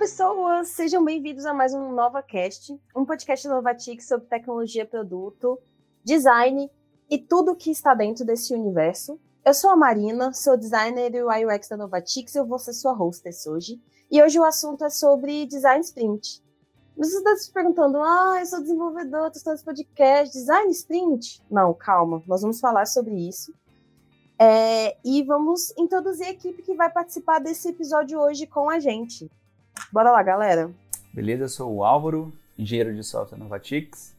Pessoas! 0.00 0.68
Sejam 0.68 1.04
bem-vindos 1.04 1.44
a 1.44 1.52
mais 1.52 1.74
um 1.74 1.92
NovaCast, 1.92 2.74
um 2.96 3.04
podcast 3.04 3.46
Novatic 3.46 4.00
sobre 4.00 4.26
tecnologia, 4.28 4.86
produto, 4.86 5.58
design 6.02 6.70
e 7.10 7.18
tudo 7.18 7.54
que 7.54 7.70
está 7.70 7.92
dentro 7.92 8.24
desse 8.24 8.54
universo. 8.54 9.20
Eu 9.44 9.52
sou 9.52 9.68
a 9.68 9.76
Marina, 9.76 10.32
sou 10.32 10.56
designer 10.56 11.14
e 11.14 11.22
UX 11.22 11.68
da 11.68 11.76
Novatix 11.76 12.34
e 12.34 12.38
eu 12.38 12.46
vou 12.46 12.58
ser 12.58 12.72
sua 12.72 12.94
hostess 12.94 13.46
hoje. 13.46 13.78
E 14.10 14.22
hoje 14.22 14.40
o 14.40 14.44
assunto 14.44 14.86
é 14.86 14.88
sobre 14.88 15.44
design 15.44 15.82
sprint. 15.82 16.42
Você 16.96 17.18
está 17.18 17.36
se 17.36 17.52
perguntando, 17.52 17.98
ah, 17.98 18.38
eu 18.40 18.46
sou 18.46 18.62
desenvolvedor, 18.62 19.30
estou 19.34 19.52
nesse 19.52 19.64
podcast, 19.66 20.32
design 20.32 20.70
sprint? 20.70 21.42
Não, 21.50 21.74
calma, 21.74 22.22
nós 22.26 22.40
vamos 22.40 22.58
falar 22.58 22.86
sobre 22.86 23.28
isso. 23.28 23.52
É, 24.38 24.96
e 25.04 25.22
vamos 25.24 25.74
introduzir 25.76 26.24
a 26.24 26.30
equipe 26.30 26.62
que 26.62 26.74
vai 26.74 26.90
participar 26.90 27.38
desse 27.38 27.68
episódio 27.68 28.18
hoje 28.18 28.46
com 28.46 28.70
a 28.70 28.80
gente. 28.80 29.30
Bora 29.92 30.10
lá, 30.10 30.22
galera. 30.22 30.70
Beleza, 31.12 31.44
eu 31.44 31.48
sou 31.48 31.74
o 31.74 31.84
Álvaro, 31.84 32.32
engenheiro 32.58 32.94
de 32.94 33.02
software 33.02 33.38
Novatix. 33.38 34.14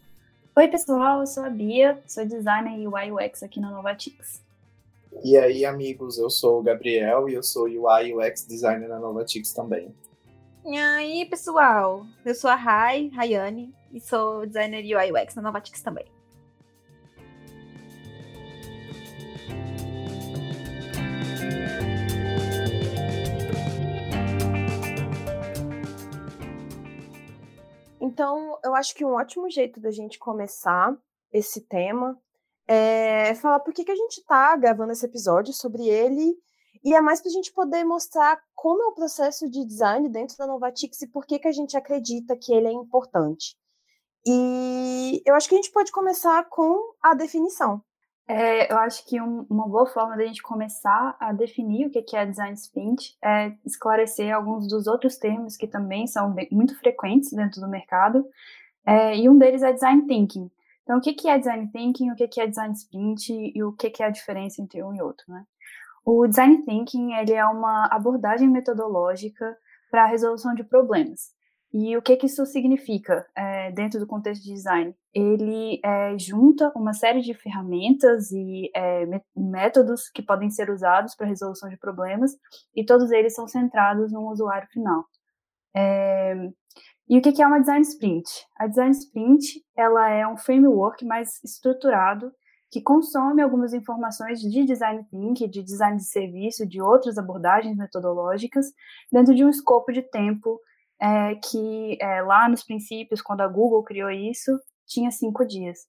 Oi, 0.56 0.68
pessoal, 0.68 1.22
eu 1.22 1.28
sou 1.28 1.44
a 1.46 1.50
Bia, 1.50 2.02
sou 2.06 2.26
designer 2.26 2.78
e 2.78 2.88
UI 2.88 3.12
UX 3.12 3.42
aqui 3.42 3.60
na 3.60 3.70
Novatix. 3.70 4.42
E 5.24 5.38
aí, 5.38 5.66
amigos, 5.66 6.18
eu 6.18 6.30
sou 6.30 6.60
o 6.60 6.64
Gabriel 6.64 7.30
e 7.30 7.34
eu 7.34 7.44
sou 7.44 7.64
UI 7.64 8.14
UX 8.14 8.46
designer 8.46 8.90
na 8.90 9.00
Novatix 9.00 9.54
também. 9.54 9.94
E 10.66 10.78
aí, 10.78 11.26
pessoal, 11.26 12.06
eu 12.26 12.36
sou 12.36 12.50
a 12.50 12.56
Rai, 12.56 13.10
Rayane, 13.14 13.74
e 13.94 14.00
sou 14.00 14.46
designer 14.46 14.84
UI 14.84 15.12
UX 15.12 15.36
na 15.36 15.42
Novatix 15.42 15.82
também. 15.82 16.06
Então, 28.12 28.60
eu 28.62 28.76
acho 28.76 28.94
que 28.94 29.06
um 29.06 29.14
ótimo 29.14 29.50
jeito 29.50 29.80
da 29.80 29.90
gente 29.90 30.20
começar 30.20 30.94
esse 31.32 31.62
tema 31.62 32.20
é 32.68 33.34
falar 33.36 33.62
por 33.62 33.74
que, 33.74 33.86
que 33.86 33.92
a 33.92 33.96
gente 33.96 34.18
está 34.18 34.54
gravando 34.58 34.92
esse 34.92 35.06
episódio 35.06 35.54
sobre 35.54 35.88
ele 35.88 36.38
e 36.84 36.94
é 36.94 37.00
mais 37.00 37.22
para 37.22 37.30
a 37.30 37.34
gente 37.34 37.54
poder 37.54 37.86
mostrar 37.86 38.38
como 38.54 38.84
é 38.84 38.86
o 38.88 38.94
processo 38.94 39.50
de 39.50 39.66
design 39.66 40.10
dentro 40.10 40.36
da 40.36 40.46
Novatix 40.46 41.02
e 41.02 41.08
por 41.08 41.26
que, 41.26 41.40
que 41.40 41.48
a 41.48 41.54
gente 41.54 41.78
acredita 41.78 42.36
que 42.36 42.54
ele 42.54 42.68
é 42.68 42.74
importante. 42.74 43.56
E 44.28 45.22
eu 45.26 45.34
acho 45.34 45.48
que 45.48 45.56
a 45.56 45.58
gente 45.58 45.72
pode 45.72 45.90
começar 45.94 46.44
com 46.50 46.94
a 47.02 47.14
definição. 47.16 47.82
É, 48.28 48.72
eu 48.72 48.78
acho 48.78 49.06
que 49.06 49.20
um, 49.20 49.46
uma 49.50 49.68
boa 49.68 49.86
forma 49.88 50.16
da 50.16 50.24
gente 50.26 50.42
começar 50.42 51.18
a 51.20 51.34
definir 51.34 51.88
o 51.88 51.90
que 51.90 52.16
é 52.16 52.26
design 52.26 52.54
sprint 52.54 53.18
é 53.24 53.54
esclarecer 53.66 54.34
alguns 54.34 54.68
dos 54.68 54.88
outros 54.88 55.18
termos 55.18 55.58
que 55.58 55.68
também 55.68 56.08
são 56.08 56.32
bem, 56.32 56.48
muito 56.52 56.78
frequentes 56.80 57.32
dentro 57.34 57.60
do 57.60 57.68
mercado. 57.68 58.26
É, 58.86 59.18
e 59.18 59.28
um 59.30 59.38
deles 59.38 59.64
é 59.64 59.74
design 59.74 60.08
thinking. 60.08 60.50
Então, 60.84 60.98
o 60.98 61.02
que 61.02 61.28
é 61.28 61.38
design 61.38 61.70
thinking, 61.72 62.12
o 62.12 62.16
que 62.16 62.40
é 62.40 62.48
design 62.48 62.74
sprint 62.74 63.34
e 63.34 63.64
o 63.64 63.74
que 63.74 64.02
é 64.02 64.06
a 64.06 64.10
diferença 64.10 64.62
entre 64.62 64.84
um 64.84 64.94
e 64.94 65.02
outro, 65.02 65.26
né? 65.28 65.46
O 66.04 66.26
design 66.28 66.64
thinking 66.64 67.14
ele 67.14 67.34
é 67.34 67.46
uma 67.46 67.86
abordagem 67.86 68.50
metodológica 68.50 69.56
para 69.92 70.04
a 70.04 70.08
resolução 70.08 70.56
de 70.56 70.64
problemas. 70.64 71.32
E 71.74 71.96
o 71.96 72.02
que, 72.02 72.18
que 72.18 72.26
isso 72.26 72.46
significa 72.46 73.26
é, 73.36 73.72
dentro 73.72 74.00
do 74.00 74.06
contexto 74.06 74.44
de 74.44 74.54
design? 74.54 74.94
Ele 75.14 75.80
é, 75.84 76.18
junta 76.18 76.72
uma 76.76 76.94
série 76.94 77.22
de 77.22 77.34
ferramentas 77.34 78.30
e 78.32 78.70
é, 78.76 79.06
métodos 79.36 80.10
que 80.10 80.22
podem 80.22 80.50
ser 80.50 80.70
usados 80.70 81.16
para 81.16 81.28
resolução 81.28 81.70
de 81.70 81.78
problemas, 81.78 82.32
e 82.76 82.86
todos 82.86 83.10
eles 83.12 83.34
são 83.34 83.48
centrados 83.48 84.12
no 84.12 84.30
usuário 84.30 84.68
final. 84.70 85.06
E 87.08 87.18
o 87.18 87.22
que, 87.22 87.32
que 87.32 87.42
é 87.42 87.48
uma 87.48 87.60
design 87.60 87.82
sprint? 87.82 88.30
A 88.58 88.68
design 88.68 88.92
sprint 88.92 89.62
ela 89.76 90.10
é 90.10 90.28
um 90.28 90.38
framework 90.38 91.06
mais 91.06 91.44
estruturado 91.44 92.32
que 92.72 92.82
consome 92.82 93.42
algumas 93.42 93.74
informações 93.74 94.40
de 94.40 94.64
design 94.64 95.06
thinking, 95.12 95.50
de 95.50 95.62
design 95.62 95.98
de 95.98 96.06
serviço, 96.06 96.66
de 96.66 96.82
outras 96.82 97.18
abordagens 97.18 97.76
metodológicas, 97.76 98.68
dentro 99.12 99.36
de 99.36 99.44
um 99.44 99.50
escopo 99.50 99.92
de 99.92 100.02
tempo 100.02 100.58
é, 101.02 101.36
que 101.36 101.98
é, 102.00 102.22
lá 102.22 102.48
nos 102.48 102.64
princípios, 102.64 103.22
quando 103.22 103.42
a 103.42 103.48
Google 103.48 103.84
criou 103.84 104.12
isso, 104.12 104.52
tinha 104.86 105.10
cinco 105.10 105.44
dias. 105.44 105.88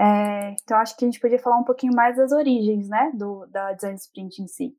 É, 0.00 0.56
então, 0.62 0.78
acho 0.78 0.96
que 0.96 1.04
a 1.04 1.08
gente 1.08 1.20
podia 1.20 1.38
falar 1.38 1.58
um 1.58 1.64
pouquinho 1.64 1.94
mais 1.94 2.16
das 2.16 2.32
origens, 2.32 2.88
né, 2.88 3.12
do, 3.14 3.44
da 3.46 3.72
design 3.74 3.96
sprint 3.98 4.40
em 4.40 4.46
si. 4.46 4.74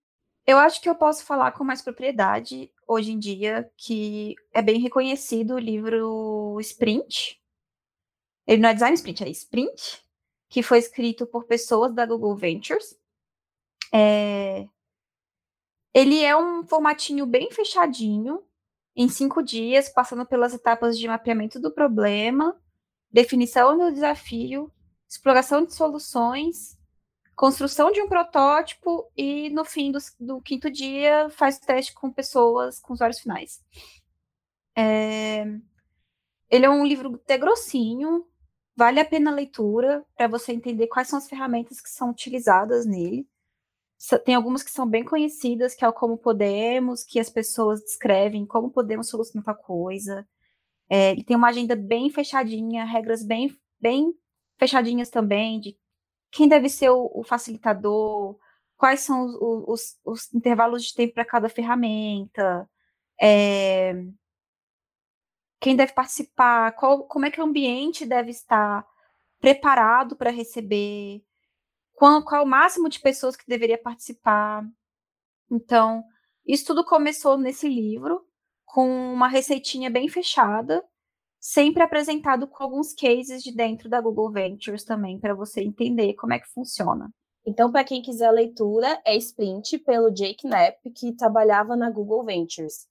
Eu 0.48 0.58
acho 0.58 0.82
que 0.82 0.90
eu 0.90 0.96
posso 0.96 1.24
falar 1.24 1.52
com 1.52 1.64
mais 1.64 1.84
propriedade 1.84 2.74
hoje 2.88 3.12
em 3.12 3.20
dia 3.20 3.72
que 3.78 4.34
é 4.52 4.62
bem 4.64 4.80
reconhecido 4.80 5.54
o 5.54 5.60
livro 5.60 6.58
Sprint. 6.60 7.40
Ele 8.48 8.62
não 8.64 8.70
é 8.70 8.74
design 8.74 8.96
sprint, 8.96 9.24
é 9.24 9.30
sprint, 9.30 10.04
que 10.50 10.64
foi 10.64 10.80
escrito 10.80 11.28
por 11.28 11.46
pessoas 11.46 11.94
da 11.94 12.08
Google 12.08 12.36
Ventures. 12.36 12.98
É... 13.94 14.68
Ele 15.94 16.24
é 16.24 16.36
um 16.36 16.66
formatinho 16.66 17.28
bem 17.28 17.52
fechadinho, 17.52 18.44
em 18.96 19.07
cinco 19.07 19.41
dias, 19.41 19.90
passando 19.90 20.25
pelas 20.25 20.53
etapas 20.53 20.97
de 20.97 21.07
mapeamento 21.07 21.59
do 21.59 21.72
problema, 21.72 22.59
definição 23.12 23.78
do 23.78 23.91
desafio, 23.91 24.72
exploração 25.09 25.66
de 25.66 25.74
soluções, 25.74 26.78
construção 27.35 27.91
de 27.91 28.01
um 28.01 28.07
protótipo 28.07 29.09
e, 29.16 29.50
no 29.50 29.66
fim 29.66 29.91
do, 29.91 30.00
do 30.19 30.41
quinto 30.41 30.69
dia, 30.69 31.30
faz 31.30 31.59
teste 31.59 31.94
com 31.94 32.12
pessoas, 32.12 32.80
com 32.80 32.94
usuários 32.94 33.19
finais. 33.19 33.63
É... 34.75 35.46
Ele 36.50 36.66
é 36.66 36.69
um 36.69 36.85
livro 36.85 37.16
até 37.16 37.38
grossinho, 37.38 38.25
Vale 38.75 39.00
a 39.00 39.06
pena 39.06 39.31
a 39.31 39.34
leitura 39.35 40.03
para 40.16 40.28
você 40.28 40.53
entender 40.53 40.88
quais 40.88 41.07
são 41.07 41.19
as 41.19 41.30
ferramentas 41.30 41.81
que 41.81 41.90
são 41.90 42.09
utilizadas 42.09 42.85
nele. 42.85 43.28
Tem 44.25 44.35
algumas 44.35 44.63
que 44.63 44.72
são 44.72 44.88
bem 44.88 45.03
conhecidas, 45.03 45.75
que 45.75 45.85
é 45.85 45.88
o 45.88 45.94
como 45.94 46.17
podemos, 46.17 47.03
que 47.03 47.19
as 47.19 47.29
pessoas 47.29 47.81
descrevem 47.81 48.45
como 48.45 48.72
podemos 48.72 49.07
solucionar 49.09 49.45
tal 49.45 49.56
coisa. 49.56 50.28
É, 50.89 51.12
ele 51.12 51.23
tem 51.23 51.38
uma 51.38 51.50
agenda 51.50 51.75
bem 51.75 52.09
fechadinha, 52.09 52.84
regras 52.84 53.23
bem, 53.23 53.56
bem 53.79 54.13
fechadinhas 54.57 55.09
também, 55.09 55.59
de 55.59 55.78
quem 56.31 56.47
deve 56.47 56.69
ser 56.69 56.89
o, 56.89 57.12
o 57.13 57.23
facilitador, 57.23 58.38
quais 58.78 59.01
são 59.01 59.25
os, 59.25 59.63
os, 59.67 60.00
os 60.03 60.33
intervalos 60.33 60.83
de 60.85 60.95
tempo 60.95 61.13
para 61.13 61.25
cada 61.25 61.47
ferramenta, 61.50 62.68
é, 63.22 63.94
quem 65.59 65.75
deve 65.75 65.94
participar, 65.94 66.72
qual, 66.73 67.03
como 67.06 67.25
é 67.25 67.31
que 67.31 67.39
o 67.39 67.44
ambiente 67.44 68.06
deve 68.06 68.31
estar 68.31 68.85
preparado 69.39 70.16
para 70.16 70.31
receber, 70.31 71.23
qual, 72.01 72.23
qual 72.23 72.44
o 72.44 72.47
máximo 72.47 72.89
de 72.89 73.00
pessoas 73.00 73.35
que 73.35 73.47
deveria 73.47 73.78
participar. 73.78 74.67
Então, 75.51 76.03
isso 76.44 76.66
tudo 76.66 76.84
começou 76.84 77.38
nesse 77.38 77.69
livro, 77.69 78.25
com 78.66 78.89
uma 79.13 79.28
receitinha 79.28 79.88
bem 79.88 80.09
fechada, 80.09 80.84
sempre 81.39 81.84
apresentado 81.84 82.47
com 82.47 82.63
alguns 82.63 82.91
cases 82.91 83.44
de 83.44 83.56
dentro 83.56 83.88
da 83.88 84.01
Google 84.01 84.31
Ventures 84.31 84.84
também, 84.84 85.19
para 85.19 85.35
você 85.35 85.62
entender 85.62 86.16
como 86.16 86.34
é 86.34 86.39
que 86.39 86.50
funciona. 86.50 87.07
Então, 87.45 87.72
para 87.72 87.84
quem 87.84 88.01
quiser 88.01 88.29
a 88.29 88.31
leitura, 88.31 89.00
é 89.06 89.16
Sprint, 89.18 89.78
pelo 89.78 90.09
Jake 90.09 90.47
Knapp, 90.47 90.89
que 90.95 91.13
trabalhava 91.16 91.75
na 91.75 91.91
Google 91.91 92.23
Ventures. 92.23 92.88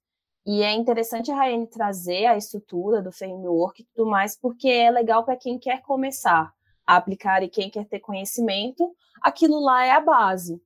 E 0.47 0.63
é 0.63 0.73
interessante 0.73 1.33
a 1.33 1.35
Rayane 1.35 1.67
trazer 1.67 2.27
a 2.27 2.37
estrutura 2.37 3.03
do 3.03 3.11
framework 3.11 3.83
e 3.83 3.87
tudo 3.93 4.09
mais, 4.09 4.39
porque 4.39 4.69
é 4.69 4.89
legal 4.89 5.25
para 5.25 5.37
quem 5.37 5.59
quer 5.59 5.83
começar 5.83 6.55
aplicar 6.97 7.43
e 7.43 7.49
quem 7.49 7.71
quer 7.71 7.87
ter 7.87 8.01
conhecimento, 8.01 8.95
aquilo 9.23 9.61
lá 9.61 9.85
é 9.85 9.93
a 9.93 10.01
base. 10.01 10.61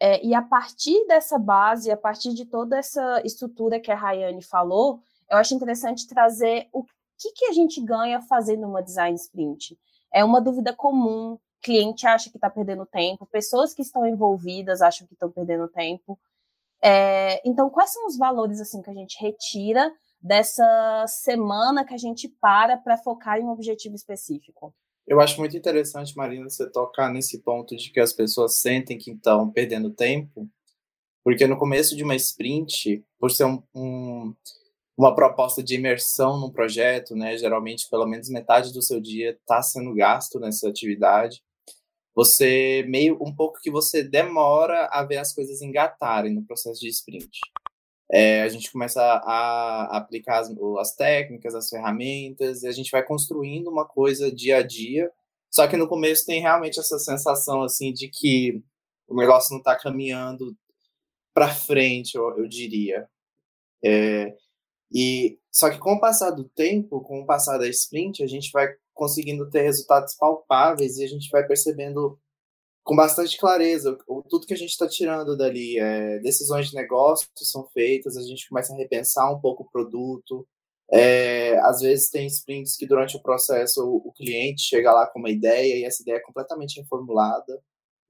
É, 0.00 0.24
e 0.24 0.34
a 0.34 0.42
partir 0.42 1.06
dessa 1.06 1.38
base, 1.38 1.90
a 1.90 1.96
partir 1.96 2.34
de 2.34 2.44
toda 2.44 2.76
essa 2.76 3.22
estrutura 3.24 3.80
que 3.80 3.90
a 3.90 3.94
Rayane 3.94 4.42
falou, 4.42 5.00
eu 5.30 5.38
acho 5.38 5.54
interessante 5.54 6.06
trazer 6.06 6.68
o 6.72 6.84
que, 7.18 7.32
que 7.32 7.46
a 7.46 7.52
gente 7.52 7.80
ganha 7.80 8.20
fazendo 8.20 8.66
uma 8.66 8.82
design 8.82 9.16
sprint. 9.16 9.78
É 10.12 10.24
uma 10.24 10.40
dúvida 10.40 10.74
comum, 10.74 11.38
cliente 11.62 12.06
acha 12.06 12.30
que 12.30 12.36
está 12.36 12.50
perdendo 12.50 12.84
tempo, 12.84 13.26
pessoas 13.26 13.72
que 13.72 13.82
estão 13.82 14.06
envolvidas 14.06 14.82
acham 14.82 15.06
que 15.06 15.14
estão 15.14 15.30
perdendo 15.30 15.68
tempo. 15.68 16.18
É, 16.82 17.40
então, 17.48 17.70
quais 17.70 17.92
são 17.92 18.06
os 18.06 18.18
valores 18.18 18.60
assim 18.60 18.82
que 18.82 18.90
a 18.90 18.94
gente 18.94 19.18
retira 19.18 19.90
dessa 20.20 21.06
semana 21.06 21.84
que 21.84 21.94
a 21.94 21.98
gente 21.98 22.28
para 22.28 22.76
para 22.76 22.98
focar 22.98 23.38
em 23.38 23.44
um 23.44 23.50
objetivo 23.50 23.94
específico? 23.94 24.74
Eu 25.06 25.20
acho 25.20 25.38
muito 25.38 25.56
interessante, 25.56 26.16
Marina, 26.16 26.48
você 26.48 26.68
tocar 26.70 27.12
nesse 27.12 27.40
ponto 27.42 27.76
de 27.76 27.90
que 27.90 28.00
as 28.00 28.12
pessoas 28.12 28.60
sentem 28.60 28.96
que 28.96 29.10
estão 29.12 29.50
perdendo 29.50 29.90
tempo, 29.90 30.48
porque 31.22 31.46
no 31.46 31.58
começo 31.58 31.96
de 31.96 32.02
uma 32.02 32.16
sprint, 32.16 33.04
por 33.18 33.30
ser 33.30 33.44
um, 33.44 33.62
um, 33.74 34.34
uma 34.96 35.14
proposta 35.14 35.62
de 35.62 35.74
imersão 35.74 36.40
num 36.40 36.50
projeto, 36.50 37.14
né, 37.14 37.36
geralmente 37.36 37.88
pelo 37.90 38.06
menos 38.06 38.28
metade 38.28 38.72
do 38.72 38.82
seu 38.82 39.00
dia 39.00 39.32
está 39.32 39.62
sendo 39.62 39.94
gasto 39.94 40.40
nessa 40.40 40.68
atividade 40.68 41.42
você 42.14 42.84
meio 42.88 43.18
um 43.20 43.34
pouco 43.34 43.58
que 43.60 43.70
você 43.70 44.02
demora 44.02 44.86
a 44.92 45.02
ver 45.02 45.16
as 45.16 45.34
coisas 45.34 45.60
engatarem 45.60 46.32
no 46.32 46.44
processo 46.44 46.80
de 46.80 46.88
sprint. 46.88 47.40
É, 48.10 48.42
a 48.42 48.48
gente 48.48 48.70
começa 48.70 49.00
a, 49.02 49.96
aplicar 49.96 50.40
as, 50.40 50.50
as 50.78 50.94
técnicas, 50.94 51.54
as 51.54 51.68
ferramentas, 51.68 52.62
e 52.62 52.68
a 52.68 52.72
gente 52.72 52.90
vai 52.90 53.02
construindo 53.04 53.68
uma 53.68 53.86
coisa 53.86 54.32
dia 54.32 54.58
a 54.58 54.62
dia. 54.62 55.10
Só 55.50 55.66
que 55.68 55.76
no 55.76 55.88
começo 55.88 56.26
tem 56.26 56.40
realmente 56.40 56.80
essa 56.80 56.98
sensação 56.98 57.62
assim 57.62 57.92
de 57.92 58.08
que 58.08 58.62
o 59.08 59.16
negócio 59.16 59.52
não 59.52 59.58
está 59.58 59.76
caminhando 59.78 60.56
para 61.34 61.48
frente, 61.54 62.16
eu, 62.16 62.38
eu 62.38 62.48
diria. 62.48 63.08
É, 63.84 64.34
e 64.92 65.38
só 65.52 65.70
que 65.70 65.78
com 65.78 65.94
o 65.94 66.00
passar 66.00 66.30
do 66.30 66.44
tempo, 66.44 67.00
com 67.02 67.20
o 67.20 67.26
passar 67.26 67.58
da 67.58 67.68
sprint, 67.68 68.22
a 68.22 68.26
gente 68.26 68.50
vai 68.52 68.68
conseguindo 68.92 69.50
ter 69.50 69.62
resultados 69.62 70.14
palpáveis 70.14 70.98
e 70.98 71.04
a 71.04 71.08
gente 71.08 71.28
vai 71.30 71.46
percebendo 71.46 72.18
com 72.84 72.94
bastante 72.94 73.38
clareza 73.38 73.98
o, 74.06 74.22
tudo 74.22 74.46
que 74.46 74.54
a 74.54 74.56
gente 74.56 74.70
está 74.70 74.86
tirando 74.86 75.36
dali. 75.36 75.78
É, 75.78 76.18
decisões 76.20 76.68
de 76.68 76.74
negócio 76.74 77.26
são 77.36 77.66
feitas, 77.68 78.16
a 78.16 78.22
gente 78.22 78.48
começa 78.48 78.72
a 78.74 78.76
repensar 78.76 79.32
um 79.32 79.40
pouco 79.40 79.64
o 79.64 79.70
produto. 79.70 80.46
É, 80.92 81.58
às 81.60 81.80
vezes 81.80 82.10
tem 82.10 82.26
sprints 82.26 82.76
que 82.76 82.86
durante 82.86 83.16
o 83.16 83.22
processo 83.22 83.82
o, 83.82 84.08
o, 84.08 84.12
cliente 84.12 84.62
chega 84.62 84.92
lá 84.92 85.06
com 85.06 85.18
uma 85.18 85.30
ideia 85.30 85.76
e 85.78 85.84
essa 85.84 86.02
ideia 86.02 86.16
é 86.16 86.20
completamente 86.20 86.78
reformulada 86.78 87.58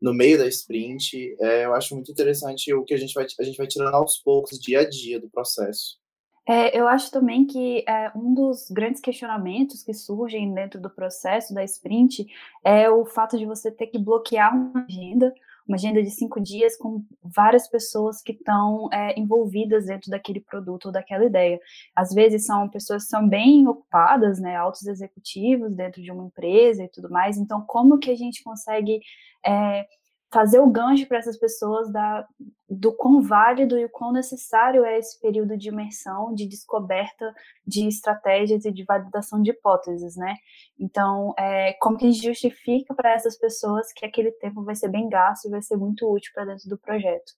no 0.03 0.13
meio 0.13 0.37
da 0.39 0.49
sprint. 0.49 1.37
É, 1.41 1.65
eu 1.67 1.75
acho 1.75 1.95
muito 1.95 2.11
interessante 2.11 2.75
o 2.75 2.85
que 2.85 2.95
a 2.95 2.99
gente 2.99 3.15
vai, 3.15 3.27
a 3.39 3.45
gente 3.45 3.57
vai 3.57 3.69
tirando 3.69 3.95
aos 3.95 4.19
poucos, 4.19 4.59
dia 4.59 4.81
a 4.81 4.89
dia 4.89 5.21
do 5.21 5.31
processo. 5.31 5.99
É, 6.47 6.79
eu 6.79 6.87
acho 6.87 7.11
também 7.11 7.47
que 7.47 7.83
é, 7.89 8.13
um 8.15 8.35
dos 8.35 8.71
grandes 8.71 9.01
questionamentos 9.01 9.83
que 9.83 9.95
surgem 9.95 10.53
dentro 10.53 10.79
do 10.79 10.91
processo 10.91 11.55
da 11.55 11.65
sprint 11.65 12.27
é 12.63 12.91
o 12.91 13.07
fato 13.07 13.39
de 13.39 13.47
você 13.47 13.71
ter 13.71 13.87
que 13.87 13.99
bloquear 13.99 14.55
uma 14.55 14.85
agenda, 14.85 15.33
uma 15.67 15.77
agenda 15.77 16.03
de 16.03 16.11
cinco 16.11 16.39
dias 16.43 16.77
com 16.77 17.03
várias 17.23 17.67
pessoas 17.67 18.21
que 18.21 18.33
estão 18.33 18.91
é, 18.93 19.19
envolvidas 19.19 19.87
dentro 19.87 20.11
daquele 20.11 20.39
produto 20.39 20.87
ou 20.87 20.93
daquela 20.93 21.25
ideia. 21.25 21.59
Às 21.97 22.13
vezes 22.13 22.45
são 22.45 22.69
pessoas 22.69 23.05
que 23.05 23.11
são 23.11 23.27
bem 23.27 23.67
ocupadas, 23.67 24.39
né, 24.39 24.55
altos 24.55 24.87
executivos 24.87 25.75
dentro 25.75 26.03
de 26.03 26.13
uma 26.13 26.27
empresa 26.27 26.85
e 26.85 26.89
tudo 26.89 27.09
mais. 27.09 27.39
Então, 27.39 27.63
como 27.63 27.99
que 27.99 28.11
a 28.11 28.17
gente 28.17 28.45
consegue 28.45 29.01
é, 29.43 29.87
fazer 30.35 30.59
o 30.59 30.67
gancho 30.67 31.07
para 31.07 31.19
essas 31.19 31.39
pessoas 31.39 31.93
da, 31.93 32.27
do 32.69 32.93
quão 32.93 33.23
válido 33.23 33.79
e 33.79 33.85
o 33.85 33.89
quão 33.89 34.13
necessário 34.13 34.85
é 34.85 34.99
esse 34.99 35.21
período 35.21 35.57
de 35.57 35.69
imersão, 35.69 36.35
de 36.35 36.49
descoberta 36.49 37.33
de 37.65 37.87
estratégias 37.87 38.65
e 38.65 38.73
de 38.73 38.83
validação 38.83 39.41
de 39.41 39.53
hipóteses, 39.53 40.17
né? 40.17 40.35
Então, 40.77 41.33
é, 41.39 41.75
como 41.75 41.97
que 41.97 42.05
a 42.05 42.11
gente 42.11 42.25
justifica 42.25 42.93
para 42.97 43.13
essas 43.13 43.39
pessoas 43.39 43.93
que 43.93 44.05
aquele 44.05 44.33
tempo 44.33 44.65
vai 44.65 44.75
ser 44.75 44.89
bem 44.89 45.09
gasto 45.09 45.47
e 45.47 45.51
vai 45.51 45.63
ser 45.63 45.77
muito 45.77 46.13
útil 46.13 46.33
para 46.35 46.47
dentro 46.47 46.69
do 46.69 46.77
projeto? 46.77 47.33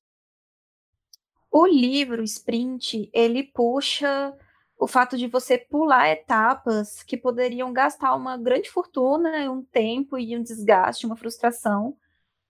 O 1.53 1.67
livro 1.67 2.23
Sprint, 2.23 3.11
ele 3.13 3.45
puxa 3.45 4.35
o 4.79 4.87
fato 4.87 5.19
de 5.19 5.27
você 5.27 5.59
pular 5.59 6.09
etapas 6.09 7.03
que 7.03 7.17
poderiam 7.17 7.75
gastar 7.75 8.15
uma 8.15 8.39
grande 8.39 8.71
fortuna, 8.71 9.51
um 9.51 9.63
tempo 9.63 10.19
e 10.19 10.35
um 10.37 10.43
desgaste, 10.43 11.05
uma 11.05 11.17
frustração, 11.17 11.95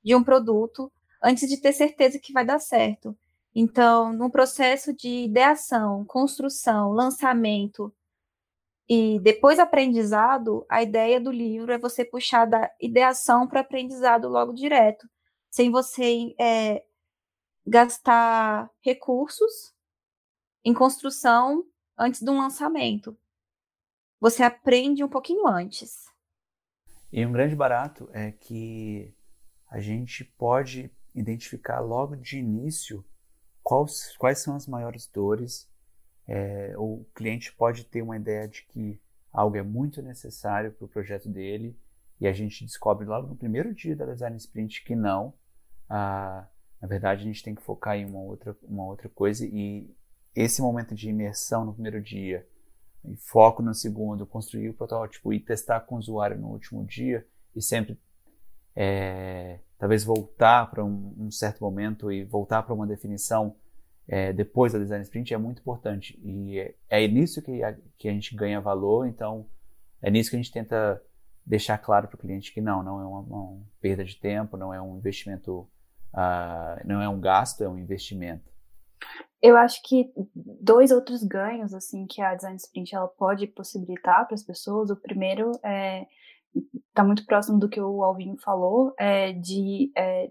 de 0.06 0.14
um 0.14 0.22
produto 0.22 0.90
antes 1.20 1.48
de 1.48 1.56
ter 1.56 1.72
certeza 1.72 2.20
que 2.20 2.32
vai 2.32 2.46
dar 2.46 2.60
certo. 2.60 3.18
Então, 3.52 4.12
no 4.12 4.30
processo 4.30 4.94
de 4.94 5.24
ideação, 5.24 6.04
construção, 6.04 6.92
lançamento 6.92 7.92
e 8.88 9.18
depois 9.18 9.58
aprendizado, 9.58 10.64
a 10.68 10.80
ideia 10.80 11.20
do 11.20 11.32
livro 11.32 11.72
é 11.72 11.78
você 11.78 12.04
puxar 12.04 12.44
da 12.44 12.70
ideação 12.80 13.48
para 13.48 13.62
aprendizado 13.62 14.28
logo 14.28 14.52
direto, 14.52 15.08
sem 15.50 15.72
você 15.72 16.32
é, 16.38 16.84
gastar 17.66 18.70
recursos 18.80 19.74
em 20.64 20.72
construção 20.72 21.64
antes 21.98 22.22
de 22.22 22.30
um 22.30 22.38
lançamento. 22.38 23.18
Você 24.20 24.44
aprende 24.44 25.02
um 25.02 25.08
pouquinho 25.08 25.48
antes. 25.48 26.06
E 27.12 27.26
um 27.26 27.32
grande 27.32 27.56
barato 27.56 28.08
é 28.12 28.30
que 28.30 29.15
a 29.68 29.80
gente 29.80 30.24
pode 30.24 30.90
identificar 31.14 31.80
logo 31.80 32.16
de 32.16 32.38
início 32.38 33.04
quais, 33.62 34.16
quais 34.16 34.38
são 34.38 34.54
as 34.54 34.66
maiores 34.66 35.06
dores. 35.06 35.68
É, 36.28 36.74
o 36.76 37.04
cliente 37.14 37.52
pode 37.52 37.84
ter 37.84 38.02
uma 38.02 38.16
ideia 38.16 38.46
de 38.46 38.62
que 38.64 39.00
algo 39.32 39.56
é 39.56 39.62
muito 39.62 40.02
necessário 40.02 40.72
para 40.72 40.84
o 40.84 40.88
projeto 40.88 41.28
dele 41.28 41.78
e 42.20 42.26
a 42.26 42.32
gente 42.32 42.64
descobre 42.64 43.04
logo 43.04 43.28
no 43.28 43.36
primeiro 43.36 43.74
dia 43.74 43.94
da 43.94 44.06
design 44.06 44.36
sprint 44.36 44.84
que 44.84 44.94
não. 44.94 45.34
Ah, 45.88 46.46
na 46.80 46.88
verdade, 46.88 47.22
a 47.22 47.24
gente 47.26 47.42
tem 47.42 47.54
que 47.54 47.62
focar 47.62 47.96
em 47.96 48.06
uma 48.06 48.20
outra, 48.20 48.56
uma 48.62 48.84
outra 48.84 49.08
coisa 49.08 49.46
e 49.46 49.94
esse 50.34 50.60
momento 50.60 50.94
de 50.94 51.08
imersão 51.08 51.64
no 51.64 51.72
primeiro 51.72 52.02
dia 52.02 52.46
foco 53.18 53.62
no 53.62 53.74
segundo, 53.74 54.26
construir 54.26 54.70
o 54.70 54.74
protótipo 54.74 55.32
e 55.32 55.38
testar 55.38 55.80
com 55.80 55.94
o 55.94 55.98
usuário 55.98 56.38
no 56.38 56.48
último 56.48 56.84
dia 56.84 57.26
e 57.54 57.62
sempre 57.62 57.98
é, 58.76 59.58
talvez 59.78 60.04
voltar 60.04 60.70
para 60.70 60.84
um, 60.84 61.14
um, 61.18 61.30
certo 61.30 61.60
momento 61.62 62.12
e 62.12 62.24
voltar 62.24 62.62
para 62.62 62.74
uma 62.74 62.86
definição 62.86 63.56
é, 64.06 64.32
depois 64.32 64.74
da 64.74 64.78
design 64.78 65.02
sprint 65.02 65.32
é 65.32 65.38
muito 65.38 65.60
importante. 65.60 66.20
E 66.22 66.58
é, 66.58 66.74
é 66.90 67.08
nisso 67.08 67.40
que 67.42 67.62
a, 67.62 67.74
que 67.96 68.08
a 68.08 68.12
gente 68.12 68.36
ganha 68.36 68.60
valor 68.60 69.06
então 69.06 69.46
é 70.02 70.10
nisso 70.10 70.28
que 70.28 70.36
a 70.36 70.38
gente 70.38 70.52
tenta 70.52 71.02
deixar 71.44 71.78
claro 71.78 72.06
para 72.06 72.16
o 72.16 72.18
cliente 72.18 72.52
que 72.52 72.60
não 72.60 72.82
não 72.82 73.00
é 73.00 73.06
uma, 73.06 73.20
uma, 73.20 73.62
perda 73.80 74.04
de 74.04 74.16
tempo 74.16 74.56
não 74.56 74.74
é 74.74 74.82
um 74.82 74.98
investimento 74.98 75.60
uh, 76.12 76.80
não 76.84 77.00
é 77.00 77.08
um 77.08 77.18
gasto 77.18 77.64
é 77.64 77.68
um 77.68 77.78
investimento. 77.78 78.54
Eu 79.40 79.56
acho 79.56 79.80
que 79.82 80.12
dois 80.34 80.90
outros 80.90 81.22
ganhos 81.22 81.72
assim 81.72 82.06
que 82.06 82.20
a 82.20 82.34
design 82.34 82.56
sprint 82.56 82.94
ela 82.94 83.08
pode 83.08 83.46
possibilitar 83.46 84.26
para 84.26 84.34
as 84.34 84.42
pessoas. 84.42 84.90
O 84.90 84.96
primeiro 84.96 85.52
é 85.62 86.06
está 86.88 87.04
muito 87.04 87.24
próximo 87.26 87.58
do 87.58 87.68
que 87.68 87.80
o 87.80 88.02
Alvin 88.02 88.36
falou, 88.38 88.94
é, 88.98 89.32
de 89.32 89.90
é, 89.96 90.30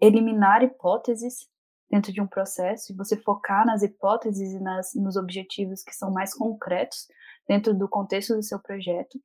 eliminar 0.00 0.62
hipóteses 0.62 1.48
dentro 1.90 2.12
de 2.12 2.20
um 2.20 2.26
processo 2.26 2.90
e 2.90 2.96
você 2.96 3.16
focar 3.16 3.66
nas 3.66 3.82
hipóteses 3.82 4.52
e 4.52 4.60
nas, 4.60 4.94
nos 4.94 5.16
objetivos 5.16 5.82
que 5.82 5.94
são 5.94 6.10
mais 6.10 6.34
concretos 6.34 7.06
dentro 7.46 7.74
do 7.74 7.88
contexto 7.88 8.34
do 8.34 8.42
seu 8.42 8.58
projeto. 8.58 9.20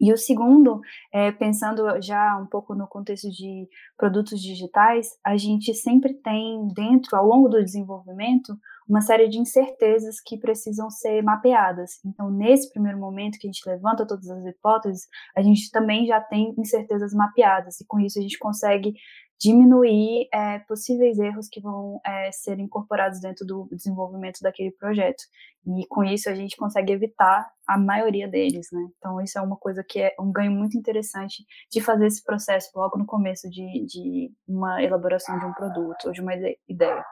E 0.00 0.10
o 0.14 0.16
segundo, 0.16 0.80
é, 1.12 1.30
pensando 1.30 2.00
já 2.00 2.38
um 2.38 2.46
pouco 2.46 2.74
no 2.74 2.88
contexto 2.88 3.30
de 3.30 3.68
produtos 3.98 4.40
digitais, 4.40 5.10
a 5.22 5.36
gente 5.36 5.74
sempre 5.74 6.14
tem 6.14 6.66
dentro, 6.68 7.14
ao 7.14 7.26
longo 7.26 7.50
do 7.50 7.62
desenvolvimento, 7.62 8.58
uma 8.90 9.00
série 9.00 9.28
de 9.28 9.38
incertezas 9.38 10.16
que 10.20 10.36
precisam 10.36 10.90
ser 10.90 11.22
mapeadas. 11.22 12.00
Então, 12.04 12.28
nesse 12.28 12.72
primeiro 12.72 12.98
momento 12.98 13.38
que 13.38 13.46
a 13.46 13.50
gente 13.50 13.64
levanta 13.64 14.04
todas 14.04 14.28
as 14.28 14.44
hipóteses, 14.44 15.06
a 15.36 15.42
gente 15.42 15.70
também 15.70 16.06
já 16.06 16.20
tem 16.20 16.52
incertezas 16.58 17.14
mapeadas, 17.14 17.80
e 17.80 17.86
com 17.86 18.00
isso 18.00 18.18
a 18.18 18.22
gente 18.22 18.36
consegue 18.36 18.92
diminuir 19.40 20.28
é, 20.34 20.58
possíveis 20.58 21.18
erros 21.18 21.48
que 21.48 21.60
vão 21.60 21.98
é, 22.04 22.30
ser 22.30 22.58
incorporados 22.58 23.20
dentro 23.20 23.46
do 23.46 23.68
desenvolvimento 23.72 24.40
daquele 24.42 24.72
projeto. 24.72 25.22
E 25.66 25.86
com 25.86 26.04
isso 26.04 26.28
a 26.28 26.34
gente 26.34 26.56
consegue 26.56 26.92
evitar 26.92 27.50
a 27.66 27.78
maioria 27.78 28.28
deles, 28.28 28.68
né? 28.70 28.86
Então 28.98 29.18
isso 29.20 29.38
é 29.38 29.40
uma 29.40 29.56
coisa 29.56 29.82
que 29.82 29.98
é 29.98 30.14
um 30.20 30.30
ganho 30.30 30.52
muito 30.52 30.76
interessante 30.76 31.42
de 31.72 31.80
fazer 31.80 32.06
esse 32.06 32.22
processo 32.22 32.70
logo 32.76 32.98
no 32.98 33.06
começo 33.06 33.48
de, 33.48 33.86
de 33.86 34.30
uma 34.46 34.82
elaboração 34.82 35.38
de 35.38 35.46
um 35.46 35.54
produto 35.54 36.06
ou 36.06 36.12
de 36.12 36.20
uma 36.20 36.34
ideia. 36.68 37.04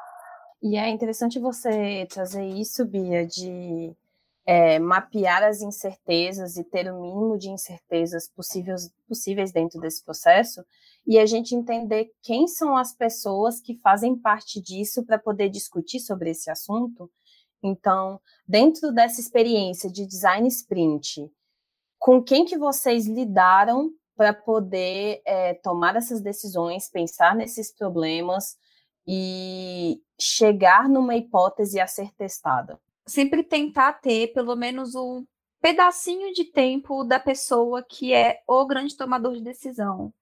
E 0.60 0.76
é 0.76 0.88
interessante 0.88 1.38
você 1.38 2.06
trazer 2.06 2.44
isso, 2.44 2.84
Bia, 2.84 3.24
de 3.24 3.94
é, 4.44 4.78
mapear 4.78 5.44
as 5.44 5.60
incertezas 5.60 6.56
e 6.56 6.64
ter 6.64 6.90
o 6.92 7.00
mínimo 7.00 7.38
de 7.38 7.48
incertezas 7.48 8.28
possíveis, 8.28 8.90
possíveis 9.06 9.52
dentro 9.52 9.80
desse 9.80 10.02
processo, 10.02 10.64
e 11.06 11.18
a 11.18 11.26
gente 11.26 11.54
entender 11.54 12.10
quem 12.22 12.48
são 12.48 12.76
as 12.76 12.92
pessoas 12.92 13.60
que 13.60 13.76
fazem 13.76 14.16
parte 14.16 14.60
disso 14.60 15.04
para 15.04 15.18
poder 15.18 15.48
discutir 15.48 16.00
sobre 16.00 16.30
esse 16.30 16.50
assunto. 16.50 17.10
Então, 17.62 18.20
dentro 18.46 18.92
dessa 18.92 19.20
experiência 19.20 19.90
de 19.90 20.06
design 20.06 20.48
sprint, 20.48 21.30
com 21.98 22.22
quem 22.22 22.44
que 22.44 22.58
vocês 22.58 23.06
lidaram 23.06 23.92
para 24.16 24.32
poder 24.32 25.20
é, 25.24 25.54
tomar 25.54 25.94
essas 25.94 26.20
decisões, 26.20 26.88
pensar 26.88 27.36
nesses 27.36 27.70
problemas 27.70 28.56
e 29.08 30.02
chegar 30.20 30.86
numa 30.86 31.16
hipótese 31.16 31.80
a 31.80 31.86
ser 31.86 32.12
testada? 32.12 32.78
Sempre 33.06 33.42
tentar 33.42 33.94
ter 33.94 34.34
pelo 34.34 34.54
menos 34.54 34.94
um 34.94 35.24
pedacinho 35.62 36.32
de 36.34 36.44
tempo 36.44 37.02
da 37.04 37.18
pessoa 37.18 37.82
que 37.82 38.12
é 38.12 38.42
o 38.46 38.66
grande 38.66 38.94
tomador 38.96 39.34
de 39.34 39.42
decisão 39.42 40.12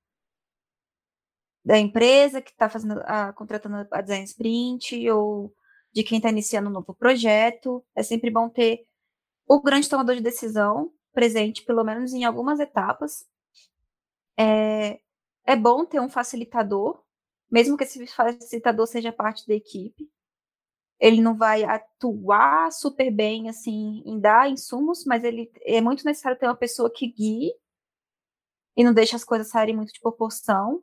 da 1.66 1.76
empresa 1.76 2.40
que 2.40 2.52
está 2.52 2.68
fazendo 2.68 3.02
a, 3.04 3.32
contratando 3.32 3.88
a 3.90 4.00
design 4.00 4.24
sprint 4.24 5.10
ou 5.10 5.52
de 5.92 6.04
quem 6.04 6.18
está 6.18 6.30
iniciando 6.30 6.70
um 6.70 6.72
novo 6.72 6.94
projeto. 6.94 7.84
É 7.92 8.04
sempre 8.04 8.30
bom 8.30 8.48
ter 8.48 8.86
o 9.48 9.60
grande 9.60 9.88
tomador 9.88 10.14
de 10.14 10.22
decisão 10.22 10.92
presente, 11.12 11.64
pelo 11.64 11.82
menos 11.82 12.12
em 12.12 12.24
algumas 12.24 12.60
etapas. 12.60 13.26
É, 14.38 15.00
é 15.44 15.56
bom 15.56 15.84
ter 15.84 15.98
um 15.98 16.08
facilitador, 16.08 17.02
mesmo 17.50 17.76
que 17.76 17.84
esse 17.84 18.06
facilitador 18.08 18.86
seja 18.86 19.12
parte 19.12 19.46
da 19.46 19.54
equipe. 19.54 20.10
ele 20.98 21.20
não 21.20 21.36
vai 21.36 21.62
atuar 21.64 22.72
super 22.72 23.10
bem 23.10 23.48
assim 23.48 24.02
em 24.06 24.18
dar 24.20 24.50
insumos, 24.50 25.04
mas 25.04 25.24
ele 25.24 25.50
é 25.62 25.80
muito 25.80 26.04
necessário 26.04 26.38
ter 26.38 26.46
uma 26.46 26.56
pessoa 26.56 26.90
que 26.92 27.06
guie 27.08 27.52
e 28.76 28.84
não 28.84 28.94
deixe 28.94 29.16
as 29.16 29.24
coisas 29.24 29.48
saírem 29.48 29.76
muito 29.76 29.92
de 29.92 30.00
proporção. 30.00 30.82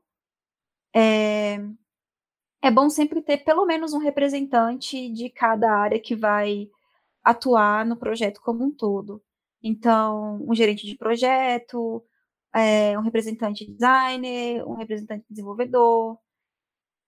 É, 0.96 1.58
é 2.62 2.72
bom 2.72 2.89
sempre 2.89 3.22
ter 3.22 3.39
pelo 3.43 3.65
menos 3.65 3.93
um 3.93 4.00
representante 4.00 5.10
de 5.12 5.29
cada 5.29 5.72
área 5.72 6.00
que 6.00 6.15
vai 6.15 6.70
atuar 7.24 7.86
no 7.86 7.98
projeto 7.98 8.41
como 8.41 8.63
um 8.65 8.72
todo. 8.72 9.24
Então, 9.62 10.39
um 10.48 10.53
gerente 10.55 10.86
de 10.86 10.96
projeto, 10.98 12.03
é, 12.53 12.98
um 12.98 13.01
representante 13.01 13.65
designer, 13.65 14.67
um 14.67 14.75
representante 14.75 15.25
desenvolvedor, 15.29 16.17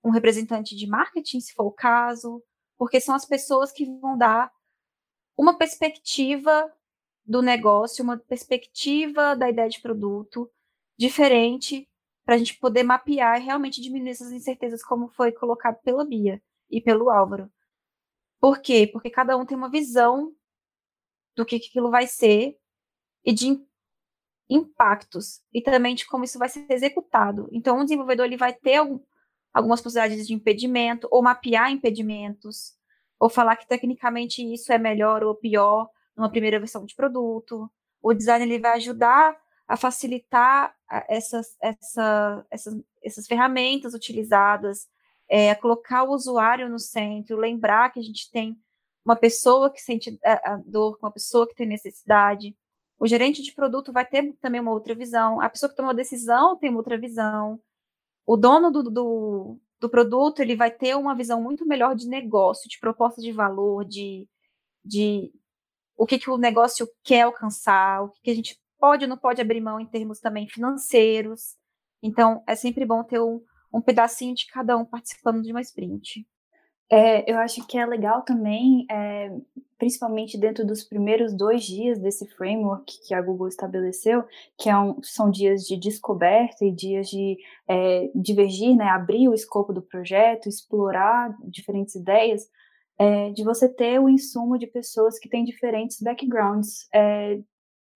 um 0.06 0.12
representante 0.12 0.76
de 0.76 0.86
marketing, 0.86 1.40
se 1.40 1.54
for 1.54 1.66
o 1.66 1.72
caso, 1.72 2.42
porque 2.78 3.02
são 3.02 3.16
as 3.16 3.26
pessoas 3.26 3.72
que 3.72 3.86
vão 4.00 4.16
dar 4.16 4.52
uma 5.36 5.58
perspectiva 5.58 6.72
do 7.26 7.42
negócio, 7.42 8.04
uma 8.04 8.16
perspectiva 8.16 9.36
da 9.36 9.50
ideia 9.50 9.68
de 9.68 9.82
produto 9.82 10.50
diferente 10.96 11.90
para 12.24 12.36
a 12.36 12.38
gente 12.38 12.58
poder 12.60 12.84
mapear 12.84 13.42
e 13.42 13.46
realmente 13.46 13.82
diminuir 13.82 14.12
essas 14.12 14.32
incertezas, 14.32 14.84
como 14.84 15.10
foi 15.10 15.32
colocado 15.32 15.82
pela 15.82 16.06
Bia 16.06 16.42
e 16.70 16.80
pelo 16.80 17.10
Álvaro. 17.10 17.52
Por 18.40 18.60
quê? 18.60 18.88
Porque 18.92 19.10
cada 19.10 19.36
um 19.36 19.46
tem 19.46 19.58
uma 19.58 19.70
visão 19.70 20.36
do 21.36 21.44
que 21.44 21.56
aquilo 21.56 21.90
vai 21.90 22.06
ser 22.06 22.58
e 23.24 23.34
de 23.34 23.60
impactos 24.48 25.42
e 25.52 25.62
também 25.62 25.96
de 25.96 26.06
como 26.06 26.24
isso 26.24 26.38
vai 26.38 26.48
ser 26.48 26.66
executado. 26.70 27.50
Então, 27.52 27.80
o 27.80 27.84
desenvolvedor 27.84 28.28
ele 28.28 28.38
vai 28.38 28.54
ter 28.54 28.76
algum, 28.76 29.00
algumas 29.56 29.82
possibilidades 29.82 30.28
de 30.28 30.34
impedimento 30.34 31.08
ou 31.10 31.24
mapear 31.24 31.72
impedimentos 31.72 32.74
ou 33.18 33.30
falar 33.30 33.56
que 33.56 33.66
tecnicamente 33.66 34.44
isso 34.44 34.74
é 34.74 34.78
melhor 34.78 35.24
ou 35.24 35.34
pior 35.34 35.90
numa 36.14 36.30
primeira 36.30 36.60
versão 36.60 36.86
de 36.86 36.94
produto. 36.94 37.72
O 38.02 38.14
design 38.14 38.44
ele 38.46 38.60
vai 38.60 38.74
ajudar 38.74 39.34
a 39.66 39.78
facilitar 39.78 40.76
essas, 41.08 41.56
essa, 41.62 42.46
essas, 42.52 42.84
essas 43.02 43.26
ferramentas 43.26 43.94
utilizadas, 43.94 44.90
é, 45.30 45.56
colocar 45.56 46.04
o 46.04 46.12
usuário 46.12 46.70
no 46.70 46.78
centro, 46.78 47.38
lembrar 47.38 47.94
que 47.94 48.00
a 48.02 48.04
gente 48.04 48.30
tem 48.30 48.60
uma 49.06 49.16
pessoa 49.16 49.72
que 49.72 49.82
sente 49.82 50.20
a 50.26 50.60
dor, 50.66 51.00
uma 51.02 51.12
pessoa 51.12 51.48
que 51.48 51.56
tem 51.56 51.66
necessidade. 51.66 52.54
O 53.00 53.08
gerente 53.08 53.42
de 53.42 53.54
produto 53.54 53.94
vai 53.94 54.06
ter 54.06 54.34
também 54.42 54.60
uma 54.60 54.72
outra 54.72 54.94
visão. 54.94 55.40
A 55.40 55.50
pessoa 55.50 55.70
que 55.70 55.78
toma 55.78 55.92
a 55.92 55.96
decisão 55.96 56.58
tem 56.58 56.70
uma 56.70 56.80
outra 56.80 56.98
visão. 56.98 57.60
O 58.25 58.36
dono 58.36 58.72
do, 58.72 58.84
do, 58.84 59.60
do 59.79 59.89
produto 59.89 60.39
ele 60.39 60.55
vai 60.55 60.72
ter 60.72 60.96
uma 60.96 61.15
visão 61.15 61.41
muito 61.41 61.65
melhor 61.65 61.96
de 61.96 62.08
negócio, 62.08 62.70
de 62.70 62.79
proposta 62.79 63.22
de 63.22 63.32
valor, 63.32 63.86
de, 63.86 64.27
de 64.84 65.32
o 65.98 66.05
que, 66.05 66.20
que 66.20 66.29
o 66.29 66.38
negócio 66.38 66.88
quer 67.03 67.22
alcançar, 67.22 68.03
o 68.03 68.10
que, 68.10 68.22
que 68.24 68.32
a 68.32 68.36
gente 68.36 68.60
pode 68.79 69.05
ou 69.05 69.10
não 69.10 69.17
pode 69.17 69.41
abrir 69.41 69.62
mão 69.62 69.79
em 69.79 69.86
termos 69.86 70.20
também 70.20 70.48
financeiros. 70.48 71.55
Então, 72.01 72.44
é 72.48 72.55
sempre 72.55 72.86
bom 72.86 73.03
ter 73.03 73.20
um, 73.20 73.41
um 73.74 73.82
pedacinho 73.82 74.36
de 74.36 74.48
cada 74.48 74.77
um 74.77 74.86
participando 74.86 75.41
de 75.41 75.51
uma 75.51 75.62
sprint. 75.62 76.27
É, 76.89 77.30
eu 77.32 77.38
acho 77.39 77.65
que 77.68 77.77
é 77.77 77.86
legal 77.86 78.22
também, 78.22 78.86
é, 78.92 79.32
principalmente 79.77 80.38
dentro 80.38 80.65
dos 80.65 80.84
primeiros 80.84 81.34
dois 81.34 81.63
dias 81.63 82.00
desse 82.00 82.27
framework 82.36 83.00
que 83.08 83.13
a 83.13 83.22
Google 83.22 83.48
estabeleceu, 83.48 84.24
que 84.58 84.70
é 84.70 84.77
um, 84.77 85.01
são 85.01 85.32
dias 85.32 85.63
de 85.63 85.77
descoberta 85.77 86.63
e 86.63 86.72
dias 86.72 87.10
de 87.10 87.38
é, 87.68 88.10
divergir, 88.13 88.75
né, 88.75 88.86
abrir 88.86 89.27
o 89.27 89.34
escopo 89.34 89.74
do 89.74 89.82
projeto, 89.82 90.48
explorar 90.48 91.36
diferentes 91.44 91.96
ideias, 91.96 92.48
é, 92.98 93.32
de 93.32 93.44
você 93.44 93.68
ter 93.68 94.00
o 94.00 94.08
insumo 94.08 94.58
de 94.58 94.68
pessoas 94.68 95.20
que 95.20 95.27
têm 95.27 95.44
diferentes 95.44 96.01
backgrounds, 96.01 96.88
é, 96.94 97.39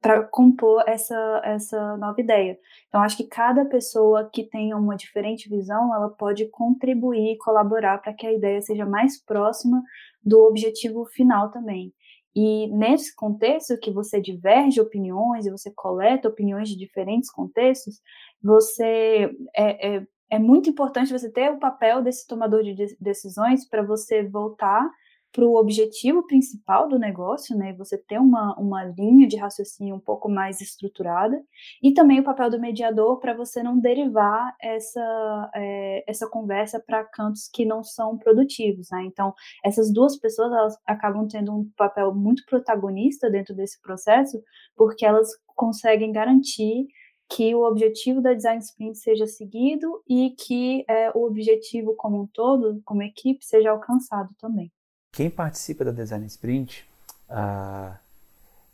para 0.02 0.24
compor 0.24 0.84
essa, 0.88 1.42
essa 1.44 1.98
nova 1.98 2.20
ideia. 2.22 2.58
Então, 2.88 3.02
acho 3.02 3.18
que 3.18 3.28
cada 3.28 3.66
pessoa 3.66 4.30
que 4.32 4.44
tenha 4.44 4.78
uma 4.78 4.96
diferente 4.96 5.50
visão, 5.50 5.94
ela 5.94 6.10
pode 6.10 6.48
contribuir 6.50 7.34
e 7.34 7.38
colaborar 7.38 7.98
para 8.02 8.14
que 8.14 8.26
a 8.26 8.34
ideia 8.34 8.62
seja 8.62 8.86
mais 8.86 9.22
próxima 9.24 9.84
do 10.24 10.40
objetivo 10.42 11.06
final 11.06 11.52
também. 11.52 11.94
E 12.36 12.68
nesse 12.68 13.14
contexto 13.16 13.78
que 13.78 13.92
você 13.92 14.22
diverge 14.22 14.80
opiniões 14.80 15.46
e 15.46 15.52
você 15.52 15.72
coleta 15.76 16.30
opiniões 16.30 16.70
de 16.70 16.78
diferentes 16.78 17.30
contextos, 17.30 18.00
você 18.42 19.30
é, 19.56 19.96
é, 19.98 20.08
é 20.30 20.40
muito 20.40 20.70
importante 20.70 21.12
você 21.12 21.30
ter 21.30 21.52
o 21.52 21.60
papel 21.60 22.02
desse 22.02 22.26
tomador 22.28 22.64
de 22.64 22.96
decisões 23.00 23.68
para 23.68 23.82
você 23.82 24.24
voltar 24.24 24.90
para 25.32 25.46
o 25.46 25.56
objetivo 25.56 26.26
principal 26.26 26.88
do 26.88 26.98
negócio, 26.98 27.56
né? 27.56 27.74
Você 27.74 27.98
ter 27.98 28.20
uma, 28.20 28.56
uma 28.58 28.84
linha 28.86 29.28
de 29.28 29.38
raciocínio 29.38 29.96
um 29.96 30.00
pouco 30.00 30.30
mais 30.30 30.60
estruturada, 30.60 31.40
e 31.84 31.94
também 31.94 32.20
o 32.20 32.24
papel 32.24 32.50
do 32.50 32.60
mediador 32.60 33.20
para 33.20 33.34
você 33.36 33.62
não 33.62 33.80
derivar 33.80 34.56
essa, 34.62 35.52
é, 35.56 36.04
essa 36.08 36.28
conversa 36.28 36.80
para 36.80 37.04
cantos 37.04 37.48
que 37.48 37.66
não 37.66 37.84
são 37.84 38.18
produtivos, 38.18 38.88
né? 38.92 39.04
Então, 39.06 39.34
essas 39.64 39.94
duas 39.94 40.18
pessoas 40.18 40.52
elas 40.52 40.78
acabam 40.86 41.28
tendo 41.28 41.54
um 41.54 41.70
papel 41.78 42.14
muito 42.14 42.44
protagonista 42.46 43.30
dentro 43.30 43.56
desse 43.56 43.80
processo, 43.82 44.42
porque 44.76 45.06
elas 45.06 45.30
conseguem 45.56 46.12
garantir 46.12 46.88
que 47.30 47.54
o 47.54 47.64
objetivo 47.64 48.22
da 48.22 48.34
Design 48.34 48.60
Sprint 48.60 48.98
seja 48.98 49.28
seguido 49.28 50.02
e 50.10 50.32
que 50.32 50.84
é, 50.90 51.12
o 51.12 51.26
objetivo 51.26 51.96
como 51.96 52.24
um 52.24 52.28
todo, 52.28 52.82
como 52.84 53.04
equipe, 53.04 53.46
seja 53.46 53.70
alcançado 53.70 54.30
também. 54.40 54.72
Quem 55.12 55.30
participa 55.30 55.84
da 55.84 55.92
Design 55.92 56.26
Sprint 56.28 56.88
uh, 57.30 57.98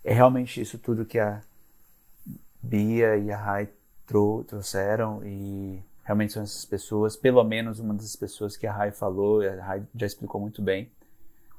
é 0.03 0.13
realmente 0.13 0.61
isso 0.61 0.77
tudo 0.77 1.05
que 1.05 1.17
a 1.17 1.41
Bia 2.61 3.17
e 3.17 3.31
a 3.31 3.37
Rai 3.37 3.69
trouxeram 4.05 5.23
e 5.25 5.83
realmente 6.03 6.33
são 6.33 6.43
essas 6.43 6.65
pessoas, 6.65 7.15
pelo 7.15 7.43
menos 7.43 7.79
uma 7.79 7.93
das 7.93 8.15
pessoas 8.15 8.55
que 8.55 8.67
a 8.67 8.71
Rai 8.71 8.91
falou, 8.91 9.41
a 9.41 9.63
Rai 9.63 9.83
já 9.95 10.05
explicou 10.05 10.39
muito 10.39 10.61
bem, 10.61 10.91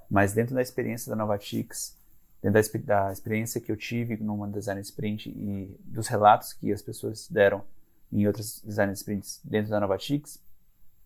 mas 0.08 0.32
dentro 0.32 0.54
da 0.54 0.62
experiência 0.62 1.10
da 1.10 1.16
Novatix, 1.16 1.96
dentro 2.40 2.62
da, 2.84 3.06
da 3.06 3.12
experiência 3.12 3.60
que 3.60 3.72
eu 3.72 3.76
tive 3.76 4.16
numa 4.16 4.48
Design 4.48 4.80
Sprint 4.80 5.30
e 5.30 5.76
dos 5.84 6.06
relatos 6.06 6.52
que 6.52 6.72
as 6.72 6.80
pessoas 6.80 7.28
deram 7.28 7.64
em 8.12 8.26
outras 8.26 8.62
Design 8.64 8.92
Sprints 8.92 9.40
dentro 9.42 9.70
da 9.70 9.80
Novatix, 9.80 10.40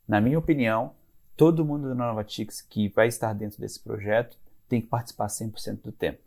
na 0.07 0.21
minha 0.21 0.39
opinião, 0.39 0.93
todo 1.40 1.64
mundo 1.64 1.88
da 1.88 1.94
Novatix 1.94 2.61
que 2.61 2.90
vai 2.90 3.09
estar 3.09 3.32
dentro 3.32 3.59
desse 3.59 3.80
projeto 3.80 4.37
tem 4.68 4.78
que 4.78 4.88
participar 4.88 5.26
100% 5.26 5.80
do 5.80 5.90
tempo. 5.90 6.20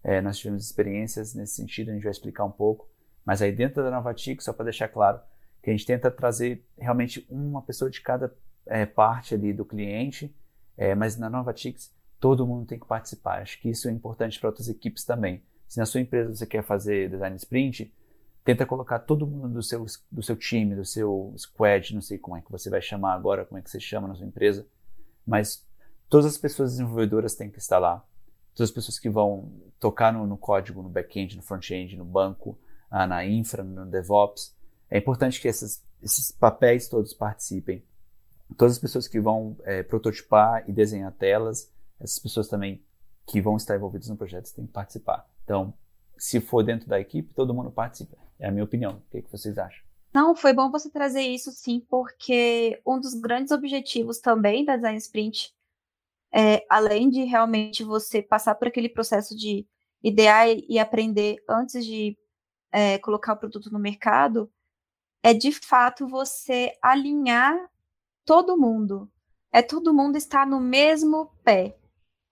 É, 0.00 0.20
nós 0.20 0.38
tivemos 0.38 0.64
experiências 0.64 1.34
nesse 1.34 1.54
sentido, 1.54 1.90
a 1.90 1.94
gente 1.94 2.04
vai 2.04 2.12
explicar 2.12 2.44
um 2.44 2.52
pouco, 2.52 2.88
mas 3.24 3.42
aí 3.42 3.50
dentro 3.50 3.82
da 3.82 3.90
Novatix, 3.90 4.44
só 4.44 4.52
para 4.52 4.66
deixar 4.66 4.86
claro, 4.86 5.18
que 5.60 5.70
a 5.70 5.72
gente 5.72 5.84
tenta 5.84 6.08
trazer 6.08 6.64
realmente 6.78 7.26
uma 7.28 7.62
pessoa 7.62 7.90
de 7.90 8.00
cada 8.00 8.32
é, 8.64 8.86
parte 8.86 9.34
ali 9.34 9.52
do 9.52 9.64
cliente, 9.64 10.32
é, 10.76 10.94
mas 10.94 11.16
na 11.16 11.28
Novatix 11.28 11.92
todo 12.20 12.46
mundo 12.46 12.64
tem 12.64 12.78
que 12.78 12.86
participar. 12.86 13.42
Acho 13.42 13.60
que 13.60 13.70
isso 13.70 13.88
é 13.88 13.90
importante 13.90 14.38
para 14.38 14.50
outras 14.50 14.68
equipes 14.68 15.02
também. 15.02 15.42
Se 15.66 15.80
na 15.80 15.84
sua 15.84 16.00
empresa 16.00 16.32
você 16.32 16.46
quer 16.46 16.62
fazer 16.62 17.10
design 17.10 17.34
sprint, 17.34 17.92
tenta 18.44 18.66
colocar 18.66 18.98
todo 18.98 19.26
mundo 19.26 19.54
do 19.54 19.62
seu, 19.62 19.86
do 20.12 20.22
seu 20.22 20.36
time, 20.36 20.76
do 20.76 20.84
seu 20.84 21.34
squad, 21.36 21.94
não 21.94 22.02
sei 22.02 22.18
como 22.18 22.36
é 22.36 22.42
que 22.42 22.52
você 22.52 22.68
vai 22.68 22.82
chamar 22.82 23.14
agora, 23.14 23.44
como 23.46 23.58
é 23.58 23.62
que 23.62 23.70
você 23.70 23.80
chama 23.80 24.06
na 24.06 24.14
sua 24.14 24.26
empresa, 24.26 24.66
mas 25.26 25.66
todas 26.10 26.26
as 26.26 26.36
pessoas 26.36 26.72
desenvolvedoras 26.72 27.34
têm 27.34 27.50
que 27.50 27.58
estar 27.58 27.78
lá. 27.78 28.04
Todas 28.54 28.68
as 28.68 28.74
pessoas 28.74 28.98
que 28.98 29.08
vão 29.08 29.50
tocar 29.80 30.12
no, 30.12 30.26
no 30.26 30.36
código, 30.36 30.82
no 30.82 30.88
back-end, 30.88 31.36
no 31.36 31.42
front-end, 31.42 31.96
no 31.96 32.04
banco, 32.04 32.58
ah, 32.90 33.06
na 33.06 33.26
infra, 33.26 33.64
no 33.64 33.86
DevOps. 33.86 34.54
É 34.90 34.98
importante 34.98 35.40
que 35.40 35.48
esses, 35.48 35.82
esses 36.02 36.30
papéis 36.30 36.86
todos 36.86 37.14
participem. 37.14 37.82
Todas 38.56 38.74
as 38.74 38.78
pessoas 38.78 39.08
que 39.08 39.18
vão 39.18 39.56
é, 39.64 39.82
prototipar 39.82 40.68
e 40.68 40.72
desenhar 40.72 41.10
telas, 41.12 41.72
essas 41.98 42.18
pessoas 42.18 42.46
também 42.46 42.84
que 43.26 43.40
vão 43.40 43.56
estar 43.56 43.74
envolvidas 43.74 44.08
no 44.08 44.16
projeto 44.16 44.52
têm 44.54 44.66
que 44.66 44.72
participar. 44.72 45.26
Então, 45.42 45.74
se 46.16 46.40
for 46.40 46.62
dentro 46.62 46.88
da 46.88 47.00
equipe, 47.00 47.34
todo 47.34 47.54
mundo 47.54 47.70
participa. 47.70 48.23
É 48.38 48.48
a 48.48 48.50
minha 48.50 48.64
opinião. 48.64 48.96
O 48.96 49.10
que, 49.10 49.18
é 49.18 49.22
que 49.22 49.30
vocês 49.30 49.58
acham? 49.58 49.82
Não, 50.12 50.36
foi 50.36 50.52
bom 50.52 50.70
você 50.70 50.88
trazer 50.88 51.22
isso 51.22 51.50
sim, 51.50 51.80
porque 51.88 52.80
um 52.86 53.00
dos 53.00 53.14
grandes 53.14 53.50
objetivos 53.50 54.20
também 54.20 54.64
da 54.64 54.76
Design 54.76 54.98
Sprint, 54.98 55.52
é, 56.32 56.64
além 56.70 57.10
de 57.10 57.24
realmente 57.24 57.82
você 57.82 58.22
passar 58.22 58.54
por 58.54 58.68
aquele 58.68 58.88
processo 58.88 59.36
de 59.36 59.66
idear 60.02 60.46
e 60.48 60.78
aprender 60.78 61.42
antes 61.48 61.84
de 61.84 62.16
é, 62.70 62.98
colocar 62.98 63.32
o 63.32 63.36
produto 63.36 63.72
no 63.72 63.78
mercado, 63.78 64.50
é 65.22 65.32
de 65.32 65.50
fato 65.50 66.06
você 66.06 66.76
alinhar 66.82 67.56
todo 68.24 68.56
mundo. 68.56 69.10
É 69.50 69.62
todo 69.62 69.94
mundo 69.94 70.16
estar 70.16 70.46
no 70.46 70.60
mesmo 70.60 71.26
pé 71.42 71.76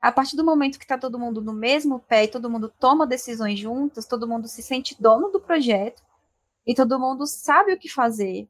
a 0.02 0.10
partir 0.10 0.34
do 0.34 0.44
momento 0.44 0.78
que 0.78 0.84
está 0.84 0.98
todo 0.98 1.18
mundo 1.18 1.40
no 1.40 1.52
mesmo 1.52 2.00
pé 2.00 2.24
e 2.24 2.28
todo 2.28 2.50
mundo 2.50 2.68
toma 2.68 3.06
decisões 3.06 3.56
juntas, 3.60 4.04
todo 4.04 4.26
mundo 4.26 4.48
se 4.48 4.60
sente 4.60 5.00
dono 5.00 5.30
do 5.30 5.40
projeto 5.40 6.02
e 6.66 6.74
todo 6.74 6.98
mundo 6.98 7.24
sabe 7.24 7.72
o 7.72 7.78
que 7.78 7.88
fazer. 7.88 8.48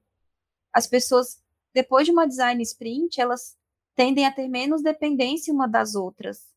As 0.73 0.87
pessoas, 0.87 1.43
depois 1.75 2.07
de 2.07 2.13
uma 2.13 2.27
design 2.27 2.63
sprint, 2.63 3.21
elas 3.21 3.55
tendem 3.95 4.25
a 4.25 4.33
ter 4.33 4.49
menos 4.49 4.83
dependência 4.83 5.53
uma 5.53 5.69
das 5.69 5.95
outras. 5.95 6.51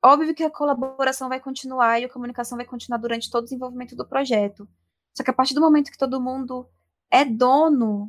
Óbvio 0.00 0.36
que 0.36 0.44
a 0.44 0.50
colaboração 0.50 1.28
vai 1.28 1.40
continuar 1.40 2.00
e 2.00 2.04
a 2.04 2.08
comunicação 2.08 2.56
vai 2.56 2.64
continuar 2.64 2.98
durante 2.98 3.28
todo 3.28 3.42
o 3.42 3.46
desenvolvimento 3.46 3.96
do 3.96 4.06
projeto. 4.06 4.68
Só 5.12 5.24
que 5.24 5.30
a 5.30 5.34
partir 5.34 5.54
do 5.54 5.60
momento 5.60 5.90
que 5.90 5.98
todo 5.98 6.20
mundo 6.20 6.68
é 7.10 7.24
dono, 7.24 8.08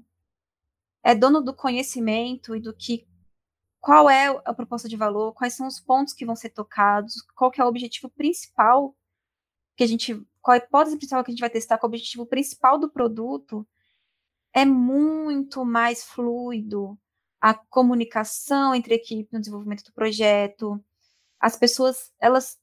é 1.01 1.15
dono 1.15 1.41
do 1.41 1.55
conhecimento 1.55 2.55
e 2.55 2.59
do 2.59 2.71
que 2.71 3.06
qual 3.87 4.09
é 4.09 4.27
a 4.43 4.53
proposta 4.53 4.89
de 4.89 4.97
valor, 4.97 5.33
quais 5.33 5.53
são 5.53 5.65
os 5.65 5.79
pontos 5.79 6.13
que 6.13 6.25
vão 6.25 6.35
ser 6.35 6.49
tocados, 6.49 7.21
qual 7.33 7.49
que 7.49 7.61
é 7.61 7.63
o 7.63 7.69
objetivo 7.69 8.09
principal 8.09 8.93
que 9.77 9.83
a 9.85 9.87
gente, 9.87 10.13
qual 10.41 10.55
a 10.55 10.57
hipótese 10.57 10.97
principal 10.97 11.23
que 11.23 11.31
a 11.31 11.33
gente 11.33 11.39
vai 11.39 11.49
testar, 11.49 11.77
qual 11.77 11.89
é 11.89 11.91
o 11.91 11.95
objetivo 11.95 12.25
principal 12.25 12.77
do 12.77 12.89
produto, 12.89 13.65
é 14.51 14.65
muito 14.65 15.63
mais 15.63 16.03
fluido 16.03 16.99
a 17.39 17.53
comunicação 17.53 18.75
entre 18.75 18.93
a 18.93 18.97
equipe 18.97 19.29
no 19.31 19.39
desenvolvimento 19.39 19.85
do 19.85 19.93
projeto. 19.93 20.83
As 21.39 21.55
pessoas, 21.55 22.11
elas 22.19 22.59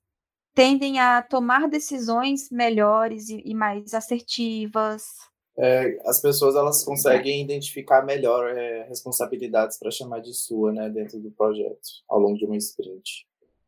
tendem 0.53 1.01
a 1.01 1.23
tomar 1.23 1.71
decisões 1.71 2.51
melhores 2.51 3.31
e, 3.31 3.41
e 3.47 3.55
mais 3.55 3.95
assertivas. 3.95 5.07
É, 5.57 6.01
as 6.05 6.21
pessoas 6.21 6.57
elas 6.57 6.85
conseguem 6.85 7.43
identificar 7.43 8.03
melhor 8.03 8.51
é, 8.51 8.85
responsabilidades 8.89 9.79
para 9.79 9.91
chamar 9.91 10.21
de 10.21 10.35
sua, 10.35 10.73
né, 10.73 10.89
dentro 10.91 11.21
do 11.21 11.31
projeto, 11.31 12.03
ao 12.09 12.19
longo 12.19 12.37
de 12.37 12.45
uma 12.45 12.57
sprint. 12.57 13.27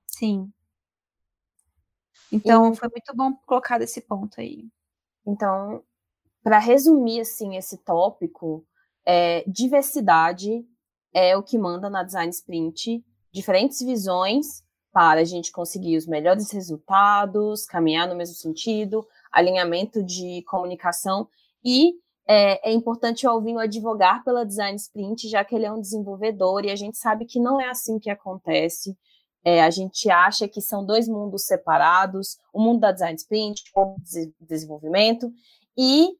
Sim. 0.09 0.51
Então, 2.33 2.75
foi 2.75 2.89
muito 2.89 3.15
bom 3.15 3.33
colocar 3.47 3.81
esse 3.81 4.01
ponto 4.01 4.41
aí. 4.41 4.65
Então, 5.25 5.83
para 6.43 6.59
resumir 6.59 7.21
assim 7.21 7.57
esse 7.57 7.79
tópico, 7.79 8.67
é, 9.05 9.45
diversidade 9.47 10.67
é 11.15 11.37
o 11.37 11.43
que 11.43 11.57
manda 11.57 11.89
na 11.89 12.03
design 12.03 12.31
sprint, 12.31 13.05
diferentes 13.33 13.81
visões 13.81 14.65
para 14.93 15.21
a 15.21 15.25
gente 15.25 15.53
conseguir 15.53 15.97
os 15.97 16.07
melhores 16.07 16.51
resultados, 16.51 17.67
caminhar 17.67 18.09
no 18.09 18.17
mesmo 18.17 18.35
sentido, 18.35 19.07
alinhamento 19.31 20.03
de 20.03 20.43
comunicação 20.45 21.29
e 21.67 21.95
é, 22.29 22.71
é, 22.71 22.73
importante 22.73 23.27
o 23.27 23.31
Alvinho 23.31 23.59
advogar 23.59 24.23
pela 24.23 24.47
design 24.47 24.77
sprint, 24.77 25.29
já 25.29 25.45
que 25.45 25.55
ele 25.55 25.67
é 25.67 25.73
um 25.73 25.81
desenvolvedor 25.81 26.65
e 26.65 26.71
a 26.71 26.77
gente 26.77 26.97
sabe 26.97 27.27
que 27.27 27.41
não 27.41 27.61
é 27.61 27.69
assim 27.69 27.99
que 27.99 28.09
acontece. 28.09 28.97
É, 29.45 29.63
a 29.63 29.71
gente 29.71 30.09
acha 30.09 30.47
que 30.47 30.61
são 30.61 30.85
dois 30.85 31.09
mundos 31.09 31.45
separados, 31.45 32.37
o 32.53 32.61
mundo 32.61 32.81
da 32.81 32.93
design 32.93 33.17
sprint, 33.17 33.63
o 33.75 33.97
desenvolvimento, 34.41 35.31
e 35.77 36.17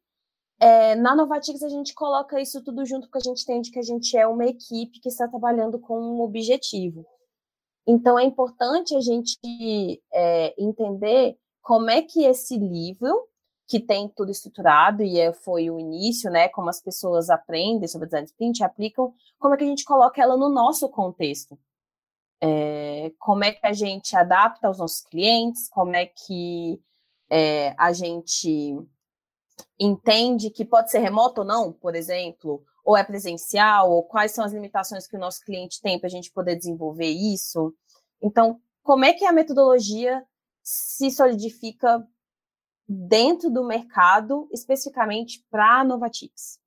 é, 0.59 0.95
na 0.95 1.15
Novatix 1.15 1.61
a 1.61 1.69
gente 1.69 1.93
coloca 1.93 2.41
isso 2.41 2.63
tudo 2.63 2.85
junto 2.85 3.07
porque 3.07 3.19
a 3.19 3.29
gente 3.29 3.43
entende 3.43 3.71
que 3.71 3.79
a 3.79 3.83
gente 3.83 4.17
é 4.17 4.27
uma 4.27 4.45
equipe 4.45 4.99
que 4.99 5.09
está 5.09 5.27
trabalhando 5.27 5.79
com 5.79 5.99
um 5.99 6.21
objetivo. 6.21 7.05
Então 7.85 8.19
é 8.19 8.23
importante 8.23 8.95
a 8.95 9.01
gente 9.01 9.37
é, 10.11 10.53
entender 10.61 11.37
como 11.61 11.89
é 11.89 12.01
que 12.01 12.23
esse 12.25 12.57
livro, 12.57 13.27
que 13.67 13.79
tem 13.79 14.07
tudo 14.07 14.31
estruturado 14.31 15.03
e 15.03 15.19
é, 15.19 15.33
foi 15.33 15.69
o 15.69 15.77
início, 15.77 16.31
né, 16.31 16.47
como 16.47 16.69
as 16.69 16.81
pessoas 16.81 17.29
aprendem 17.29 17.87
sobre 17.87 18.07
design 18.07 18.25
sprint, 18.25 18.63
aplicam, 18.63 19.13
como 19.37 19.53
é 19.53 19.57
que 19.57 19.63
a 19.65 19.67
gente 19.67 19.83
coloca 19.83 20.21
ela 20.21 20.37
no 20.37 20.49
nosso 20.49 20.87
contexto. 20.89 21.59
É, 22.39 23.11
como 23.19 23.43
é 23.43 23.51
que 23.51 23.65
a 23.65 23.73
gente 23.73 24.15
adapta 24.15 24.67
aos 24.67 24.77
nossos 24.77 25.01
clientes, 25.01 25.67
como 25.69 25.95
é 25.95 26.05
que 26.05 26.79
é, 27.29 27.75
a 27.77 27.91
gente 27.91 28.77
entende 29.79 30.49
que 30.49 30.63
pode 30.63 30.89
ser 30.89 30.99
remoto 30.99 31.41
ou 31.41 31.47
não, 31.47 31.73
por 31.73 31.95
exemplo, 31.95 32.63
ou 32.85 32.95
é 32.95 33.03
presencial, 33.03 33.91
ou 33.91 34.03
quais 34.03 34.31
são 34.31 34.45
as 34.45 34.53
limitações 34.53 35.07
que 35.07 35.17
o 35.17 35.19
nosso 35.19 35.43
cliente 35.43 35.81
tem 35.81 35.99
para 35.99 36.07
a 36.07 36.11
gente 36.11 36.31
poder 36.31 36.55
desenvolver 36.55 37.09
isso. 37.09 37.73
Então, 38.21 38.61
como 38.81 39.03
é 39.03 39.11
que 39.11 39.25
a 39.25 39.33
metodologia 39.33 40.23
se 40.63 41.11
solidifica 41.11 42.07
dentro 42.87 43.49
do 43.49 43.65
mercado, 43.65 44.47
especificamente 44.51 45.45
para 45.49 45.81
a 45.81 45.83
Novatix? 45.83 46.59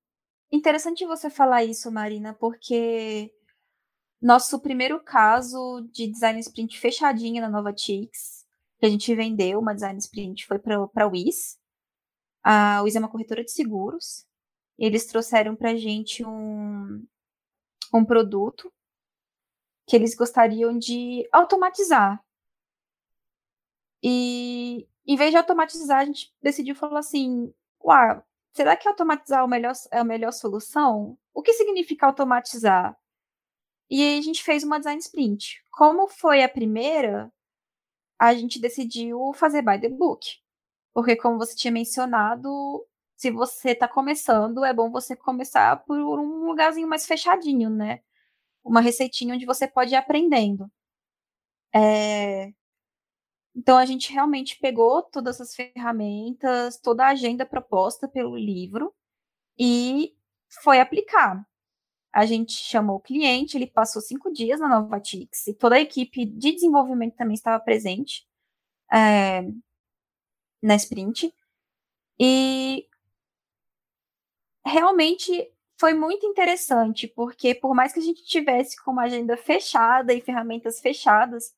Interessante 0.53 1.07
você 1.07 1.31
falar 1.31 1.65
isso, 1.65 1.91
Marina, 1.91 2.35
porque 2.35 3.33
nosso 4.21 4.61
primeiro 4.61 5.03
caso 5.03 5.89
de 5.93 6.07
design 6.07 6.39
sprint 6.41 6.79
fechadinha 6.79 7.41
na 7.41 7.49
Novatix, 7.49 8.45
que 8.79 8.87
a 8.87 8.89
gente 8.89 9.15
vendeu 9.15 9.59
uma 9.61 9.75
design 9.75 9.99
sprint, 9.99 10.47
foi 10.47 10.59
para 10.59 10.77
a 10.77 11.07
WIS, 11.07 11.61
a 12.43 12.83
Wiz 12.83 12.97
é 12.97 12.99
uma 12.99 13.09
corretora 13.11 13.45
de 13.45 13.53
seguros. 13.53 14.27
Eles 14.79 15.07
trouxeram 15.07 15.55
para 15.55 15.73
a 15.73 15.77
gente 15.77 16.25
um, 16.25 17.07
um 17.93 18.05
produto 18.05 18.73
que 19.87 19.95
eles 19.97 20.15
gostariam 20.15 20.79
de 20.79 21.29
automatizar. 21.33 22.23
E 24.03 24.89
em 25.07 25.17
vez 25.17 25.31
de 25.31 25.37
automatizar, 25.37 26.01
a 26.01 26.05
gente 26.05 26.33
decidiu 26.43 26.75
falar 26.75 27.01
assim: 27.01 27.53
Uau, 27.85 28.23
será 28.53 28.77
que 28.77 28.89
automatizar 28.89 29.41
é, 29.41 29.43
o 29.43 29.49
melhor, 29.49 29.73
é 29.91 29.99
a 29.99 30.05
melhor 30.05 30.33
solução? 30.33 31.19
O 31.35 31.43
que 31.43 31.53
significa 31.55 32.07
automatizar? 32.07 32.97
E 33.91 34.03
aí 34.03 34.19
a 34.19 34.23
gente 34.23 34.43
fez 34.45 34.63
uma 34.63 34.79
design 34.79 35.01
sprint. 35.01 35.65
Como 35.71 36.09
foi 36.09 36.43
a 36.45 36.49
primeira, 36.49 37.33
a 38.19 38.35
gente 38.35 38.61
decidiu 38.61 39.33
fazer 39.35 39.63
by 39.63 39.81
the 39.81 39.89
book. 39.89 40.39
Porque, 40.93 41.17
como 41.17 41.39
você 41.39 41.57
tinha 41.57 41.73
mencionado, 41.73 42.87
se 43.17 43.31
você 43.31 43.71
está 43.73 43.89
começando, 43.89 44.65
é 44.65 44.73
bom 44.73 44.91
você 44.91 45.17
começar 45.17 45.77
por 45.85 45.99
um 45.99 46.47
lugarzinho 46.47 46.89
mais 46.89 47.07
fechadinho, 47.07 47.71
né? 47.71 48.01
Uma 48.65 48.81
receitinha 48.81 49.35
onde 49.35 49.47
você 49.47 49.69
pode 49.69 49.93
ir 49.95 49.97
aprendendo. 49.97 50.71
É... 51.75 52.53
Então, 53.55 53.77
a 53.77 53.85
gente 53.85 54.13
realmente 54.13 54.59
pegou 54.59 55.03
todas 55.03 55.41
as 55.41 55.55
ferramentas, 55.55 56.79
toda 56.79 57.05
a 57.05 57.11
agenda 57.11 57.45
proposta 57.45 58.09
pelo 58.09 58.37
livro 58.37 58.95
e 59.59 60.15
foi 60.63 60.81
aplicar. 60.81 61.45
A 62.13 62.27
gente 62.27 62.53
chamou 62.53 62.97
o 62.97 63.01
cliente, 63.01 63.57
ele 63.57 63.67
passou 63.67 64.03
cinco 64.03 64.33
dias 64.33 64.61
na 64.61 64.69
Novatix 64.69 65.47
e 65.47 65.55
toda 65.55 65.77
a 65.77 65.81
equipe 65.81 66.25
de 66.25 66.53
desenvolvimento 66.53 67.17
também 67.17 67.35
estava 67.35 67.63
presente. 67.63 68.27
É, 68.93 69.45
na 70.63 70.77
sprint. 70.77 71.33
E 72.19 72.87
realmente 74.65 75.51
foi 75.79 75.95
muito 75.95 76.27
interessante, 76.27 77.09
porque 77.09 77.55
por 77.55 77.75
mais 77.75 77.93
que 77.93 78.01
a 78.01 78.03
gente 78.03 78.23
tivesse 78.25 78.77
com 78.83 78.91
uma 78.91 79.05
agenda 79.05 79.37
fechada 79.37 80.13
e 80.13 80.21
ferramentas 80.21 80.81
fechadas, 80.81 81.55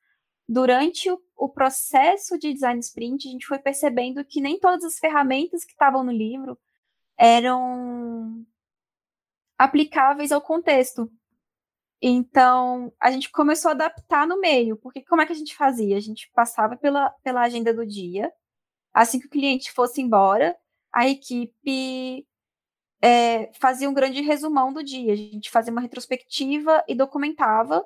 durante 0.49 1.11
o, 1.11 1.21
o, 1.45 1.49
processo 1.49 2.39
de 2.39 2.53
design 2.53 2.81
sprint, 2.81 3.29
a 3.29 3.31
gente 3.31 3.47
foi 3.47 3.59
percebendo 3.59 4.25
que 4.25 4.41
nem 4.41 4.59
todas 4.59 4.85
as 4.85 4.99
ferramentas 4.99 5.65
que 5.65 5.73
estavam 5.73 6.03
no 6.05 6.13
livro 6.13 6.59
eram 7.17 8.45
aplicáveis 9.59 10.33
ao 10.33 10.41
contexto. 10.41 11.11
Então, 12.01 12.93
a 13.01 13.11
gente 13.11 13.31
começou 13.31 13.71
a 13.71 13.73
adaptar 13.73 14.27
no 14.27 14.41
meio, 14.41 14.77
porque 14.77 15.05
como 15.05 15.23
é 15.23 15.27
que 15.27 15.33
a 15.33 15.37
gente 15.37 15.55
fazia? 15.55 15.97
A 15.97 16.01
gente 16.01 16.31
passava 16.35 16.77
pela, 16.77 17.11
pela 17.23 17.43
agenda 17.43 17.73
do 17.73 17.87
dia, 17.87 18.33
Assim 18.93 19.19
que 19.19 19.27
o 19.27 19.31
cliente 19.31 19.73
fosse 19.73 20.03
embora, 20.03 20.57
a 20.93 21.09
equipe 21.09 22.27
é, 23.01 23.51
fazia 23.55 23.89
um 23.89 23.95
grande 23.95 24.21
resumão 24.21 24.73
do 24.73 24.85
dia. 24.85 25.13
A 25.13 25.17
gente 25.17 25.51
fazia 25.51 25.73
uma 25.73 25.81
retrospectiva 25.81 26.85
e 26.87 26.95
documentava, 26.95 27.85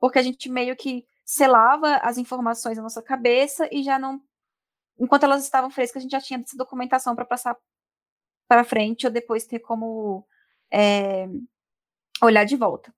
porque 0.00 0.18
a 0.18 0.22
gente 0.22 0.48
meio 0.48 0.74
que 0.74 1.06
selava 1.28 1.96
as 1.96 2.16
informações 2.16 2.78
na 2.78 2.82
nossa 2.84 3.02
cabeça 3.02 3.68
e 3.70 3.82
já 3.82 3.98
não. 3.98 4.18
Enquanto 4.98 5.24
elas 5.24 5.44
estavam 5.44 5.70
frescas, 5.70 6.00
a 6.00 6.02
gente 6.02 6.12
já 6.12 6.22
tinha 6.22 6.40
essa 6.40 6.56
documentação 6.56 7.14
para 7.14 7.26
passar 7.26 7.54
para 8.48 8.64
frente 8.64 9.06
ou 9.06 9.12
depois 9.12 9.44
ter 9.44 9.58
como 9.58 10.26
é, 10.72 11.28
olhar 12.22 12.44
de 12.44 12.56
volta. 12.56 12.94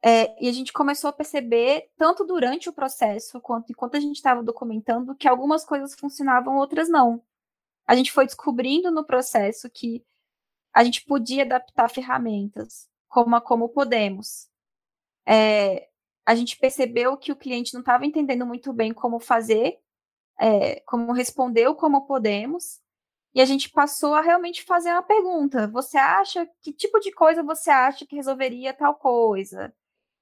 É, 0.00 0.40
e 0.40 0.48
a 0.48 0.52
gente 0.52 0.72
começou 0.72 1.10
a 1.10 1.12
perceber, 1.12 1.90
tanto 1.96 2.24
durante 2.24 2.68
o 2.68 2.72
processo, 2.72 3.40
quanto 3.40 3.72
enquanto 3.72 3.96
a 3.96 4.00
gente 4.00 4.14
estava 4.14 4.44
documentando, 4.44 5.16
que 5.16 5.26
algumas 5.26 5.64
coisas 5.64 5.92
funcionavam, 5.96 6.58
outras 6.58 6.88
não. 6.88 7.20
A 7.84 7.96
gente 7.96 8.12
foi 8.12 8.26
descobrindo 8.26 8.92
no 8.92 9.04
processo 9.04 9.68
que 9.68 10.06
a 10.72 10.84
gente 10.84 11.04
podia 11.04 11.42
adaptar 11.42 11.90
ferramentas, 11.90 12.88
como 13.08 13.34
a 13.34 13.40
Como 13.40 13.68
Podemos. 13.68 14.48
É, 15.26 15.88
a 16.26 16.34
gente 16.34 16.58
percebeu 16.58 17.16
que 17.16 17.30
o 17.30 17.36
cliente 17.36 17.72
não 17.72 17.80
estava 17.80 18.04
entendendo 18.04 18.44
muito 18.44 18.72
bem 18.72 18.92
como 18.92 19.20
fazer, 19.20 19.78
é, 20.38 20.80
como 20.80 21.12
responder 21.12 21.72
Como 21.76 22.06
Podemos, 22.06 22.80
e 23.36 23.40
a 23.40 23.44
gente 23.44 23.70
passou 23.70 24.14
a 24.14 24.22
realmente 24.22 24.64
fazer 24.64 24.90
uma 24.90 25.02
pergunta: 25.02 25.68
você 25.68 25.98
acha 25.98 26.48
que 26.62 26.72
tipo 26.72 26.98
de 26.98 27.12
coisa 27.12 27.42
você 27.42 27.70
acha 27.70 28.06
que 28.06 28.16
resolveria 28.16 28.74
tal 28.74 28.94
coisa? 28.96 29.74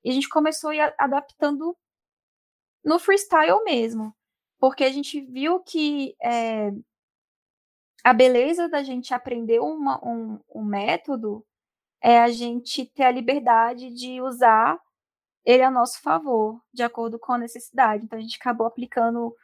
E 0.05 0.11
a 0.11 0.13
gente 0.13 0.29
começou 0.29 0.71
a 0.71 0.77
ir 0.77 0.95
adaptando 0.99 1.77
no 2.85 2.99
freestyle 2.99 3.63
mesmo. 3.65 4.15
Porque 4.59 4.85
a 4.85 4.91
gente 4.91 5.21
viu 5.21 5.61
que 5.61 6.17
é, 6.23 6.71
a 8.03 8.13
beleza 8.13 8.69
da 8.69 8.83
gente 8.83 9.15
aprender 9.15 9.61
uma, 9.61 10.05
um, 10.05 10.41
um 10.55 10.65
método 10.65 11.47
é 12.01 12.21
a 12.21 12.31
gente 12.31 12.85
ter 12.85 13.05
a 13.05 13.11
liberdade 13.11 13.91
de 13.91 14.21
usar 14.21 14.81
ele 15.45 15.63
é 15.63 15.67
a 15.67 15.71
nosso 15.71 16.01
favor, 16.01 16.61
de 16.73 16.83
acordo 16.83 17.19
com 17.19 17.33
a 17.33 17.39
necessidade. 17.39 18.05
Então 18.05 18.19
a 18.19 18.23
gente 18.23 18.39
acabou 18.41 18.67
aplicando 18.67 19.35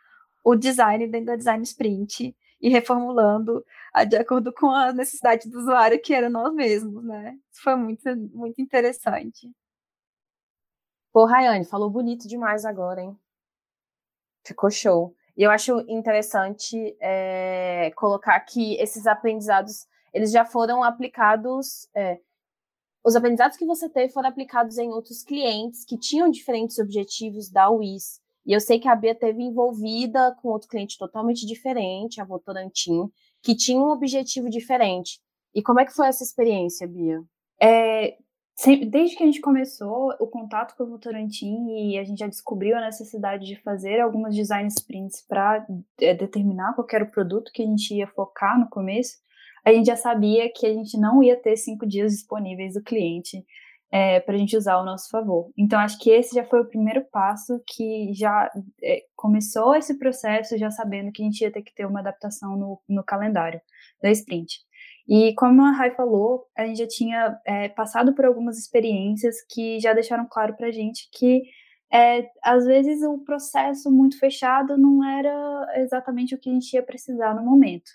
o 0.43 0.55
design 0.55 1.07
dentro 1.07 1.27
da 1.27 1.37
design 1.37 1.63
sprint 1.63 2.35
e 2.61 2.69
reformulando 2.69 3.65
de 4.09 4.17
acordo 4.17 4.53
com 4.53 4.71
a 4.71 4.93
necessidade 4.93 5.49
do 5.49 5.59
usuário, 5.59 6.01
que 6.01 6.15
era 6.15 6.29
nós 6.29 6.53
mesmos, 6.55 7.05
né? 7.05 7.39
Isso 7.51 7.63
foi 7.63 7.75
muito, 7.75 8.17
muito 8.33 8.61
interessante. 8.61 9.51
Pô, 11.13 11.25
Rayane, 11.25 11.65
falou 11.65 11.91
bonito 11.91 12.29
demais 12.29 12.65
agora, 12.65 13.01
hein? 13.03 13.19
Ficou 14.45 14.71
show. 14.71 15.15
E 15.37 15.43
eu 15.43 15.51
acho 15.51 15.81
interessante 15.89 16.97
é, 17.01 17.91
colocar 17.97 18.39
que 18.41 18.75
esses 18.77 19.07
aprendizados, 19.07 19.87
eles 20.13 20.31
já 20.31 20.45
foram 20.45 20.83
aplicados, 20.85 21.89
é, 21.95 22.21
os 23.05 23.17
aprendizados 23.17 23.57
que 23.57 23.65
você 23.65 23.89
teve 23.89 24.13
foram 24.13 24.29
aplicados 24.29 24.79
em 24.79 24.89
outros 24.91 25.23
clientes 25.23 25.85
que 25.85 25.99
tinham 25.99 26.31
diferentes 26.31 26.79
objetivos 26.79 27.51
da 27.51 27.71
UIS. 27.71 28.21
E 28.45 28.53
eu 28.53 28.61
sei 28.61 28.79
que 28.79 28.89
a 28.89 28.97
Bia 28.97 29.15
teve 29.15 29.43
envolvida 29.43 30.35
com 30.41 30.49
outro 30.49 30.69
cliente 30.69 30.99
totalmente 30.99 31.47
diferente, 31.47 32.21
a 32.21 32.25
Votorantim, 32.25 33.11
que 33.43 33.55
tinha 33.55 33.81
um 33.81 33.91
objetivo 33.91 34.49
diferente. 34.51 35.21
E 35.55 35.63
como 35.63 35.81
é 35.81 35.85
que 35.85 35.95
foi 35.95 36.09
essa 36.09 36.23
experiência, 36.25 36.87
Bia? 36.87 37.23
É, 37.61 38.17
desde 38.89 39.17
que 39.17 39.23
a 39.23 39.27
gente 39.27 39.41
começou 39.41 40.15
o 40.19 40.27
contato 40.27 40.77
com 40.77 40.85
o 40.85 40.89
Votorantim 40.89 41.69
e 41.69 41.99
a 41.99 42.05
gente 42.05 42.19
já 42.19 42.27
descobriu 42.27 42.77
a 42.77 42.81
necessidade 42.81 43.47
de 43.47 43.57
fazer 43.57 44.01
algumas 44.01 44.35
design 44.35 44.69
sprints 44.69 45.25
para 45.27 45.67
é, 45.99 46.15
determinar 46.15 46.75
qual 46.75 46.87
era 46.93 47.05
o 47.05 47.11
produto 47.11 47.51
que 47.53 47.63
a 47.63 47.67
gente 47.67 47.95
ia 47.95 48.07
focar 48.07 48.59
no 48.59 48.69
começo, 48.69 49.19
a 49.65 49.73
gente 49.73 49.87
já 49.87 49.97
sabia 49.97 50.51
que 50.55 50.67
a 50.67 50.73
gente 50.73 50.99
não 50.99 51.23
ia 51.23 51.37
ter 51.37 51.57
cinco 51.57 51.87
dias 51.87 52.13
disponíveis 52.13 52.75
do 52.75 52.83
cliente 52.83 53.45
é, 53.93 54.21
para 54.21 54.35
a 54.35 54.39
gente 54.39 54.57
usar 54.57 54.75
ao 54.75 54.85
nosso 54.85 55.11
favor. 55.11 55.51
Então, 55.59 55.79
acho 55.79 55.99
que 55.99 56.11
esse 56.11 56.35
já 56.35 56.45
foi 56.45 56.61
o 56.61 56.69
primeiro 56.69 57.05
passo 57.11 57.61
que 57.67 58.13
já 58.15 58.51
é, 58.83 59.05
começou 59.17 59.75
esse 59.75 59.99
processo, 59.99 60.57
já 60.57 60.71
sabendo 60.71 61.11
que 61.13 61.23
a 61.23 61.25
gente 61.25 61.41
ia 61.41 61.51
ter 61.51 61.63
que 61.63 61.75
ter 61.75 61.87
uma 61.87 62.01
adaptação 62.01 62.57
no, 62.57 62.81
no 62.89 63.03
calendário 63.03 63.61
da 64.03 64.11
sprint. 64.11 64.61
E 65.09 65.35
como 65.35 65.63
a 65.63 65.73
Rai 65.73 65.91
falou, 65.91 66.47
a 66.57 66.65
gente 66.67 66.79
já 66.79 66.87
tinha 66.87 67.39
é, 67.45 67.69
passado 67.69 68.15
por 68.15 68.25
algumas 68.25 68.59
experiências 68.59 69.37
que 69.49 69.81
já 69.81 69.93
deixaram 69.93 70.27
claro 70.31 70.55
para 70.57 70.69
a 70.69 70.73
gente 70.73 71.09
que 71.13 71.43
é, 71.93 72.29
às 72.45 72.65
vezes 72.65 73.03
o 73.03 73.19
processo 73.19 73.91
muito 73.91 74.17
fechado 74.21 74.79
não 74.79 75.05
era 75.05 75.67
exatamente 75.81 76.35
o 76.35 76.39
que 76.39 76.49
a 76.49 76.53
gente 76.53 76.73
ia 76.75 76.83
precisar 76.83 77.35
no 77.35 77.43
momento. 77.43 77.91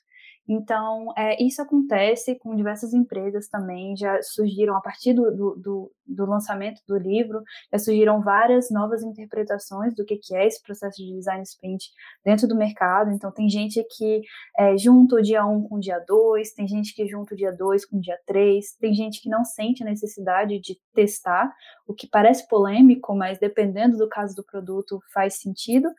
Então, 0.48 1.12
é, 1.18 1.42
isso 1.44 1.62
acontece 1.62 2.36
com 2.36 2.56
diversas 2.56 2.94
empresas 2.94 3.48
também, 3.48 3.96
já 3.98 4.22
surgiram, 4.22 4.76
a 4.76 4.82
partir 4.82 5.14
do, 5.14 5.32
do, 5.32 5.92
do, 6.06 6.26
lançamento 6.26 6.82
do 6.88 6.98
livro, 6.98 7.42
já 7.72 7.80
surgiram 7.80 8.22
várias 8.22 8.70
novas 8.70 9.02
interpretações 9.02 9.96
do 9.96 10.06
que, 10.06 10.18
que 10.18 10.36
é 10.36 10.46
esse 10.46 10.62
processo 10.62 10.98
de 10.98 11.14
design 11.14 11.42
sprint 11.44 11.90
dentro 12.24 12.48
do 12.48 12.56
mercado. 12.56 13.12
Então, 13.12 13.32
tem 13.32 13.50
gente 13.50 13.84
que 13.98 14.22
é, 14.58 14.78
junta 14.78 15.16
o 15.16 15.22
dia 15.22 15.44
1 15.44 15.68
com 15.68 15.76
o 15.76 15.80
dia 15.80 16.00
2, 16.08 16.54
tem 16.54 16.68
gente 16.68 16.94
que 16.94 17.08
junta 17.08 17.34
o 17.34 17.38
dia 17.38 17.52
2 17.52 17.86
com 17.86 17.98
o 17.98 18.02
dia 18.02 18.18
3, 18.28 18.76
tem 18.80 18.94
gente 18.94 19.22
que 19.22 19.30
não 19.30 19.44
sente 19.44 19.82
a 19.82 19.86
necessidade 19.86 20.60
de 20.60 20.78
testar, 20.94 21.52
o 21.88 21.94
que 21.94 22.08
parece 22.08 22.48
polêmico, 22.48 23.16
mas 23.16 23.40
dependendo 23.40 23.98
do 23.98 24.08
caso 24.08 24.36
do 24.36 24.44
produto 24.44 25.00
faz 25.12 25.40
sentido. 25.42 25.90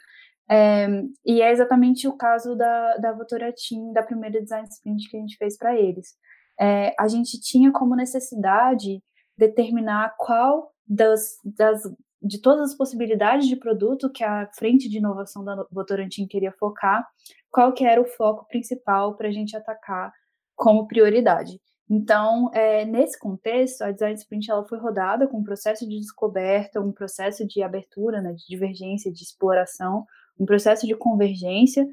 É, 0.48 0.86
e 1.24 1.42
é 1.42 1.50
exatamente 1.50 2.06
o 2.06 2.16
caso 2.16 2.54
da, 2.54 2.96
da 2.98 3.12
Votoratim, 3.12 3.92
da 3.92 4.02
primeira 4.02 4.40
design 4.40 4.66
sprint 4.68 5.10
que 5.10 5.16
a 5.16 5.20
gente 5.20 5.36
fez 5.36 5.56
para 5.56 5.76
eles. 5.76 6.14
É, 6.58 6.94
a 6.98 7.08
gente 7.08 7.40
tinha 7.40 7.72
como 7.72 7.96
necessidade 7.96 9.02
determinar 9.36 10.14
qual 10.18 10.72
das, 10.86 11.38
das, 11.44 11.82
de 12.22 12.40
todas 12.40 12.70
as 12.70 12.76
possibilidades 12.76 13.46
de 13.46 13.56
produto 13.56 14.10
que 14.10 14.24
a 14.24 14.48
frente 14.54 14.88
de 14.88 14.98
inovação 14.98 15.44
da 15.44 15.66
Votorantim 15.70 16.26
queria 16.26 16.52
focar, 16.52 17.06
qual 17.50 17.72
que 17.72 17.84
era 17.84 18.00
o 18.00 18.06
foco 18.06 18.46
principal 18.48 19.16
para 19.16 19.28
a 19.28 19.32
gente 19.32 19.56
atacar 19.56 20.12
como 20.54 20.86
prioridade. 20.86 21.60
Então, 21.88 22.50
é, 22.52 22.84
nesse 22.84 23.18
contexto, 23.18 23.82
a 23.82 23.92
Design 23.92 24.14
Sprint 24.14 24.50
ela 24.50 24.66
foi 24.66 24.78
rodada 24.78 25.28
com 25.28 25.38
um 25.38 25.44
processo 25.44 25.88
de 25.88 26.00
descoberta, 26.00 26.80
um 26.80 26.90
processo 26.90 27.46
de 27.46 27.62
abertura, 27.62 28.20
né, 28.20 28.32
de 28.32 28.44
divergência, 28.48 29.12
de 29.12 29.22
exploração, 29.22 30.04
um 30.38 30.46
processo 30.46 30.86
de 30.86 30.94
convergência, 30.94 31.86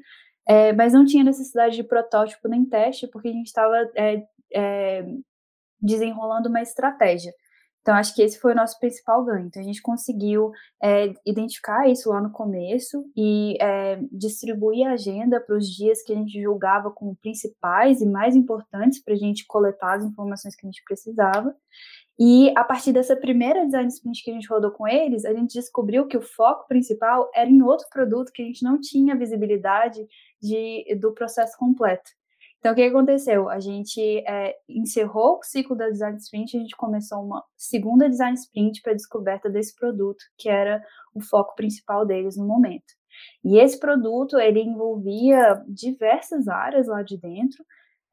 é, 0.46 0.72
mas 0.72 0.92
não 0.92 1.04
tinha 1.04 1.24
necessidade 1.24 1.76
de 1.76 1.84
protótipo 1.84 2.48
nem 2.48 2.64
teste, 2.64 3.06
porque 3.06 3.28
a 3.28 3.32
gente 3.32 3.46
estava 3.46 3.76
é, 3.96 4.26
é, 4.54 5.06
desenrolando 5.80 6.48
uma 6.48 6.62
estratégia. 6.62 7.32
Então, 7.84 7.94
acho 7.94 8.14
que 8.14 8.22
esse 8.22 8.38
foi 8.40 8.52
o 8.52 8.56
nosso 8.56 8.80
principal 8.80 9.22
ganho. 9.22 9.46
Então, 9.46 9.60
a 9.60 9.64
gente 9.64 9.82
conseguiu 9.82 10.50
é, 10.82 11.12
identificar 11.26 11.86
isso 11.86 12.08
lá 12.08 12.18
no 12.18 12.32
começo 12.32 13.04
e 13.14 13.58
é, 13.60 14.00
distribuir 14.10 14.86
a 14.86 14.92
agenda 14.92 15.38
para 15.38 15.54
os 15.54 15.68
dias 15.68 16.02
que 16.02 16.10
a 16.10 16.16
gente 16.16 16.40
julgava 16.40 16.90
como 16.90 17.14
principais 17.16 18.00
e 18.00 18.06
mais 18.06 18.34
importantes 18.34 19.02
para 19.02 19.12
a 19.12 19.18
gente 19.18 19.44
coletar 19.46 19.98
as 19.98 20.04
informações 20.04 20.56
que 20.56 20.66
a 20.66 20.70
gente 20.70 20.82
precisava. 20.82 21.54
E 22.18 22.52
a 22.56 22.62
partir 22.62 22.92
dessa 22.92 23.16
primeira 23.16 23.64
design 23.64 23.88
sprint 23.88 24.22
que 24.22 24.30
a 24.30 24.34
gente 24.34 24.48
rodou 24.48 24.70
com 24.70 24.86
eles, 24.86 25.24
a 25.24 25.34
gente 25.34 25.54
descobriu 25.54 26.06
que 26.06 26.16
o 26.16 26.22
foco 26.22 26.66
principal 26.68 27.28
era 27.34 27.50
em 27.50 27.60
outro 27.62 27.86
produto 27.90 28.30
que 28.32 28.42
a 28.42 28.44
gente 28.44 28.62
não 28.62 28.80
tinha 28.80 29.16
visibilidade 29.16 30.06
de, 30.40 30.94
do 31.00 31.12
processo 31.12 31.58
completo. 31.58 32.10
Então, 32.64 32.72
o 32.72 32.74
que 32.74 32.82
aconteceu? 32.82 33.50
A 33.50 33.60
gente 33.60 34.00
é, 34.26 34.56
encerrou 34.66 35.38
o 35.38 35.42
ciclo 35.42 35.76
da 35.76 35.90
design 35.90 36.16
sprint, 36.16 36.56
a 36.56 36.60
gente 36.60 36.76
começou 36.76 37.22
uma 37.22 37.44
segunda 37.58 38.08
design 38.08 38.34
sprint 38.34 38.80
para 38.80 38.92
a 38.92 38.96
descoberta 38.96 39.50
desse 39.50 39.74
produto, 39.74 40.24
que 40.38 40.48
era 40.48 40.82
o 41.14 41.20
foco 41.20 41.54
principal 41.56 42.06
deles 42.06 42.38
no 42.38 42.46
momento. 42.46 42.94
E 43.44 43.58
esse 43.58 43.78
produto, 43.78 44.38
ele 44.38 44.62
envolvia 44.62 45.62
diversas 45.68 46.48
áreas 46.48 46.86
lá 46.86 47.02
de 47.02 47.18
dentro, 47.18 47.62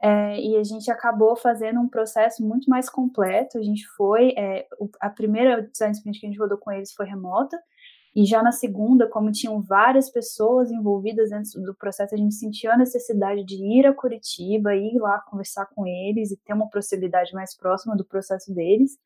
é, 0.02 0.40
e 0.40 0.58
a 0.58 0.64
gente 0.64 0.90
acabou 0.90 1.36
fazendo 1.36 1.80
um 1.80 1.88
processo 1.88 2.44
muito 2.46 2.70
mais 2.70 2.90
completo. 2.90 3.58
A 3.58 3.62
gente 3.62 3.88
foi, 3.96 4.34
é, 4.38 4.68
a 5.00 5.10
primeira 5.10 5.62
design 5.62 5.94
sprint 5.94 6.20
que 6.20 6.26
a 6.26 6.30
gente 6.30 6.40
rodou 6.40 6.58
com 6.58 6.72
eles 6.72 6.92
foi 6.94 7.06
remota, 7.06 7.58
e 8.14 8.26
já 8.26 8.44
na 8.44 8.52
segunda, 8.52 9.08
como 9.08 9.32
tinham 9.32 9.62
várias 9.62 10.10
pessoas 10.10 10.70
envolvidas 10.70 11.30
dentro 11.30 11.62
do 11.62 11.74
processo, 11.74 12.14
a 12.14 12.18
gente 12.18 12.36
sentiu 12.36 12.70
a 12.70 12.78
necessidade 12.78 13.46
de 13.46 13.56
ir 13.56 13.88
a 13.88 13.94
Curitiba, 13.94 14.76
ir 14.76 14.98
lá 15.00 15.20
conversar 15.22 15.66
com 15.68 15.88
eles 15.88 16.30
e 16.30 16.38
ter 16.38 16.54
uma 16.54 16.70
proximidade 16.70 17.34
mais 17.34 17.56
próxima 17.56 17.96
do 17.96 18.04
processo 18.04 18.54
deles. 18.54 18.98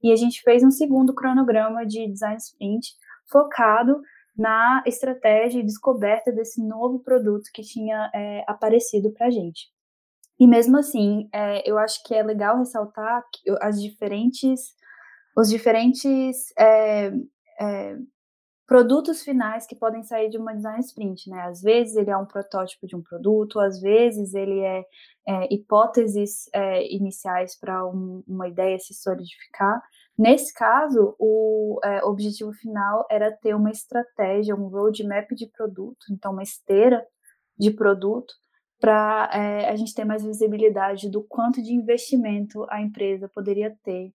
E 0.00 0.12
a 0.12 0.16
gente 0.16 0.42
fez 0.42 0.62
um 0.62 0.70
segundo 0.70 1.12
cronograma 1.12 1.84
de 1.84 2.06
design 2.06 2.36
sprint 2.36 2.94
focado 3.26 4.00
na 4.36 4.82
estratégia 4.86 5.58
e 5.58 5.64
descoberta 5.64 6.30
desse 6.30 6.64
novo 6.64 7.00
produto 7.00 7.50
que 7.52 7.62
tinha 7.62 8.10
é, 8.14 8.44
aparecido 8.46 9.10
para 9.10 9.26
a 9.26 9.30
gente. 9.30 9.71
E 10.42 10.46
mesmo 10.48 10.76
assim, 10.76 11.28
é, 11.32 11.62
eu 11.70 11.78
acho 11.78 12.02
que 12.02 12.12
é 12.12 12.20
legal 12.20 12.58
ressaltar 12.58 13.22
as 13.60 13.80
diferentes, 13.80 14.74
os 15.36 15.48
diferentes 15.48 16.52
é, 16.58 17.12
é, 17.60 17.96
produtos 18.66 19.22
finais 19.22 19.68
que 19.68 19.76
podem 19.76 20.02
sair 20.02 20.30
de 20.30 20.38
uma 20.38 20.52
design 20.52 20.80
sprint, 20.80 21.30
né? 21.30 21.42
Às 21.42 21.62
vezes 21.62 21.94
ele 21.94 22.10
é 22.10 22.16
um 22.16 22.26
protótipo 22.26 22.88
de 22.88 22.96
um 22.96 23.00
produto, 23.00 23.60
às 23.60 23.80
vezes 23.80 24.34
ele 24.34 24.58
é, 24.58 24.84
é 25.28 25.54
hipóteses 25.54 26.50
é, 26.52 26.92
iniciais 26.92 27.56
para 27.56 27.86
um, 27.86 28.24
uma 28.26 28.48
ideia 28.48 28.76
se 28.80 28.94
solidificar. 28.94 29.80
Nesse 30.18 30.52
caso, 30.52 31.14
o 31.20 31.78
é, 31.84 32.02
objetivo 32.02 32.52
final 32.52 33.06
era 33.08 33.30
ter 33.30 33.54
uma 33.54 33.70
estratégia, 33.70 34.56
um 34.56 34.66
roadmap 34.66 35.30
de 35.36 35.46
produto, 35.46 36.04
então 36.10 36.32
uma 36.32 36.42
esteira 36.42 37.06
de 37.56 37.70
produto 37.70 38.41
para 38.82 39.30
é, 39.32 39.70
a 39.70 39.76
gente 39.76 39.94
ter 39.94 40.04
mais 40.04 40.24
visibilidade 40.24 41.08
do 41.08 41.22
quanto 41.22 41.62
de 41.62 41.72
investimento 41.72 42.66
a 42.68 42.82
empresa 42.82 43.28
poderia 43.28 43.78
ter 43.84 44.12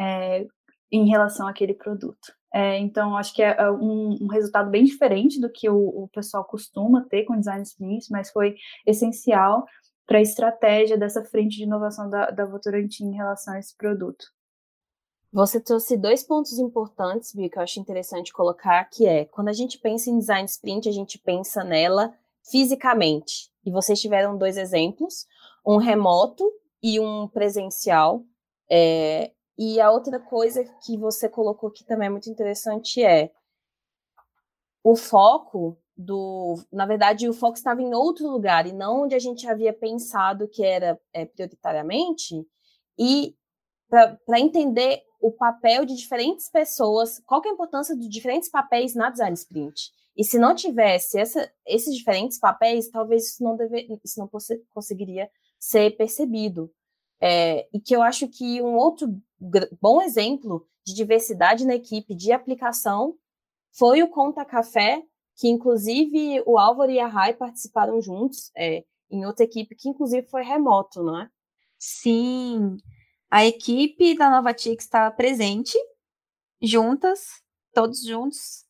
é, 0.00 0.44
em 0.90 1.08
relação 1.08 1.46
àquele 1.46 1.74
produto. 1.74 2.34
É, 2.52 2.76
então, 2.78 3.16
acho 3.16 3.32
que 3.32 3.40
é, 3.40 3.54
é 3.56 3.70
um, 3.70 4.18
um, 4.20 4.26
resultado 4.26 4.68
bem 4.68 4.82
diferente 4.82 5.40
do 5.40 5.48
que 5.48 5.70
o, 5.70 5.76
o 5.76 6.08
pessoal 6.08 6.44
costuma 6.44 7.06
ter 7.08 7.22
com 7.22 7.38
design 7.38 7.62
sprints, 7.62 8.08
mas 8.08 8.32
foi 8.32 8.56
essencial 8.84 9.64
para 10.04 10.18
a 10.18 10.22
estratégia 10.22 10.98
dessa 10.98 11.24
frente 11.24 11.56
de 11.56 11.62
inovação 11.62 12.10
da, 12.10 12.32
da 12.32 12.44
Votorantim 12.44 13.04
em 13.04 13.14
relação 13.14 13.54
a 13.54 13.60
esse 13.60 13.76
produto. 13.76 14.24
Você 15.32 15.60
trouxe 15.60 15.96
dois 15.96 16.24
pontos 16.24 16.58
importantes, 16.58 17.32
Bia, 17.32 17.48
que 17.48 17.56
eu 17.56 17.62
acho 17.62 17.78
interessante 17.78 18.32
colocar, 18.32 18.82
que 18.86 19.06
é, 19.06 19.26
quando 19.26 19.50
a 19.50 19.52
gente 19.52 19.78
pensa 19.78 20.10
em 20.10 20.18
design 20.18 20.46
sprint, 20.46 20.88
a 20.88 20.92
gente 20.92 21.16
pensa 21.16 21.62
nela 21.62 22.12
fisicamente. 22.50 23.49
E 23.64 23.70
vocês 23.70 24.00
tiveram 24.00 24.38
dois 24.38 24.56
exemplos, 24.56 25.26
um 25.66 25.76
remoto 25.76 26.44
e 26.82 26.98
um 26.98 27.28
presencial. 27.28 28.24
É, 28.70 29.32
e 29.58 29.80
a 29.80 29.90
outra 29.90 30.18
coisa 30.18 30.64
que 30.84 30.96
você 30.96 31.28
colocou 31.28 31.70
que 31.70 31.84
também 31.84 32.06
é 32.06 32.10
muito 32.10 32.30
interessante 32.30 33.02
é 33.02 33.30
o 34.82 34.96
foco 34.96 35.76
do. 35.96 36.56
Na 36.72 36.86
verdade, 36.86 37.28
o 37.28 37.34
foco 37.34 37.56
estava 37.56 37.82
em 37.82 37.94
outro 37.94 38.28
lugar 38.30 38.66
e 38.66 38.72
não 38.72 39.02
onde 39.02 39.14
a 39.14 39.18
gente 39.18 39.46
havia 39.46 39.72
pensado 39.72 40.48
que 40.48 40.64
era 40.64 40.98
é, 41.12 41.26
prioritariamente. 41.26 42.46
E 42.98 43.36
para 43.88 44.40
entender 44.40 45.02
o 45.20 45.30
papel 45.30 45.84
de 45.84 45.94
diferentes 45.94 46.48
pessoas, 46.48 47.20
qual 47.26 47.42
é 47.44 47.48
a 47.48 47.52
importância 47.52 47.94
de 47.94 48.08
diferentes 48.08 48.48
papéis 48.48 48.94
na 48.94 49.10
design 49.10 49.34
sprint. 49.34 49.92
E 50.20 50.24
se 50.24 50.38
não 50.38 50.54
tivesse 50.54 51.18
essa, 51.18 51.50
esses 51.66 51.96
diferentes 51.96 52.38
papéis, 52.38 52.90
talvez 52.90 53.26
isso 53.28 53.42
não, 53.42 53.56
deve, 53.56 53.88
isso 54.04 54.20
não 54.20 54.28
conseguiria 54.68 55.30
ser 55.58 55.96
percebido. 55.96 56.70
É, 57.18 57.66
e 57.72 57.80
que 57.80 57.96
eu 57.96 58.02
acho 58.02 58.28
que 58.28 58.60
um 58.60 58.76
outro 58.76 59.18
bom 59.80 60.02
exemplo 60.02 60.68
de 60.84 60.92
diversidade 60.92 61.64
na 61.64 61.74
equipe 61.74 62.14
de 62.14 62.32
aplicação 62.32 63.16
foi 63.72 64.02
o 64.02 64.10
Conta 64.10 64.44
Café, 64.44 65.02
que 65.38 65.48
inclusive 65.48 66.42
o 66.44 66.58
Álvaro 66.58 66.90
e 66.90 67.00
a 67.00 67.06
Rai 67.06 67.32
participaram 67.32 67.98
juntos 68.02 68.50
é, 68.54 68.84
em 69.10 69.24
outra 69.24 69.44
equipe, 69.46 69.74
que 69.74 69.88
inclusive 69.88 70.28
foi 70.28 70.42
remoto, 70.42 71.02
não 71.02 71.18
é? 71.18 71.30
Sim, 71.78 72.76
a 73.30 73.46
equipe 73.46 74.14
da 74.18 74.28
Novatix 74.28 74.84
estava 74.84 75.16
presente, 75.16 75.78
juntas, 76.60 77.42
todos 77.72 78.04
juntos, 78.04 78.68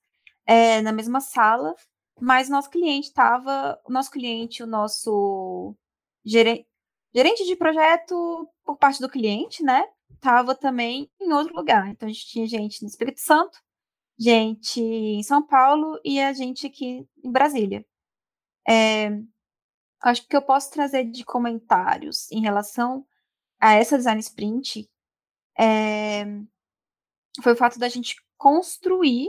é, 0.50 0.82
na 0.82 0.90
mesma 0.90 1.20
sala, 1.20 1.76
mas 2.20 2.48
nosso 2.48 2.68
cliente 2.70 3.06
estava, 3.06 3.80
o 3.84 3.92
nosso 3.92 4.10
cliente, 4.10 4.64
o 4.64 4.66
nosso 4.66 5.76
gerente, 6.24 6.66
gerente 7.14 7.46
de 7.46 7.54
projeto 7.54 8.48
por 8.64 8.76
parte 8.76 9.00
do 9.00 9.08
cliente, 9.08 9.62
né? 9.62 9.84
Estava 10.12 10.52
também 10.56 11.08
em 11.20 11.32
outro 11.32 11.54
lugar. 11.54 11.88
Então 11.88 12.08
a 12.08 12.12
gente 12.12 12.26
tinha 12.26 12.48
gente 12.48 12.82
no 12.82 12.88
Espírito 12.88 13.20
Santo, 13.20 13.56
gente 14.18 14.80
em 14.80 15.22
São 15.22 15.46
Paulo 15.46 16.00
e 16.04 16.20
a 16.20 16.32
gente 16.32 16.66
aqui 16.66 17.06
em 17.24 17.30
Brasília. 17.30 17.86
É, 18.68 19.10
acho 20.02 20.26
que 20.26 20.36
eu 20.36 20.42
posso 20.42 20.68
trazer 20.72 21.04
de 21.04 21.24
comentários 21.24 22.30
em 22.32 22.40
relação 22.40 23.06
a 23.60 23.74
essa 23.74 23.96
design 23.96 24.20
sprint 24.20 24.90
é, 25.56 26.24
foi 27.42 27.52
o 27.52 27.56
fato 27.56 27.78
da 27.78 27.88
gente 27.88 28.16
construir 28.36 29.28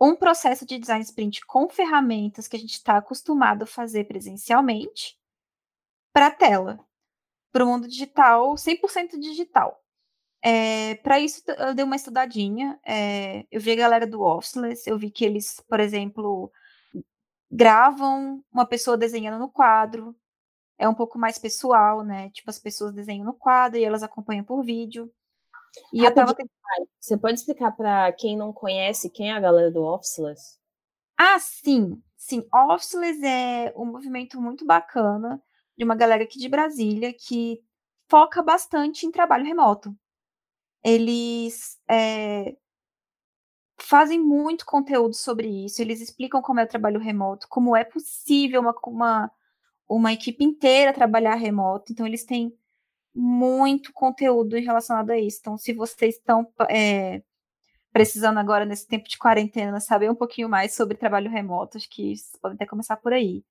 um 0.00 0.14
processo 0.14 0.64
de 0.64 0.78
design 0.78 1.02
sprint 1.02 1.44
com 1.46 1.68
ferramentas 1.68 2.46
que 2.46 2.56
a 2.56 2.58
gente 2.58 2.74
está 2.74 2.96
acostumado 2.96 3.64
a 3.64 3.66
fazer 3.66 4.04
presencialmente 4.04 5.18
para 6.12 6.28
a 6.28 6.30
tela, 6.30 6.78
para 7.52 7.64
o 7.64 7.66
mundo 7.66 7.88
digital, 7.88 8.54
100% 8.54 9.18
digital. 9.18 9.82
É, 10.42 10.94
para 10.96 11.18
isso, 11.18 11.42
eu 11.58 11.74
dei 11.74 11.84
uma 11.84 11.96
estudadinha. 11.96 12.78
É, 12.86 13.44
eu 13.50 13.60
vi 13.60 13.72
a 13.72 13.76
galera 13.76 14.06
do 14.06 14.22
Officeless, 14.22 14.88
eu 14.88 14.98
vi 14.98 15.10
que 15.10 15.24
eles, 15.24 15.60
por 15.68 15.80
exemplo, 15.80 16.52
gravam 17.50 18.44
uma 18.52 18.66
pessoa 18.66 18.96
desenhando 18.96 19.38
no 19.38 19.50
quadro. 19.50 20.16
É 20.78 20.88
um 20.88 20.94
pouco 20.94 21.18
mais 21.18 21.38
pessoal, 21.38 22.04
né? 22.04 22.30
Tipo, 22.30 22.50
as 22.50 22.58
pessoas 22.58 22.94
desenham 22.94 23.24
no 23.24 23.34
quadro 23.34 23.78
e 23.78 23.84
elas 23.84 24.02
acompanham 24.02 24.44
por 24.44 24.62
vídeo. 24.62 25.12
E 25.92 26.04
eu 26.04 26.14
tava... 26.14 26.34
Você 26.98 27.16
pode 27.16 27.38
explicar 27.38 27.72
para 27.72 28.12
quem 28.12 28.36
não 28.36 28.52
conhece 28.52 29.10
quem 29.10 29.30
é 29.30 29.34
a 29.34 29.40
galera 29.40 29.70
do 29.70 29.82
Officeless? 29.82 30.58
Ah, 31.16 31.38
sim. 31.38 32.00
Sim, 32.16 32.46
Officeless 32.52 33.24
é 33.24 33.72
um 33.76 33.86
movimento 33.86 34.40
muito 34.40 34.64
bacana 34.66 35.42
de 35.76 35.84
uma 35.84 35.94
galera 35.94 36.24
aqui 36.24 36.38
de 36.38 36.48
Brasília 36.48 37.12
que 37.12 37.62
foca 38.08 38.42
bastante 38.42 39.06
em 39.06 39.10
trabalho 39.10 39.44
remoto. 39.44 39.94
Eles 40.82 41.78
é, 41.88 42.56
fazem 43.78 44.20
muito 44.20 44.66
conteúdo 44.66 45.14
sobre 45.14 45.48
isso, 45.64 45.80
eles 45.80 46.00
explicam 46.00 46.42
como 46.42 46.60
é 46.60 46.64
o 46.64 46.68
trabalho 46.68 47.00
remoto, 47.00 47.46
como 47.48 47.76
é 47.76 47.84
possível 47.84 48.60
uma, 48.60 48.74
uma, 48.84 49.30
uma 49.88 50.12
equipe 50.12 50.44
inteira 50.44 50.92
trabalhar 50.92 51.34
remoto. 51.34 51.92
Então, 51.92 52.06
eles 52.06 52.24
têm 52.24 52.52
muito 53.14 53.92
conteúdo 53.92 54.56
relacionado 54.56 55.10
a 55.10 55.18
isso. 55.18 55.38
Então, 55.40 55.58
se 55.58 55.72
vocês 55.72 56.16
estão 56.16 56.46
é, 56.70 57.22
precisando 57.92 58.38
agora, 58.38 58.64
nesse 58.64 58.86
tempo 58.86 59.08
de 59.08 59.18
quarentena, 59.18 59.80
saber 59.80 60.10
um 60.10 60.14
pouquinho 60.14 60.48
mais 60.48 60.74
sobre 60.74 60.96
trabalho 60.96 61.30
remoto, 61.30 61.76
acho 61.76 61.88
que 61.90 62.16
vocês 62.16 62.38
podem 62.40 62.56
até 62.56 62.66
começar 62.66 62.96
por 62.96 63.12
aí. 63.12 63.44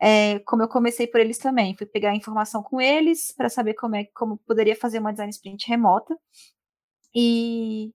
É, 0.00 0.38
como 0.40 0.62
eu 0.62 0.68
comecei 0.68 1.06
por 1.06 1.20
eles 1.20 1.38
também, 1.38 1.76
fui 1.76 1.86
pegar 1.86 2.14
informação 2.14 2.62
com 2.62 2.80
eles 2.80 3.32
para 3.32 3.50
saber 3.50 3.74
como 3.74 3.96
é 3.96 4.04
como 4.14 4.38
poderia 4.38 4.74
fazer 4.74 4.98
uma 4.98 5.12
design 5.12 5.30
sprint 5.30 5.68
remota. 5.68 6.16
E 7.14 7.92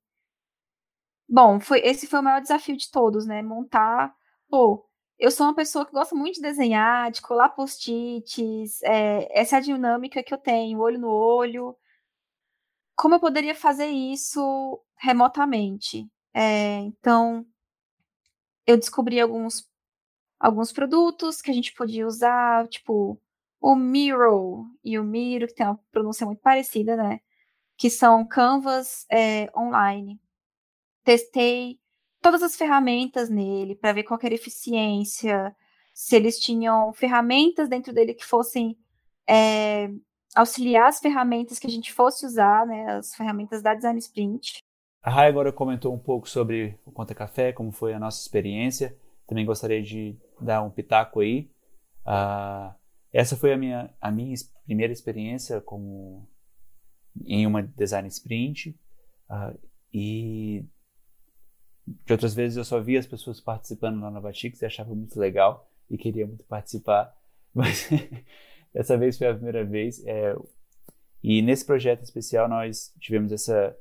bom, 1.28 1.60
foi 1.60 1.80
esse 1.82 2.08
foi 2.08 2.20
o 2.20 2.24
maior 2.24 2.42
desafio 2.42 2.78
de 2.78 2.92
todos, 2.92 3.26
né? 3.26 3.42
Montar, 3.42 4.14
pô, 4.50 4.86
eu 5.18 5.32
sou 5.32 5.48
uma 5.48 5.56
pessoa 5.56 5.86
que 5.86 5.92
gosta 5.92 6.16
muito 6.16 6.36
de 6.36 6.42
desenhar, 6.42 7.12
de 7.12 7.22
colar 7.22 7.50
post-its, 7.50 8.82
é, 8.84 9.28
essa 9.40 9.56
é 9.58 9.60
a 9.60 9.62
dinâmica 9.62 10.24
que 10.24 10.34
eu 10.34 10.38
tenho, 10.38 10.80
olho 10.80 11.00
no 11.00 11.10
olho. 11.10 11.76
Como 12.96 13.16
eu 13.16 13.20
poderia 13.20 13.56
fazer 13.56 13.88
isso 13.88 14.82
remotamente? 14.98 16.10
É, 16.34 16.80
então, 16.80 17.46
eu 18.66 18.78
descobri 18.78 19.20
alguns 19.20 19.70
alguns 20.40 20.72
produtos 20.72 21.42
que 21.42 21.50
a 21.52 21.54
gente 21.54 21.74
podia 21.74 22.06
usar, 22.06 22.68
tipo 22.68 23.20
o 23.62 23.76
Miro 23.76 24.68
e 24.84 25.00
o 25.00 25.04
Miro, 25.04 25.48
que 25.48 25.56
tem 25.56 25.66
uma 25.66 25.80
pronúncia 25.92 26.26
muito 26.26 26.42
parecida, 26.42 26.96
né? 26.96 27.20
Que 27.78 27.90
são 27.90 28.26
canvas 28.28 29.06
é, 29.12 29.52
online. 29.58 30.22
Testei 31.04 31.80
todas 32.26 32.42
as 32.42 32.56
ferramentas 32.56 33.30
nele 33.30 33.76
para 33.76 33.94
ver 33.94 34.02
qual 34.02 34.20
era 34.24 34.34
a 34.34 34.36
eficiência, 34.36 35.56
se 35.94 36.16
eles 36.16 36.40
tinham 36.40 36.92
ferramentas 36.92 37.70
dentro 37.70 37.94
dele 37.94 38.16
que 38.16 38.26
fossem 38.26 38.76
é, 39.30 39.92
auxiliar 40.36 40.88
as 40.88 41.00
ferramentas 41.00 41.60
que 41.60 41.68
a 41.68 41.70
gente 41.70 41.94
fosse 41.94 42.26
usar, 42.26 42.66
né? 42.66 42.98
As 42.98 43.14
ferramentas 43.14 43.62
da 43.62 43.76
Design 43.76 44.00
Sprint. 44.00 44.58
A 45.04 45.12
Rai 45.12 45.28
agora 45.28 45.54
comentou 45.54 45.94
um 45.94 46.00
pouco 46.00 46.28
sobre 46.28 46.80
o 46.84 46.92
Conta 46.92 47.14
Café, 47.14 47.54
como 47.54 47.72
foi 47.72 47.94
a 47.94 48.00
nossa 48.00 48.20
experiência. 48.20 48.98
Também 49.28 49.46
gostaria 49.46 49.84
de 49.84 50.18
dar 50.42 50.64
um 50.64 50.72
pitaco 50.72 51.20
aí. 51.20 51.52
Uh, 52.08 52.74
essa 53.14 53.38
foi 53.38 53.54
a 53.54 53.58
minha, 53.58 53.94
a 54.02 54.10
minha 54.10 54.34
primeira 54.66 54.92
experiência 54.92 55.62
como 55.62 56.28
em 57.24 57.46
uma 57.46 57.62
design 57.62 58.08
sprint 58.08 58.76
uh, 59.30 59.56
e 59.94 60.66
de 61.88 62.14
outras 62.14 62.34
vezes 62.34 62.58
eu 62.58 62.66
só 62.66 62.80
via 62.80 63.00
as 63.00 63.06
pessoas 63.06 63.40
participando 63.40 64.02
lá 64.02 64.10
na 64.10 64.20
Batix 64.20 64.62
e 64.62 64.66
achava 64.66 64.94
muito 64.96 65.20
legal 65.20 65.70
e 65.90 65.98
queria 65.98 66.26
muito 66.26 66.44
participar, 66.46 67.16
mas 67.54 67.90
dessa 68.74 68.98
vez 68.98 69.18
foi 69.18 69.28
a 69.28 69.34
primeira 69.34 69.64
vez. 69.64 70.04
É, 70.06 70.36
e 71.24 71.42
nesse 71.42 71.66
projeto 71.66 72.04
especial 72.04 72.50
nós 72.50 72.94
tivemos 73.00 73.32
essa, 73.32 73.76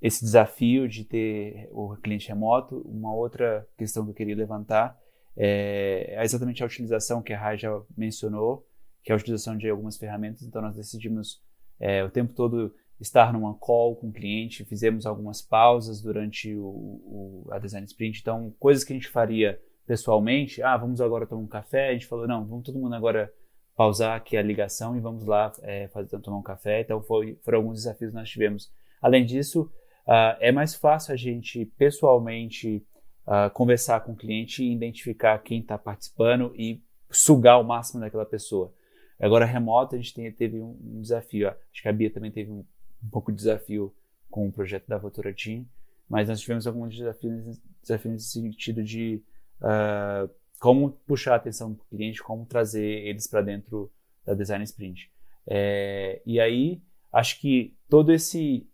esse 0.00 0.24
desafio 0.24 0.88
de 0.88 1.04
ter 1.04 1.68
o 1.70 1.96
cliente 1.96 2.28
remoto. 2.28 2.78
Uma 2.84 3.14
outra 3.14 3.66
questão 3.76 4.04
que 4.04 4.10
eu 4.10 4.14
queria 4.14 4.36
levantar 4.36 5.00
é, 5.36 6.14
é 6.16 6.24
exatamente 6.24 6.62
a 6.62 6.66
utilização 6.66 7.22
que 7.22 7.32
a 7.32 7.38
Rai 7.38 7.56
já 7.56 7.80
mencionou, 7.96 8.66
que 9.02 9.10
é 9.10 9.14
a 9.14 9.16
utilização 9.16 9.56
de 9.56 9.68
algumas 9.68 9.96
ferramentas. 9.96 10.42
Então, 10.42 10.60
nós 10.60 10.76
decidimos 10.76 11.40
é, 11.80 12.04
o 12.04 12.10
tempo 12.10 12.32
todo 12.32 12.74
estar 13.02 13.32
numa 13.32 13.54
call 13.54 13.96
com 13.96 14.08
o 14.08 14.12
cliente, 14.12 14.64
fizemos 14.64 15.04
algumas 15.06 15.42
pausas 15.42 16.00
durante 16.00 16.54
o, 16.54 16.62
o, 16.64 17.46
a 17.50 17.58
design 17.58 17.84
sprint. 17.84 18.20
Então, 18.20 18.54
coisas 18.58 18.84
que 18.84 18.92
a 18.92 18.96
gente 18.96 19.08
faria 19.08 19.60
pessoalmente, 19.86 20.62
ah, 20.62 20.76
vamos 20.76 21.00
agora 21.00 21.26
tomar 21.26 21.42
um 21.42 21.48
café. 21.48 21.88
A 21.88 21.92
gente 21.92 22.06
falou, 22.06 22.26
não, 22.28 22.46
vamos 22.46 22.64
todo 22.64 22.78
mundo 22.78 22.94
agora 22.94 23.32
pausar 23.76 24.16
aqui 24.16 24.36
a 24.36 24.42
ligação 24.42 24.96
e 24.96 25.00
vamos 25.00 25.24
lá 25.24 25.52
é, 25.62 25.88
fazer, 25.88 26.18
tomar 26.20 26.38
um 26.38 26.42
café. 26.42 26.80
Então, 26.80 27.02
foi, 27.02 27.36
foram 27.42 27.58
alguns 27.58 27.78
desafios 27.78 28.10
que 28.10 28.16
nós 28.16 28.30
tivemos. 28.30 28.72
Além 29.00 29.26
disso, 29.26 29.62
uh, 30.06 30.38
é 30.38 30.52
mais 30.52 30.74
fácil 30.74 31.12
a 31.12 31.16
gente 31.16 31.64
pessoalmente 31.76 32.86
uh, 33.26 33.50
conversar 33.52 34.00
com 34.00 34.12
o 34.12 34.16
cliente 34.16 34.62
e 34.62 34.72
identificar 34.72 35.38
quem 35.40 35.60
está 35.60 35.76
participando 35.76 36.54
e 36.56 36.80
sugar 37.10 37.60
o 37.60 37.64
máximo 37.64 38.00
daquela 38.00 38.24
pessoa. 38.24 38.72
Agora, 39.20 39.44
remoto, 39.44 39.94
a 39.94 39.98
gente 39.98 40.14
tem, 40.14 40.30
teve 40.32 40.60
um, 40.60 40.76
um 40.82 41.00
desafio. 41.00 41.48
Acho 41.48 41.82
que 41.82 41.88
a 41.88 41.92
Bia 41.92 42.10
também 42.10 42.30
teve 42.30 42.50
um, 42.50 42.64
um 43.02 43.08
pouco 43.08 43.30
de 43.30 43.38
desafio 43.38 43.94
com 44.30 44.48
o 44.48 44.52
projeto 44.52 44.86
da 44.86 44.98
Votoratim, 44.98 45.68
mas 46.08 46.28
nós 46.28 46.40
tivemos 46.40 46.66
alguns 46.66 46.96
desafios, 46.96 47.60
desafios 47.82 48.14
nesse 48.14 48.28
sentido 48.30 48.82
de 48.82 49.22
uh, 49.60 50.30
como 50.58 50.92
puxar 51.06 51.32
a 51.32 51.36
atenção 51.36 51.72
do 51.72 51.84
cliente, 51.84 52.22
como 52.22 52.46
trazer 52.46 53.06
eles 53.06 53.26
para 53.26 53.42
dentro 53.42 53.90
da 54.24 54.34
Design 54.34 54.62
Sprint. 54.64 55.10
É, 55.46 56.22
e 56.24 56.38
aí, 56.38 56.80
acho 57.12 57.40
que 57.40 57.76
todo 57.88 58.12
esse, 58.12 58.68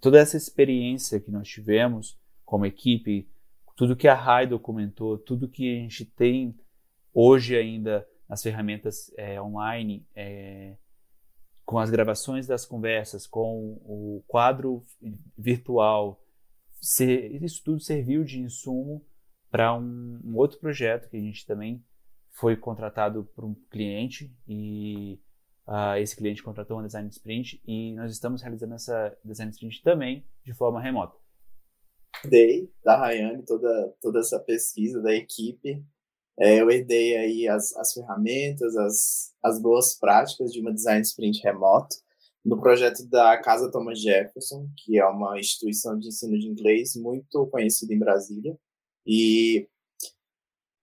toda 0.00 0.18
essa 0.18 0.36
experiência 0.36 1.20
que 1.20 1.30
nós 1.30 1.48
tivemos 1.48 2.18
como 2.44 2.66
equipe, 2.66 3.28
tudo 3.76 3.96
que 3.96 4.08
a 4.08 4.14
Rai 4.14 4.46
documentou, 4.46 5.16
tudo 5.18 5.48
que 5.48 5.78
a 5.78 5.80
gente 5.82 6.04
tem 6.04 6.58
hoje 7.14 7.56
ainda 7.56 8.06
nas 8.28 8.42
ferramentas 8.42 9.12
é, 9.16 9.40
online, 9.40 10.06
é, 10.14 10.76
com 11.64 11.78
as 11.78 11.90
gravações 11.90 12.46
das 12.46 12.66
conversas, 12.66 13.26
com 13.26 13.80
o 13.84 14.22
quadro 14.26 14.82
virtual, 15.36 16.20
isso 17.40 17.62
tudo 17.64 17.80
serviu 17.80 18.24
de 18.24 18.40
insumo 18.40 19.04
para 19.50 19.76
um, 19.76 20.20
um, 20.24 20.36
outro 20.36 20.58
projeto 20.58 21.08
que 21.08 21.16
a 21.16 21.20
gente 21.20 21.46
também 21.46 21.84
foi 22.32 22.56
contratado 22.56 23.24
por 23.34 23.44
um 23.44 23.54
cliente 23.70 24.34
e 24.48 25.20
uh, 25.66 25.96
esse 25.98 26.16
cliente 26.16 26.42
contratou 26.42 26.80
um 26.80 26.86
design 26.86 27.08
sprint 27.10 27.62
e 27.66 27.92
nós 27.92 28.10
estamos 28.10 28.42
realizando 28.42 28.74
essa 28.74 29.16
design 29.24 29.52
sprint 29.52 29.82
também 29.82 30.26
de 30.44 30.54
forma 30.54 30.80
remota. 30.80 31.16
Dei 32.24 32.72
da 32.84 32.96
Rayane 32.96 33.44
toda, 33.44 33.94
toda 34.00 34.20
essa 34.20 34.38
pesquisa 34.38 35.00
da 35.00 35.14
equipe. 35.14 35.84
É, 36.38 36.60
eu 36.60 36.70
herdei 36.70 37.16
aí 37.16 37.48
as, 37.48 37.74
as 37.76 37.92
ferramentas, 37.92 38.76
as, 38.76 39.32
as 39.42 39.60
boas 39.60 39.94
práticas 39.98 40.52
de 40.52 40.60
uma 40.60 40.72
design 40.72 41.02
sprint 41.02 41.42
remoto 41.42 41.96
no 42.44 42.60
projeto 42.60 43.06
da 43.08 43.36
Casa 43.38 43.70
Thomas 43.70 44.00
Jefferson, 44.00 44.68
que 44.76 44.98
é 44.98 45.06
uma 45.06 45.38
instituição 45.38 45.98
de 45.98 46.08
ensino 46.08 46.38
de 46.38 46.48
inglês 46.48 46.96
muito 46.96 47.46
conhecida 47.48 47.94
em 47.94 47.98
Brasília. 47.98 48.58
E, 49.06 49.68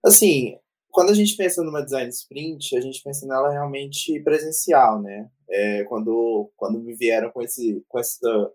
assim, 0.04 0.56
quando 0.90 1.10
a 1.10 1.14
gente 1.14 1.36
pensa 1.36 1.62
numa 1.62 1.82
design 1.82 2.08
sprint, 2.10 2.76
a 2.76 2.80
gente 2.80 3.02
pensa 3.02 3.26
nela 3.26 3.50
realmente 3.50 4.18
presencial, 4.20 5.00
né? 5.02 5.30
É, 5.48 5.84
quando, 5.84 6.50
quando 6.56 6.80
me 6.80 6.94
vieram 6.94 7.30
com, 7.30 7.42
esse, 7.42 7.84
com 7.88 7.98
essa 7.98 8.52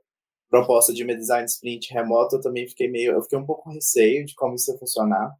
proposta 0.49 0.93
de 0.93 1.03
uma 1.03 1.15
design 1.15 1.45
sprint 1.45 1.93
remota, 1.93 2.38
eu 2.38 2.41
também 2.41 2.67
fiquei 2.67 2.89
meio, 2.89 3.13
eu 3.13 3.21
fiquei 3.21 3.38
um 3.38 3.45
pouco 3.45 3.69
receio 3.69 4.25
de 4.25 4.34
como 4.34 4.55
isso 4.55 4.71
ia 4.71 4.77
funcionar. 4.77 5.36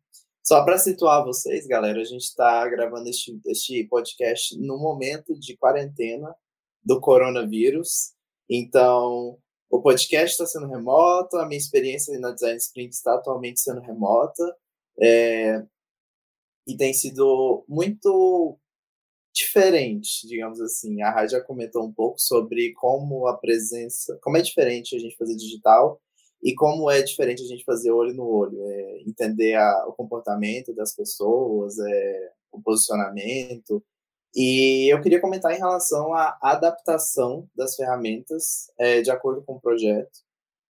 Só 0.48 0.64
para 0.64 0.78
situar 0.78 1.26
vocês, 1.26 1.66
galera, 1.66 2.00
a 2.00 2.04
gente 2.04 2.22
está 2.22 2.70
gravando 2.70 3.10
este, 3.10 3.36
este 3.48 3.84
podcast 3.86 4.56
no 4.60 4.78
momento 4.78 5.34
de 5.40 5.58
quarentena 5.58 6.36
do 6.84 7.02
coronavírus. 7.02 8.14
Então, 8.48 9.40
o 9.72 9.82
podcast 9.82 10.34
está 10.34 10.46
sendo 10.46 10.68
remoto, 10.68 11.38
a 11.38 11.48
minha 11.48 11.58
experiência 11.58 12.20
na 12.20 12.30
Design 12.30 12.58
Sprint 12.58 12.94
está 12.94 13.16
atualmente 13.16 13.60
sendo 13.60 13.82
remota. 13.82 14.44
É, 15.02 15.66
e 16.68 16.78
tem 16.78 16.94
sido 16.94 17.66
muito 17.68 18.56
diferente, 19.34 20.28
digamos 20.28 20.62
assim. 20.62 21.02
A 21.02 21.10
Rai 21.10 21.28
já 21.28 21.42
comentou 21.42 21.84
um 21.84 21.92
pouco 21.92 22.20
sobre 22.20 22.72
como 22.74 23.26
a 23.26 23.36
presença, 23.36 24.16
como 24.22 24.38
é 24.38 24.44
diferente 24.44 24.96
a 24.96 25.00
gente 25.00 25.18
fazer 25.18 25.36
digital 25.36 26.00
e 26.46 26.54
como 26.54 26.92
é 26.92 27.02
diferente 27.02 27.42
a 27.42 27.48
gente 27.48 27.64
fazer 27.66 27.92
olho 27.92 28.14
no 28.14 28.24
olho, 28.24 28.62
é, 28.62 29.02
entender 29.02 29.56
a, 29.56 29.88
o 29.88 29.94
comportamento 29.94 30.76
das 30.76 30.94
pessoas, 30.96 31.80
é, 31.80 32.32
o 32.52 32.62
posicionamento, 32.62 33.84
e 34.36 34.94
eu 34.94 35.02
queria 35.02 35.20
comentar 35.20 35.52
em 35.54 35.58
relação 35.58 36.14
à 36.14 36.38
adaptação 36.40 37.50
das 37.56 37.76
ferramentas 37.76 38.72
é, 38.78 39.02
de 39.02 39.10
acordo 39.10 39.42
com 39.44 39.54
o 39.54 39.60
projeto. 39.60 40.20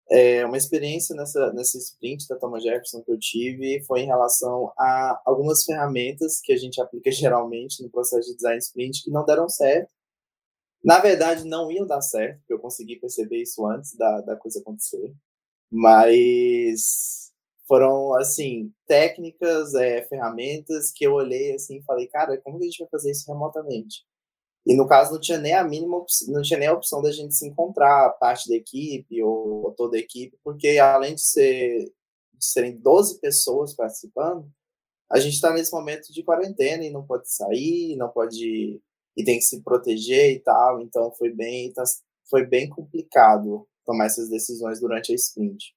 É, 0.09 0.45
uma 0.45 0.55
experiência 0.55 1.13
nessa, 1.13 1.51
nessa 1.51 1.77
sprint 1.77 2.25
da 2.29 2.37
Thomas 2.37 2.63
Jefferson 2.63 3.01
que 3.01 3.11
eu 3.11 3.19
tive 3.19 3.83
foi 3.85 4.01
em 4.01 4.05
relação 4.05 4.71
a 4.79 5.19
algumas 5.25 5.65
ferramentas 5.65 6.39
que 6.41 6.53
a 6.53 6.57
gente 6.57 6.79
aplica 6.79 7.11
geralmente 7.11 7.83
no 7.83 7.89
processo 7.89 8.29
de 8.29 8.35
design 8.37 8.59
sprint 8.59 9.03
que 9.03 9.11
não 9.11 9.25
deram 9.25 9.49
certo. 9.49 9.91
Na 10.81 10.99
verdade, 10.99 11.43
não 11.45 11.69
iam 11.69 11.85
dar 11.85 12.01
certo, 12.01 12.37
porque 12.39 12.53
eu 12.53 12.59
consegui 12.59 12.95
perceber 12.95 13.41
isso 13.41 13.65
antes 13.67 13.93
da, 13.97 14.21
da 14.21 14.35
coisa 14.37 14.59
acontecer. 14.61 15.13
Mas 15.71 17.31
foram, 17.67 18.13
assim, 18.15 18.71
técnicas, 18.87 19.73
é, 19.75 20.03
ferramentas 20.07 20.91
que 20.91 21.05
eu 21.05 21.13
olhei, 21.13 21.53
assim, 21.55 21.77
e 21.77 21.83
falei, 21.83 22.07
cara, 22.07 22.39
como 22.41 22.59
que 22.59 22.65
a 22.65 22.69
gente 22.69 22.79
vai 22.79 22.89
fazer 22.89 23.11
isso 23.11 23.31
remotamente? 23.31 24.05
E 24.65 24.75
no 24.75 24.87
caso 24.87 25.13
não 25.13 25.19
tinha 25.21 25.37
nem 25.37 25.53
a 25.53 25.63
mínima, 25.63 26.03
não 26.27 26.41
tinha 26.41 26.59
nem 26.59 26.67
a 26.67 26.73
opção 26.73 27.01
da 27.01 27.11
gente 27.11 27.35
se 27.35 27.47
encontrar, 27.47 28.09
parte 28.19 28.49
da 28.49 28.55
equipe 28.55 29.21
ou, 29.21 29.65
ou 29.65 29.71
toda 29.73 29.97
a 29.97 29.99
equipe, 29.99 30.37
porque 30.43 30.79
além 30.79 31.15
de, 31.15 31.21
ser, 31.21 31.85
de 32.33 32.45
serem 32.45 32.77
12 32.77 33.19
pessoas 33.19 33.75
participando, 33.75 34.49
a 35.11 35.19
gente 35.19 35.35
está 35.35 35.53
nesse 35.53 35.71
momento 35.71 36.11
de 36.11 36.23
quarentena 36.23 36.83
e 36.83 36.89
não 36.91 37.05
pode 37.05 37.31
sair, 37.31 37.95
não 37.95 38.09
pode 38.09 38.81
e 39.17 39.23
tem 39.23 39.37
que 39.37 39.45
se 39.45 39.61
proteger 39.63 40.33
e 40.33 40.39
tal, 40.39 40.81
então 40.81 41.11
foi 41.13 41.31
bem, 41.33 41.71
tá, 41.73 41.83
foi 42.29 42.45
bem 42.45 42.67
complicado 42.69 43.67
tomar 43.85 44.05
essas 44.07 44.29
decisões 44.29 44.79
durante 44.79 45.11
a 45.11 45.15
sprint. 45.15 45.75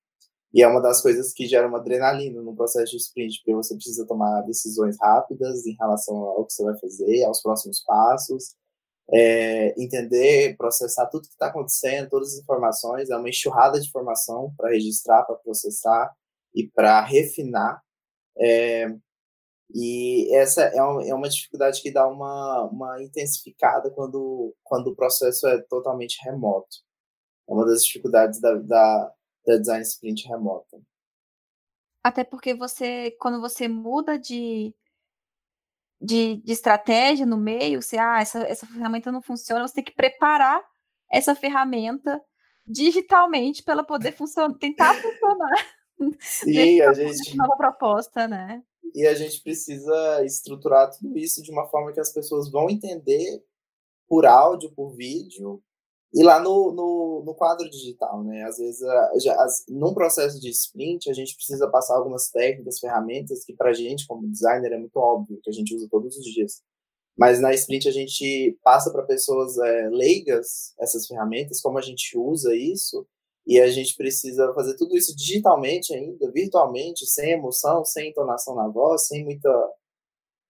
E 0.52 0.62
é 0.62 0.68
uma 0.68 0.80
das 0.80 1.02
coisas 1.02 1.32
que 1.32 1.46
gera 1.46 1.68
uma 1.68 1.78
adrenalina 1.78 2.40
no 2.40 2.56
processo 2.56 2.92
de 2.92 2.96
sprint, 2.96 3.38
porque 3.38 3.54
você 3.54 3.74
precisa 3.74 4.06
tomar 4.06 4.42
decisões 4.42 4.96
rápidas 5.00 5.66
em 5.66 5.74
relação 5.78 6.16
ao 6.16 6.46
que 6.46 6.52
você 6.52 6.64
vai 6.64 6.78
fazer, 6.78 7.24
aos 7.24 7.42
próximos 7.42 7.82
passos, 7.84 8.54
é, 9.12 9.74
entender, 9.82 10.56
processar 10.56 11.06
tudo 11.06 11.28
que 11.28 11.34
está 11.34 11.48
acontecendo, 11.48 12.08
todas 12.08 12.34
as 12.34 12.40
informações. 12.40 13.10
É 13.10 13.16
uma 13.16 13.28
enxurrada 13.28 13.80
de 13.80 13.88
informação 13.88 14.52
para 14.56 14.70
registrar, 14.70 15.24
para 15.24 15.36
processar 15.36 16.14
e 16.54 16.66
para 16.68 17.02
refinar. 17.02 17.82
É, 18.38 18.88
e 19.74 20.34
essa 20.34 20.62
é 20.62 20.82
uma, 20.82 21.06
é 21.06 21.14
uma 21.14 21.28
dificuldade 21.28 21.82
que 21.82 21.92
dá 21.92 22.06
uma, 22.08 22.64
uma 22.64 23.02
intensificada 23.02 23.90
quando, 23.90 24.54
quando 24.64 24.88
o 24.88 24.96
processo 24.96 25.46
é 25.46 25.58
totalmente 25.68 26.18
remoto. 26.24 26.87
É 27.48 27.52
uma 27.52 27.64
das 27.64 27.84
dificuldades 27.84 28.40
da, 28.40 28.54
da 28.54 29.14
da 29.48 29.56
design 29.56 29.82
sprint 29.82 30.28
remota. 30.28 30.78
Até 32.02 32.22
porque 32.22 32.54
você, 32.54 33.10
quando 33.18 33.40
você 33.40 33.66
muda 33.66 34.18
de, 34.18 34.74
de, 36.00 36.36
de 36.36 36.52
estratégia 36.52 37.24
no 37.26 37.36
meio, 37.36 37.82
você, 37.82 37.96
ah, 37.98 38.20
essa, 38.20 38.40
essa 38.40 38.66
ferramenta 38.66 39.10
não 39.10 39.22
funciona, 39.22 39.66
você 39.66 39.74
tem 39.74 39.84
que 39.84 39.94
preparar 39.94 40.62
essa 41.10 41.34
ferramenta 41.34 42.22
digitalmente 42.66 43.62
para 43.62 43.72
ela 43.72 43.84
poder 43.84 44.12
funcionar, 44.12 44.54
tentar 44.58 44.94
funcionar. 44.94 45.76
Sim, 46.20 46.80
a 46.82 46.92
gente. 46.92 47.36
Nova 47.36 47.56
proposta, 47.56 48.28
né? 48.28 48.62
E 48.94 49.06
a 49.06 49.14
gente 49.14 49.42
precisa 49.42 50.24
estruturar 50.24 50.90
tudo 50.90 51.18
isso 51.18 51.42
de 51.42 51.50
uma 51.50 51.66
forma 51.66 51.92
que 51.92 52.00
as 52.00 52.12
pessoas 52.12 52.50
vão 52.50 52.70
entender 52.70 53.42
por 54.06 54.24
áudio, 54.24 54.72
por 54.72 54.94
vídeo, 54.94 55.62
e 56.12 56.22
lá 56.22 56.40
no, 56.40 56.72
no, 56.72 57.22
no, 57.24 57.34
quadro 57.34 57.68
digital, 57.68 58.24
né? 58.24 58.42
Às 58.44 58.56
vezes, 58.56 58.80
já, 59.22 59.34
as, 59.42 59.64
num 59.68 59.92
processo 59.92 60.40
de 60.40 60.48
sprint, 60.48 61.10
a 61.10 61.12
gente 61.12 61.36
precisa 61.36 61.68
passar 61.68 61.96
algumas 61.96 62.30
técnicas, 62.30 62.78
ferramentas 62.78 63.44
que 63.44 63.54
para 63.54 63.70
a 63.70 63.74
gente, 63.74 64.06
como 64.06 64.28
designer, 64.28 64.72
é 64.72 64.78
muito 64.78 64.96
óbvio, 64.96 65.38
que 65.42 65.50
a 65.50 65.52
gente 65.52 65.74
usa 65.74 65.86
todos 65.90 66.16
os 66.16 66.24
dias. 66.24 66.62
Mas 67.16 67.40
na 67.40 67.52
sprint 67.52 67.88
a 67.88 67.92
gente 67.92 68.58
passa 68.62 68.90
para 68.90 69.02
pessoas 69.02 69.58
é, 69.58 69.88
leigas 69.90 70.72
essas 70.80 71.06
ferramentas, 71.06 71.60
como 71.60 71.78
a 71.78 71.82
gente 71.82 72.16
usa 72.16 72.54
isso, 72.54 73.06
e 73.46 73.60
a 73.60 73.68
gente 73.70 73.96
precisa 73.96 74.52
fazer 74.54 74.76
tudo 74.76 74.96
isso 74.96 75.14
digitalmente 75.16 75.94
ainda, 75.94 76.30
virtualmente, 76.30 77.06
sem 77.06 77.32
emoção, 77.32 77.84
sem 77.84 78.10
entonação 78.10 78.54
na 78.54 78.68
voz, 78.68 79.06
sem 79.06 79.24
muita 79.24 79.50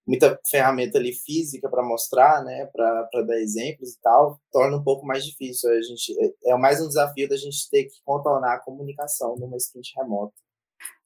muita 0.09 0.39
ferramenta 0.49 0.97
ali 0.97 1.13
física 1.13 1.69
para 1.69 1.83
mostrar, 1.83 2.43
né, 2.43 2.65
para 2.73 3.21
dar 3.21 3.39
exemplos 3.39 3.91
e 3.91 4.01
tal, 4.01 4.41
torna 4.51 4.75
um 4.75 4.83
pouco 4.83 5.05
mais 5.05 5.23
difícil. 5.23 5.69
A 5.69 5.81
gente 5.83 6.15
é, 6.19 6.51
é 6.51 6.57
mais 6.57 6.81
um 6.81 6.87
desafio 6.87 7.29
da 7.29 7.37
gente 7.37 7.69
ter 7.69 7.83
que 7.83 8.01
contornar 8.03 8.55
a 8.55 8.59
comunicação 8.59 9.35
numa 9.37 9.55
sprint 9.57 9.93
remota. 9.95 10.33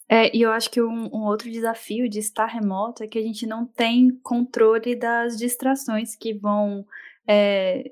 É, 0.08 0.34
e 0.34 0.42
eu 0.42 0.52
acho 0.52 0.70
que 0.70 0.82
um, 0.82 1.10
um, 1.13 1.26
outro 1.26 1.52
desafio 1.52 2.08
de 2.08 2.20
estar 2.20 2.46
remoto 2.46 3.04
é 3.04 3.08
que 3.08 3.20
a 3.20 3.22
gente 3.22 3.46
não 3.46 3.66
tem 3.66 4.10
controle 4.24 4.96
das 4.96 5.38
distrações 5.38 6.16
que 6.16 6.34
vão 6.34 6.86
é, 7.28 7.92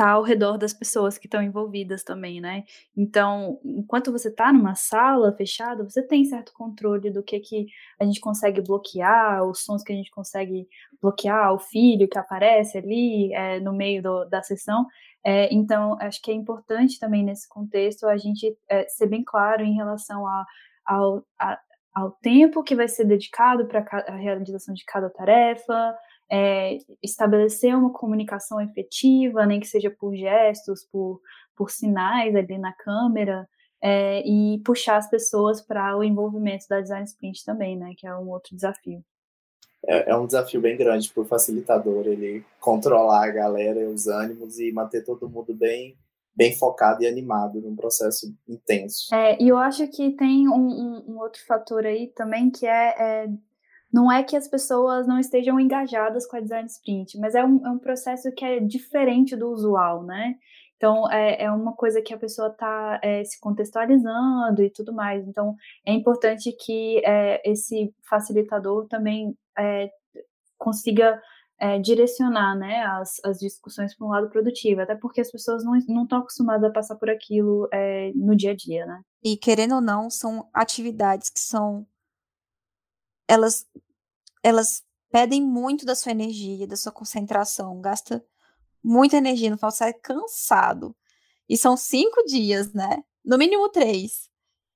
tá 0.00 0.12
ao 0.12 0.22
redor 0.22 0.56
das 0.56 0.72
pessoas 0.72 1.18
que 1.18 1.26
estão 1.26 1.42
envolvidas 1.42 2.02
também, 2.02 2.40
né? 2.40 2.64
Então, 2.96 3.60
enquanto 3.62 4.10
você 4.10 4.28
está 4.28 4.50
numa 4.50 4.74
sala 4.74 5.30
fechada, 5.36 5.84
você 5.84 6.02
tem 6.02 6.24
certo 6.24 6.54
controle 6.54 7.10
do 7.10 7.22
que 7.22 7.38
que 7.38 7.66
a 8.00 8.06
gente 8.06 8.18
consegue 8.18 8.62
bloquear, 8.62 9.44
os 9.44 9.62
sons 9.62 9.82
que 9.82 9.92
a 9.92 9.94
gente 9.94 10.10
consegue 10.10 10.66
bloquear, 11.02 11.52
o 11.52 11.58
filho 11.58 12.08
que 12.08 12.18
aparece 12.18 12.78
ali 12.78 13.30
é, 13.34 13.60
no 13.60 13.74
meio 13.74 14.02
do, 14.02 14.24
da 14.24 14.42
sessão. 14.42 14.86
É, 15.22 15.52
então, 15.52 15.98
acho 16.00 16.22
que 16.22 16.30
é 16.30 16.34
importante 16.34 16.98
também 16.98 17.22
nesse 17.22 17.46
contexto 17.46 18.06
a 18.06 18.16
gente 18.16 18.56
é, 18.70 18.88
ser 18.88 19.06
bem 19.06 19.22
claro 19.22 19.62
em 19.62 19.74
relação 19.74 20.26
a, 20.26 20.46
ao, 20.86 21.22
a, 21.38 21.60
ao 21.94 22.10
tempo 22.22 22.62
que 22.62 22.74
vai 22.74 22.88
ser 22.88 23.04
dedicado 23.04 23.66
para 23.66 23.80
a 24.08 24.16
realização 24.16 24.72
de 24.72 24.82
cada 24.86 25.10
tarefa, 25.10 25.94
é, 26.30 26.78
estabelecer 27.02 27.76
uma 27.76 27.92
comunicação 27.92 28.60
efetiva, 28.60 29.44
nem 29.44 29.58
que 29.58 29.66
seja 29.66 29.90
por 29.90 30.14
gestos, 30.14 30.84
por, 30.84 31.20
por 31.56 31.70
sinais 31.70 32.34
ali 32.36 32.56
na 32.56 32.72
câmera, 32.72 33.48
é, 33.82 34.22
e 34.26 34.58
puxar 34.64 34.96
as 34.96 35.08
pessoas 35.10 35.60
para 35.60 35.96
o 35.96 36.04
envolvimento 36.04 36.66
da 36.68 36.80
design 36.80 37.04
sprint 37.04 37.44
também, 37.44 37.76
né, 37.76 37.94
que 37.96 38.06
é 38.06 38.14
um 38.14 38.28
outro 38.28 38.54
desafio. 38.54 39.02
É, 39.86 40.10
é 40.10 40.16
um 40.16 40.26
desafio 40.26 40.60
bem 40.60 40.76
grande 40.76 41.10
para 41.10 41.22
o 41.22 41.26
facilitador, 41.26 42.06
ele 42.06 42.44
controlar 42.60 43.24
a 43.24 43.30
galera, 43.30 43.88
os 43.88 44.06
ânimos 44.06 44.58
e 44.58 44.70
manter 44.70 45.04
todo 45.04 45.28
mundo 45.28 45.54
bem 45.54 45.96
bem 46.32 46.56
focado 46.56 47.02
e 47.02 47.06
animado 47.06 47.60
num 47.60 47.74
processo 47.76 48.32
intenso. 48.48 49.14
É, 49.14 49.36
e 49.42 49.48
eu 49.48 49.58
acho 49.58 49.86
que 49.88 50.12
tem 50.12 50.48
um, 50.48 50.54
um, 50.54 51.04
um 51.08 51.18
outro 51.18 51.44
fator 51.44 51.84
aí 51.84 52.06
também 52.08 52.50
que 52.50 52.66
é, 52.66 52.94
é 52.98 53.28
não 53.92 54.10
é 54.10 54.22
que 54.22 54.36
as 54.36 54.48
pessoas 54.48 55.06
não 55.06 55.18
estejam 55.18 55.58
engajadas 55.58 56.26
com 56.26 56.36
a 56.36 56.40
design 56.40 56.66
sprint, 56.66 57.18
mas 57.18 57.34
é 57.34 57.44
um, 57.44 57.66
é 57.66 57.70
um 57.70 57.78
processo 57.78 58.30
que 58.32 58.44
é 58.44 58.60
diferente 58.60 59.36
do 59.36 59.50
usual, 59.50 60.04
né? 60.04 60.36
Então, 60.76 61.10
é, 61.10 61.44
é 61.44 61.50
uma 61.50 61.74
coisa 61.74 62.00
que 62.00 62.14
a 62.14 62.18
pessoa 62.18 62.48
está 62.48 62.98
é, 63.02 63.22
se 63.22 63.38
contextualizando 63.38 64.62
e 64.62 64.70
tudo 64.70 64.94
mais. 64.94 65.26
Então, 65.28 65.54
é 65.84 65.92
importante 65.92 66.50
que 66.52 67.02
é, 67.04 67.42
esse 67.44 67.94
facilitador 68.08 68.86
também 68.88 69.36
é, 69.58 69.90
consiga 70.56 71.20
é, 71.58 71.78
direcionar 71.78 72.56
né, 72.56 72.82
as, 72.84 73.20
as 73.22 73.38
discussões 73.38 73.94
para 73.94 74.06
um 74.06 74.10
lado 74.10 74.30
produtivo, 74.30 74.80
até 74.80 74.94
porque 74.94 75.20
as 75.20 75.30
pessoas 75.30 75.62
não 75.62 75.76
estão 75.76 76.18
acostumadas 76.18 76.70
a 76.70 76.72
passar 76.72 76.96
por 76.96 77.10
aquilo 77.10 77.68
é, 77.70 78.10
no 78.14 78.34
dia 78.34 78.52
a 78.52 78.56
dia, 78.56 78.86
né? 78.86 79.02
E 79.22 79.36
querendo 79.36 79.74
ou 79.74 79.80
não, 79.82 80.08
são 80.08 80.48
atividades 80.54 81.28
que 81.28 81.40
são. 81.40 81.86
Elas, 83.30 83.64
elas 84.42 84.82
pedem 85.08 85.40
muito 85.40 85.86
da 85.86 85.94
sua 85.94 86.10
energia, 86.10 86.66
da 86.66 86.76
sua 86.76 86.90
concentração, 86.90 87.80
gasta 87.80 88.24
muita 88.82 89.18
energia, 89.18 89.50
no 89.50 89.56
final 89.56 89.70
sai 89.70 89.92
cansado. 89.92 90.96
E 91.48 91.56
são 91.56 91.76
cinco 91.76 92.24
dias, 92.24 92.72
né? 92.72 93.04
No 93.24 93.38
mínimo 93.38 93.68
três. 93.68 94.28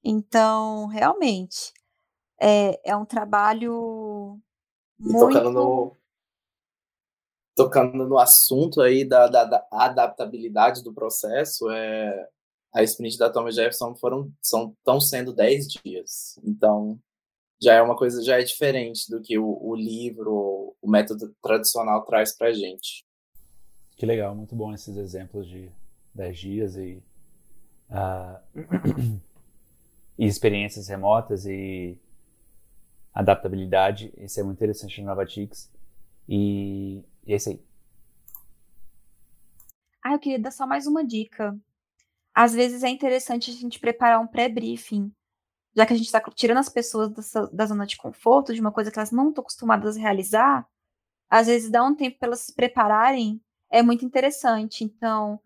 Então, 0.05 0.87
realmente, 0.87 1.73
é, 2.41 2.81
é 2.91 2.97
um 2.97 3.05
trabalho 3.05 4.39
muito... 4.99 5.27
Tocando 5.27 5.51
no, 5.51 5.97
tocando 7.57 8.07
no 8.07 8.19
assunto 8.19 8.81
aí 8.81 9.05
da, 9.05 9.27
da, 9.27 9.45
da 9.45 9.67
adaptabilidade 9.73 10.85
do 10.85 10.95
processo, 10.95 11.69
é, 11.71 12.29
a 12.73 12.85
sprint 12.85 13.19
da 13.19 13.31
Thomas 13.31 13.57
Jefferson 13.57 13.97
foram, 13.97 14.33
são, 14.41 14.75
estão 14.79 15.01
sendo 15.01 15.33
10 15.33 15.69
dias. 15.69 16.39
Então, 16.45 17.01
já 17.63 17.75
é 17.75 17.83
uma 17.83 17.97
coisa, 17.97 18.23
já 18.23 18.39
é 18.39 18.43
diferente 18.43 19.11
do 19.11 19.21
que 19.21 19.39
o, 19.39 19.59
o 19.63 19.75
livro, 19.75 20.77
o 20.81 20.91
método 20.91 21.35
tradicional 21.43 22.05
traz 22.05 22.37
para 22.37 22.53
gente. 22.53 23.05
Que 23.97 24.05
legal, 24.05 24.35
muito 24.35 24.55
bom 24.55 24.73
esses 24.73 24.97
exemplos 24.97 25.47
de 25.49 25.71
10 26.15 26.39
dias 26.39 26.77
e, 26.77 27.03
uh, 27.91 29.21
e 30.19 30.27
experiências 30.27 30.89
remotas 30.89 31.47
e 31.47 31.99
adaptabilidade. 33.13 34.13
Isso 34.17 34.41
é 34.41 34.43
muito 34.43 34.59
interessante 34.59 35.01
no 35.01 35.07
Novatix. 35.07 35.73
E 36.29 37.05
e 37.27 37.33
é 37.33 37.37
isso 37.37 37.51
aí. 37.51 37.61
Ah, 40.05 40.13
eu 40.13 40.19
queria 40.19 40.39
dar 40.39 40.51
só 40.51 40.67
mais 40.67 40.87
uma 40.87 41.05
dica. 41.05 41.59
Às 42.35 42.53
vezes 42.53 42.83
é 42.83 42.89
interessante 42.89 43.51
a 43.51 43.55
gente 43.55 43.79
preparar 43.79 44.21
um 44.21 44.27
pré-briefing, 44.27 45.11
já 45.77 45.87
que 45.87 45.93
a 45.93 45.97
gente 45.97 46.07
está 46.07 46.21
tirando 46.35 46.59
as 46.59 46.69
pessoas 46.69 47.11
dessa, 47.11 47.47
da 47.53 47.67
zona 47.67 47.87
de 47.87 47.97
conforto, 47.97 48.55
de 48.55 48.61
uma 48.61 48.73
coisa 48.73 48.91
que 48.91 48.99
elas 48.99 49.11
não 49.11 49.29
estão 49.29 49.43
acostumadas 49.43 49.97
a 49.97 50.01
realizar. 50.01 50.69
Às 51.29 51.47
vezes 51.47 51.71
dá 51.71 51.83
um 51.85 51.95
tempo 51.95 52.19
para 52.19 52.29
elas 52.29 52.41
se 52.41 52.55
prepararem, 52.55 53.41
é 53.71 53.83
muito 53.83 54.05
interessante. 54.05 54.85
Então, 54.85 55.41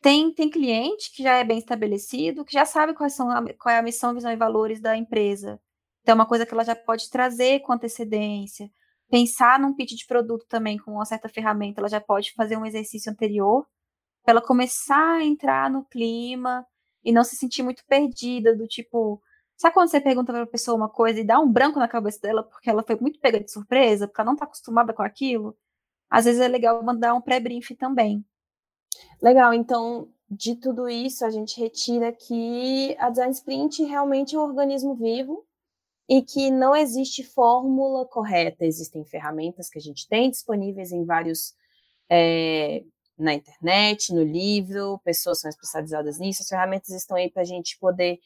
tem, 0.00 0.32
tem 0.34 0.50
cliente 0.50 1.12
que 1.14 1.22
já 1.22 1.34
é 1.38 1.44
bem 1.44 1.58
estabelecido, 1.58 2.44
que 2.44 2.52
já 2.52 2.64
sabe 2.64 2.94
quais 2.94 3.14
são 3.14 3.30
a, 3.30 3.42
qual 3.54 3.74
é 3.74 3.78
a 3.78 3.82
missão, 3.82 4.14
visão 4.14 4.32
e 4.32 4.36
valores 4.36 4.80
da 4.80 4.96
empresa. 4.96 5.60
Então, 6.02 6.12
é 6.12 6.16
uma 6.16 6.26
coisa 6.26 6.44
que 6.44 6.52
ela 6.52 6.64
já 6.64 6.74
pode 6.74 7.08
trazer 7.10 7.60
com 7.60 7.72
antecedência 7.72 8.70
pensar 9.12 9.60
num 9.60 9.74
pitch 9.74 9.92
de 9.92 10.06
produto 10.06 10.46
também 10.48 10.78
com 10.78 10.92
uma 10.92 11.04
certa 11.04 11.28
ferramenta, 11.28 11.82
ela 11.82 11.88
já 11.88 12.00
pode 12.00 12.32
fazer 12.32 12.56
um 12.56 12.64
exercício 12.64 13.12
anterior 13.12 13.66
para 14.24 14.32
ela 14.32 14.40
começar 14.40 15.18
a 15.18 15.22
entrar 15.22 15.68
no 15.70 15.84
clima 15.84 16.66
e 17.04 17.12
não 17.12 17.22
se 17.22 17.36
sentir 17.36 17.62
muito 17.62 17.84
perdida, 17.86 18.56
do 18.56 18.66
tipo, 18.66 19.20
sabe 19.62 19.74
quando 19.74 19.90
você 19.90 20.00
pergunta 20.00 20.32
para 20.32 20.42
a 20.42 20.46
pessoa 20.46 20.76
uma 20.76 20.88
coisa 20.88 21.20
e 21.20 21.24
dá 21.24 21.38
um 21.38 21.50
branco 21.50 21.78
na 21.78 21.86
cabeça 21.86 22.20
dela 22.20 22.42
porque 22.42 22.68
ela 22.68 22.82
foi 22.82 22.96
muito 22.96 23.20
pega 23.20 23.38
de 23.38 23.48
surpresa, 23.48 24.08
porque 24.08 24.20
ela 24.20 24.26
não 24.26 24.34
está 24.34 24.44
acostumada 24.44 24.92
com 24.92 25.02
aquilo? 25.02 25.56
Às 26.10 26.24
vezes 26.24 26.40
é 26.40 26.48
legal 26.48 26.82
mandar 26.82 27.14
um 27.14 27.20
pré-brief 27.20 27.76
também. 27.76 28.24
Legal, 29.22 29.54
então 29.54 30.08
de 30.28 30.56
tudo 30.56 30.88
isso 30.88 31.24
a 31.24 31.30
gente 31.30 31.60
retira 31.60 32.12
que 32.12 32.96
a 32.98 33.08
Design 33.08 33.32
Sprint 33.32 33.84
realmente 33.84 34.34
é 34.34 34.38
um 34.38 34.42
organismo 34.42 34.96
vivo 34.96 35.46
e 36.08 36.22
que 36.22 36.50
não 36.50 36.74
existe 36.74 37.22
fórmula 37.22 38.04
correta. 38.04 38.64
Existem 38.64 39.04
ferramentas 39.04 39.70
que 39.70 39.78
a 39.78 39.82
gente 39.82 40.08
tem 40.08 40.28
disponíveis 40.28 40.90
em 40.90 41.04
vários. 41.04 41.54
É, 42.10 42.82
na 43.16 43.32
internet, 43.32 44.12
no 44.12 44.24
livro, 44.24 44.98
pessoas 45.04 45.40
são 45.40 45.48
especializadas 45.48 46.18
nisso, 46.18 46.42
as 46.42 46.48
ferramentas 46.48 46.90
estão 46.90 47.16
aí 47.16 47.30
para 47.30 47.42
a 47.42 47.44
gente 47.44 47.78
poder 47.78 48.18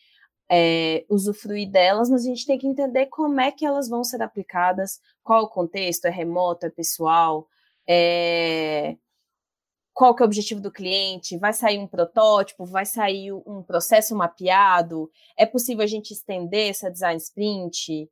é, 0.51 1.05
usufruir 1.09 1.71
delas, 1.71 2.09
mas 2.09 2.25
a 2.25 2.29
gente 2.29 2.47
tem 2.47 2.59
que 2.59 2.67
entender 2.67 3.07
como 3.07 3.41
é 3.41 3.51
que 3.51 3.67
elas 3.67 3.89
vão 3.89 4.05
ser 4.05 4.23
aplicadas, 4.23 5.01
qual 5.23 5.45
o 5.45 5.49
contexto, 5.49 6.05
é 6.07 6.11
remoto, 6.11 6.67
é 6.67 6.71
pessoal, 6.71 7.49
é, 7.89 8.97
qual 9.93 10.15
que 10.15 10.23
é 10.23 10.25
o 10.25 10.27
objetivo 10.27 10.61
do 10.61 10.71
cliente, 10.71 11.39
vai 11.39 11.53
sair 11.53 11.79
um 11.79 11.87
protótipo, 11.87 12.65
vai 12.65 12.85
sair 12.85 13.33
um 13.33 13.63
processo 13.63 14.15
mapeado, 14.15 15.11
é 15.37 15.47
possível 15.47 15.83
a 15.83 15.87
gente 15.87 16.13
estender 16.13 16.71
essa 16.71 16.91
design 16.91 17.17
sprint, 17.17 18.09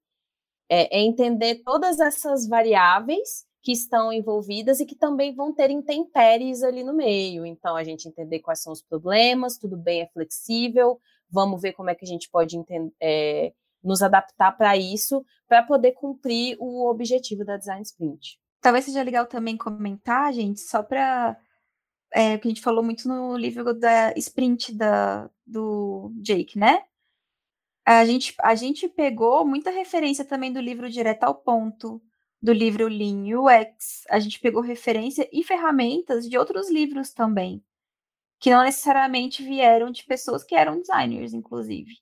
é, 0.69 0.99
é 0.99 1.03
entender 1.03 1.63
todas 1.65 2.01
essas 2.01 2.49
variáveis 2.49 3.45
que 3.63 3.73
estão 3.73 4.13
envolvidas 4.13 4.81
e 4.81 4.87
que 4.87 4.95
também 4.95 5.35
vão 5.35 5.53
ter 5.53 5.71
intempéries 5.71 6.63
ali 6.63 6.85
no 6.85 6.93
meio. 6.93 7.47
Então, 7.47 7.77
a 7.77 7.85
gente 7.85 8.09
entender 8.09 8.41
quais 8.41 8.63
são 8.63 8.73
os 8.73 8.83
problemas, 8.83 9.57
tudo 9.57 9.77
bem, 9.77 10.03
é 10.03 10.07
flexível, 10.07 11.01
vamos 11.35 11.61
ver 11.61 11.73
como 11.73 11.91
é 11.91 11.95
que 11.95 12.05
a 12.05 12.09
gente 12.09 12.31
pode 12.31 12.57
é, 13.03 13.53
nos 13.83 14.01
adaptar 14.03 14.53
para 14.53 14.77
isso, 14.77 15.25
para 15.49 15.65
poder 15.65 15.93
cumprir 15.93 16.57
o 16.61 16.89
objetivo 16.89 17.45
da 17.45 17.57
design 17.57 17.83
sprint. 17.83 18.39
Talvez 18.61 18.85
seja 18.85 19.03
legal 19.03 19.27
também 19.27 19.57
comentar, 19.57 20.33
gente, 20.33 20.61
só 20.61 20.83
para 20.83 21.37
é, 22.13 22.39
que 22.39 22.47
a 22.47 22.51
gente 22.51 22.63
falou 22.63 22.83
muito 22.83 23.09
no 23.09 23.37
livro 23.37 23.75
da 23.75 24.13
Sprint 24.17 24.73
da, 24.73 25.29
do 25.45 26.13
Jake, 26.23 26.57
né? 26.57 26.85
A 27.85 28.07
gente, 28.07 28.35
a 28.41 28.55
gente 28.55 28.89
pegou 28.89 29.45
muita 29.45 29.71
referência 29.71 30.25
também 30.25 30.53
do 30.53 30.61
livro 30.61 30.89
Direto 30.89 31.25
ao 31.25 31.35
Ponto, 31.35 32.01
do 32.41 32.53
livro 32.53 32.89
Lean 32.89 33.39
UX. 33.39 34.05
A 34.09 34.19
gente 34.19 34.39
pegou 34.41 34.63
referência 34.63 35.29
e 35.33 35.43
ferramentas 35.43 36.27
de 36.29 36.39
outros 36.39 36.71
livros 36.71 37.13
também, 37.13 37.63
que 38.41 38.51
não 38.51 38.63
necessariamente 38.63 39.43
vieram 39.43 39.91
de 39.91 40.05
pessoas 40.05 40.45
que 40.45 40.55
eram 40.55 40.79
designers, 40.79 41.33
inclusive. 41.33 41.93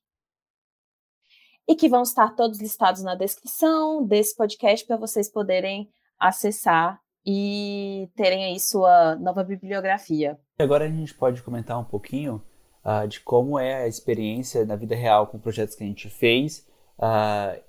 E 1.68 1.76
que 1.76 1.88
vão 1.88 2.02
estar 2.02 2.34
todos 2.34 2.60
listados 2.60 3.02
na 3.02 3.14
descrição 3.14 4.04
desse 4.04 4.36
podcast 4.36 4.86
para 4.86 4.96
vocês 4.96 5.30
poderem 5.30 5.88
acessar 6.18 7.00
e 7.24 8.10
terem 8.16 8.44
aí 8.44 8.58
sua 8.58 9.14
nova 9.16 9.44
bibliografia. 9.44 10.38
Agora 10.58 10.86
a 10.86 10.88
gente 10.88 11.14
pode 11.14 11.42
comentar 11.42 11.78
um 11.78 11.84
pouquinho 11.84 12.42
uh, 12.84 13.06
de 13.06 13.20
como 13.20 13.58
é 13.58 13.84
a 13.84 13.88
experiência 13.88 14.64
na 14.64 14.76
vida 14.76 14.94
real 14.94 15.28
com 15.28 15.38
projetos 15.38 15.74
que 15.74 15.84
a 15.84 15.86
gente 15.86 16.08
fez, 16.10 16.66
uh, 16.98 17.60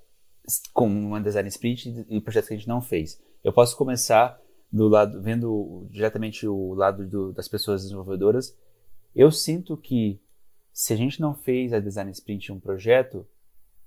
com 0.72 0.86
uma 0.86 1.20
design 1.20 1.48
sprint 1.48 2.06
e 2.08 2.20
projetos 2.20 2.48
que 2.48 2.54
a 2.54 2.56
gente 2.56 2.68
não 2.68 2.80
fez. 2.80 3.22
Eu 3.42 3.52
posso 3.52 3.76
começar 3.76 4.40
do 4.74 4.88
lado, 4.88 5.22
vendo 5.22 5.86
diretamente 5.88 6.48
o 6.48 6.74
lado 6.74 7.06
do, 7.06 7.32
das 7.32 7.46
pessoas 7.46 7.84
desenvolvedoras. 7.84 8.58
Eu 9.14 9.30
sinto 9.30 9.76
que 9.76 10.20
se 10.72 10.92
a 10.92 10.96
gente 10.96 11.20
não 11.20 11.32
fez 11.32 11.72
a 11.72 11.78
design 11.78 12.10
sprint 12.10 12.50
um 12.50 12.58
projeto, 12.58 13.24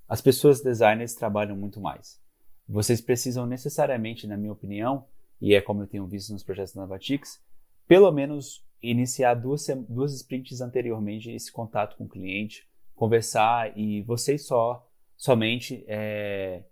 as 0.08 0.22
pessoas 0.22 0.62
designers 0.62 1.12
trabalham 1.12 1.54
muito 1.54 1.78
mais. 1.78 2.18
Vocês 2.66 3.02
precisam 3.02 3.44
necessariamente, 3.44 4.26
na 4.26 4.38
minha 4.38 4.52
opinião, 4.52 5.04
e 5.38 5.54
é 5.54 5.60
como 5.60 5.82
eu 5.82 5.86
tenho 5.86 6.06
visto 6.06 6.32
nos 6.32 6.42
projetos 6.42 6.72
da 6.72 6.80
Navatix, 6.80 7.38
pelo 7.86 8.10
menos 8.10 8.64
iniciar 8.82 9.34
duas, 9.34 9.66
duas 9.90 10.14
sprints 10.14 10.62
anteriormente 10.62 11.30
esse 11.30 11.52
contato 11.52 11.98
com 11.98 12.04
o 12.04 12.08
cliente, 12.08 12.66
conversar 12.94 13.76
e 13.76 14.00
vocês 14.04 14.46
só, 14.46 14.88
somente 15.18 15.84
é, 15.86 16.64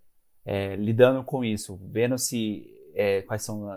é, 0.42 0.74
lidando 0.76 1.22
com 1.22 1.44
isso, 1.44 1.78
vendo 1.84 2.16
se 2.16 2.75
é, 2.96 3.22
quais 3.22 3.42
são 3.42 3.70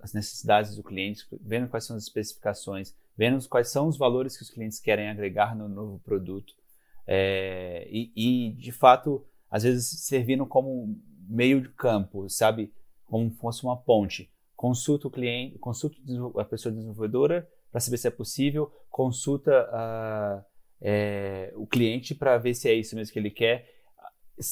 as 0.00 0.12
necessidades 0.12 0.76
do 0.76 0.82
cliente, 0.82 1.26
vendo 1.40 1.68
quais 1.68 1.84
são 1.84 1.96
as 1.96 2.04
especificações, 2.04 2.94
vendo 3.16 3.48
quais 3.48 3.68
são 3.68 3.88
os 3.88 3.96
valores 3.96 4.36
que 4.36 4.42
os 4.42 4.50
clientes 4.50 4.78
querem 4.78 5.08
agregar 5.08 5.56
no 5.56 5.68
novo 5.68 5.98
produto. 6.00 6.54
É, 7.06 7.88
e, 7.90 8.12
e, 8.14 8.52
de 8.52 8.70
fato, 8.70 9.24
às 9.50 9.62
vezes 9.62 9.86
servindo 10.04 10.46
como 10.46 10.96
meio 11.28 11.60
de 11.60 11.70
campo, 11.70 12.28
sabe? 12.28 12.72
Como 13.04 13.30
fosse 13.30 13.64
uma 13.64 13.76
ponte 13.76 14.30
consulta 14.56 15.06
o 15.06 15.10
cliente, 15.10 15.58
consulta 15.58 15.96
a 16.40 16.44
pessoa 16.44 16.72
desenvolvedora 16.72 17.48
para 17.70 17.80
saber 17.80 17.98
se 17.98 18.08
é 18.08 18.10
possível, 18.10 18.72
consulta 18.88 19.52
a, 19.70 20.44
é, 20.80 21.52
o 21.54 21.66
cliente 21.66 22.14
para 22.14 22.38
ver 22.38 22.54
se 22.54 22.68
é 22.68 22.72
isso 22.72 22.96
mesmo 22.96 23.12
que 23.12 23.18
ele 23.18 23.30
quer. 23.30 23.70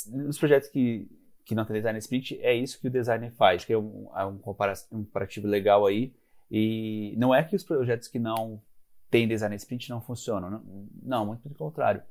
Nos 0.09 0.39
projetos 0.39 0.69
que, 0.69 1.09
que 1.45 1.55
não 1.55 1.65
tem 1.65 1.77
design 1.77 1.99
sprint, 1.99 2.39
é 2.41 2.55
isso 2.55 2.81
que 2.81 2.89
o 2.89 2.91
designer 2.91 3.31
faz, 3.33 3.65
que 3.65 3.73
é 3.73 3.79
um, 3.79 4.09
é 4.17 4.25
um, 4.25 4.39
comparativo 4.39 5.47
legal 5.47 5.87
aí. 5.87 6.15
E 6.51 7.15
não 7.19 7.35
é 7.35 7.43
que 7.43 7.55
os 7.55 7.63
projetos 7.63 8.09
que 8.09 8.19
não 8.19 8.63
têm 9.11 9.29
design 9.29 9.55
sprint 9.57 9.91
não 9.91 10.01
funcionam, 10.01 10.51
não, 10.51 10.89
não 11.03 11.27
muito 11.27 11.43
pelo 11.43 11.55
contrário. 11.55 12.03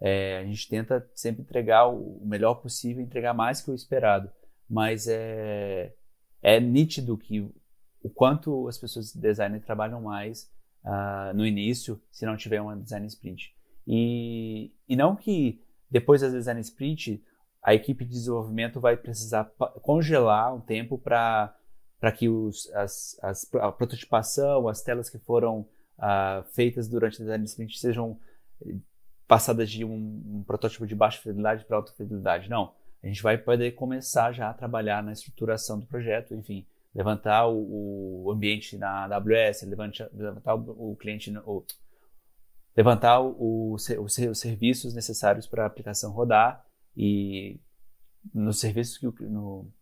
É, 0.00 0.38
a 0.38 0.44
gente 0.44 0.68
tenta 0.68 1.08
sempre 1.14 1.42
entregar 1.42 1.86
o 1.86 2.20
melhor 2.24 2.54
possível, 2.54 3.02
entregar 3.02 3.34
mais 3.34 3.60
que 3.60 3.70
o 3.70 3.74
esperado. 3.74 4.30
Mas 4.68 5.06
é, 5.08 5.94
é 6.42 6.58
nítido 6.58 7.18
que 7.18 7.40
o 8.02 8.08
quanto 8.08 8.66
as 8.66 8.78
pessoas 8.78 9.12
de 9.12 9.20
design 9.20 9.58
trabalham 9.60 10.00
mais 10.00 10.50
uh, 10.84 11.34
no 11.34 11.46
início, 11.46 12.00
se 12.10 12.24
não 12.24 12.36
tiver 12.36 12.60
uma 12.60 12.76
design 12.76 13.06
sprint. 13.06 13.54
E, 13.86 14.72
e 14.88 14.96
não 14.96 15.14
que 15.14 15.62
depois 15.90 16.22
da 16.22 16.28
design 16.28 16.60
sprint 16.60 17.22
a 17.62 17.74
equipe 17.74 18.04
de 18.04 18.10
desenvolvimento 18.10 18.80
vai 18.80 18.96
precisar 18.96 19.44
congelar 19.82 20.54
um 20.54 20.60
tempo 20.60 20.98
para 20.98 21.54
para 22.00 22.10
que 22.10 22.30
os, 22.30 22.72
as, 22.72 23.18
as, 23.22 23.54
a 23.56 23.70
prototipação, 23.70 24.66
as 24.66 24.80
telas 24.80 25.10
que 25.10 25.18
foram 25.18 25.66
uh, 25.98 26.42
feitas 26.54 26.88
durante 26.88 27.16
o 27.16 27.18
design 27.18 27.44
sprint 27.44 27.78
sejam 27.78 28.18
eh, 28.66 28.74
passadas 29.28 29.70
de 29.70 29.84
um, 29.84 30.22
um 30.26 30.42
protótipo 30.42 30.86
de 30.86 30.94
baixa 30.94 31.20
fidelidade 31.20 31.66
para 31.66 31.76
alta 31.76 31.92
fidelidade. 31.92 32.48
Não, 32.48 32.72
a 33.02 33.06
gente 33.06 33.22
vai 33.22 33.36
poder 33.36 33.72
começar 33.72 34.32
já 34.32 34.48
a 34.48 34.54
trabalhar 34.54 35.02
na 35.02 35.12
estruturação 35.12 35.78
do 35.78 35.84
projeto, 35.84 36.34
enfim, 36.34 36.66
levantar 36.94 37.46
o, 37.48 38.24
o 38.24 38.32
ambiente 38.32 38.78
na 38.78 39.04
AWS, 39.04 39.62
levantar, 40.14 40.54
o, 40.54 40.92
o 40.92 40.96
cliente, 40.96 41.30
o, 41.44 41.62
levantar 42.74 43.20
os 43.20 43.84
serviços 44.32 44.94
necessários 44.94 45.46
para 45.46 45.64
a 45.64 45.66
aplicação 45.66 46.12
rodar 46.12 46.64
e 46.96 47.60
nos 48.34 48.60
serviços 48.60 48.98
que 48.98 49.06
o, 49.06 49.14
no, 49.20 49.72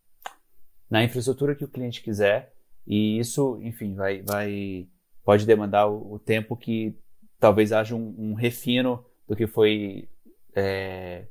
na 0.90 1.02
infraestrutura 1.02 1.54
que 1.54 1.64
o 1.64 1.68
cliente 1.68 2.02
quiser 2.02 2.54
e 2.86 3.18
isso, 3.18 3.58
enfim, 3.62 3.94
vai, 3.94 4.22
vai 4.22 4.88
pode 5.22 5.44
demandar 5.44 5.86
o, 5.86 6.14
o 6.14 6.18
tempo 6.18 6.56
que 6.56 6.98
talvez 7.38 7.72
haja 7.72 7.94
um, 7.94 8.14
um 8.18 8.34
refino 8.34 9.04
do 9.26 9.36
que 9.36 9.46
foi 9.46 10.08
é, 10.54 11.26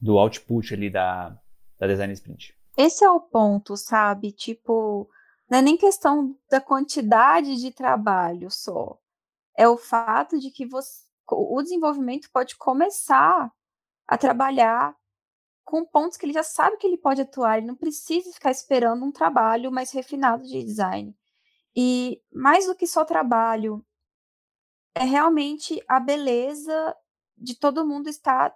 do 0.00 0.18
output 0.18 0.72
ali 0.72 0.88
da, 0.88 1.38
da 1.78 1.86
design 1.86 2.12
sprint. 2.14 2.56
Esse 2.76 3.04
é 3.04 3.10
o 3.10 3.20
ponto, 3.20 3.76
sabe? 3.76 4.32
Tipo, 4.32 5.08
não 5.48 5.58
é 5.58 5.62
nem 5.62 5.76
questão 5.76 6.34
da 6.50 6.60
quantidade 6.60 7.56
de 7.56 7.70
trabalho 7.70 8.50
só. 8.50 8.98
É 9.56 9.68
o 9.68 9.76
fato 9.76 10.38
de 10.38 10.50
que 10.50 10.64
você, 10.64 11.04
o 11.30 11.62
desenvolvimento 11.62 12.30
pode 12.32 12.56
começar 12.56 13.52
a 14.12 14.18
trabalhar 14.18 14.94
com 15.64 15.86
pontos 15.86 16.18
que 16.18 16.26
ele 16.26 16.34
já 16.34 16.42
sabe 16.42 16.76
que 16.76 16.86
ele 16.86 16.98
pode 16.98 17.22
atuar, 17.22 17.56
ele 17.56 17.66
não 17.66 17.74
precisa 17.74 18.30
ficar 18.30 18.50
esperando 18.50 19.02
um 19.02 19.10
trabalho 19.10 19.72
mais 19.72 19.90
refinado 19.90 20.44
de 20.44 20.62
design. 20.62 21.16
E 21.74 22.20
mais 22.30 22.66
do 22.66 22.74
que 22.74 22.86
só 22.86 23.06
trabalho, 23.06 23.82
é 24.94 25.02
realmente 25.02 25.82
a 25.88 25.98
beleza 25.98 26.94
de 27.38 27.58
todo 27.58 27.86
mundo 27.86 28.10
estar 28.10 28.54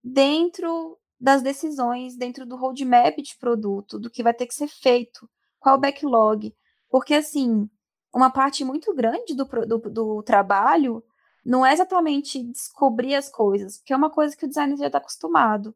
dentro 0.00 0.96
das 1.18 1.42
decisões, 1.42 2.16
dentro 2.16 2.46
do 2.46 2.54
roadmap 2.54 3.16
de 3.20 3.36
produto, 3.38 3.98
do 3.98 4.08
que 4.08 4.22
vai 4.22 4.32
ter 4.32 4.46
que 4.46 4.54
ser 4.54 4.68
feito, 4.68 5.28
qual 5.58 5.74
o 5.74 5.80
backlog. 5.80 6.54
Porque, 6.88 7.14
assim, 7.14 7.68
uma 8.14 8.30
parte 8.30 8.64
muito 8.64 8.94
grande 8.94 9.34
do, 9.34 9.44
do, 9.44 9.78
do 9.90 10.22
trabalho 10.22 11.02
não 11.44 11.64
é 11.66 11.72
exatamente 11.72 12.42
descobrir 12.42 13.14
as 13.14 13.28
coisas, 13.28 13.78
porque 13.78 13.92
é 13.92 13.96
uma 13.96 14.10
coisa 14.10 14.36
que 14.36 14.44
o 14.44 14.48
designer 14.48 14.76
já 14.76 14.86
está 14.86 14.98
acostumado. 14.98 15.74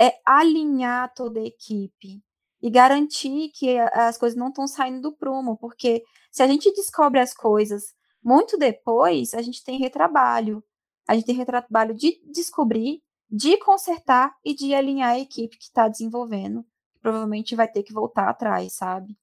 É 0.00 0.20
alinhar 0.26 1.12
toda 1.14 1.40
a 1.40 1.44
equipe 1.44 2.22
e 2.60 2.70
garantir 2.70 3.50
que 3.50 3.78
as 3.78 4.18
coisas 4.18 4.36
não 4.38 4.48
estão 4.48 4.66
saindo 4.66 5.02
do 5.02 5.16
prumo, 5.16 5.56
porque 5.56 6.02
se 6.32 6.42
a 6.42 6.46
gente 6.46 6.72
descobre 6.72 7.20
as 7.20 7.34
coisas 7.34 7.94
muito 8.22 8.56
depois, 8.58 9.34
a 9.34 9.42
gente 9.42 9.62
tem 9.62 9.78
retrabalho. 9.78 10.64
A 11.06 11.14
gente 11.14 11.26
tem 11.26 11.34
retrabalho 11.34 11.94
de 11.94 12.20
descobrir, 12.32 13.02
de 13.30 13.58
consertar 13.58 14.34
e 14.44 14.54
de 14.54 14.74
alinhar 14.74 15.10
a 15.10 15.18
equipe 15.18 15.58
que 15.58 15.64
está 15.64 15.88
desenvolvendo. 15.88 16.64
provavelmente 17.02 17.54
vai 17.54 17.68
ter 17.68 17.82
que 17.82 17.92
voltar 17.92 18.28
atrás, 18.30 18.72
sabe? 18.74 19.14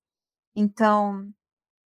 Então, 0.56 1.34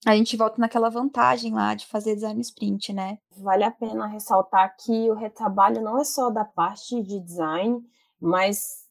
a 0.06 0.16
gente 0.16 0.36
volta 0.36 0.58
naquela 0.58 0.88
vantagem 0.88 1.52
lá 1.52 1.74
de 1.74 1.86
fazer 1.86 2.14
design 2.14 2.40
sprint, 2.40 2.92
né? 2.92 3.18
Vale 3.36 3.64
a 3.64 3.70
pena 3.70 4.06
ressaltar 4.06 4.74
que 4.76 5.10
o 5.10 5.14
retrabalho 5.14 5.82
não 5.82 5.98
é 5.98 6.04
só 6.04 6.30
da 6.30 6.44
parte 6.44 7.02
de 7.02 7.20
design, 7.20 7.82
mas 8.18 8.86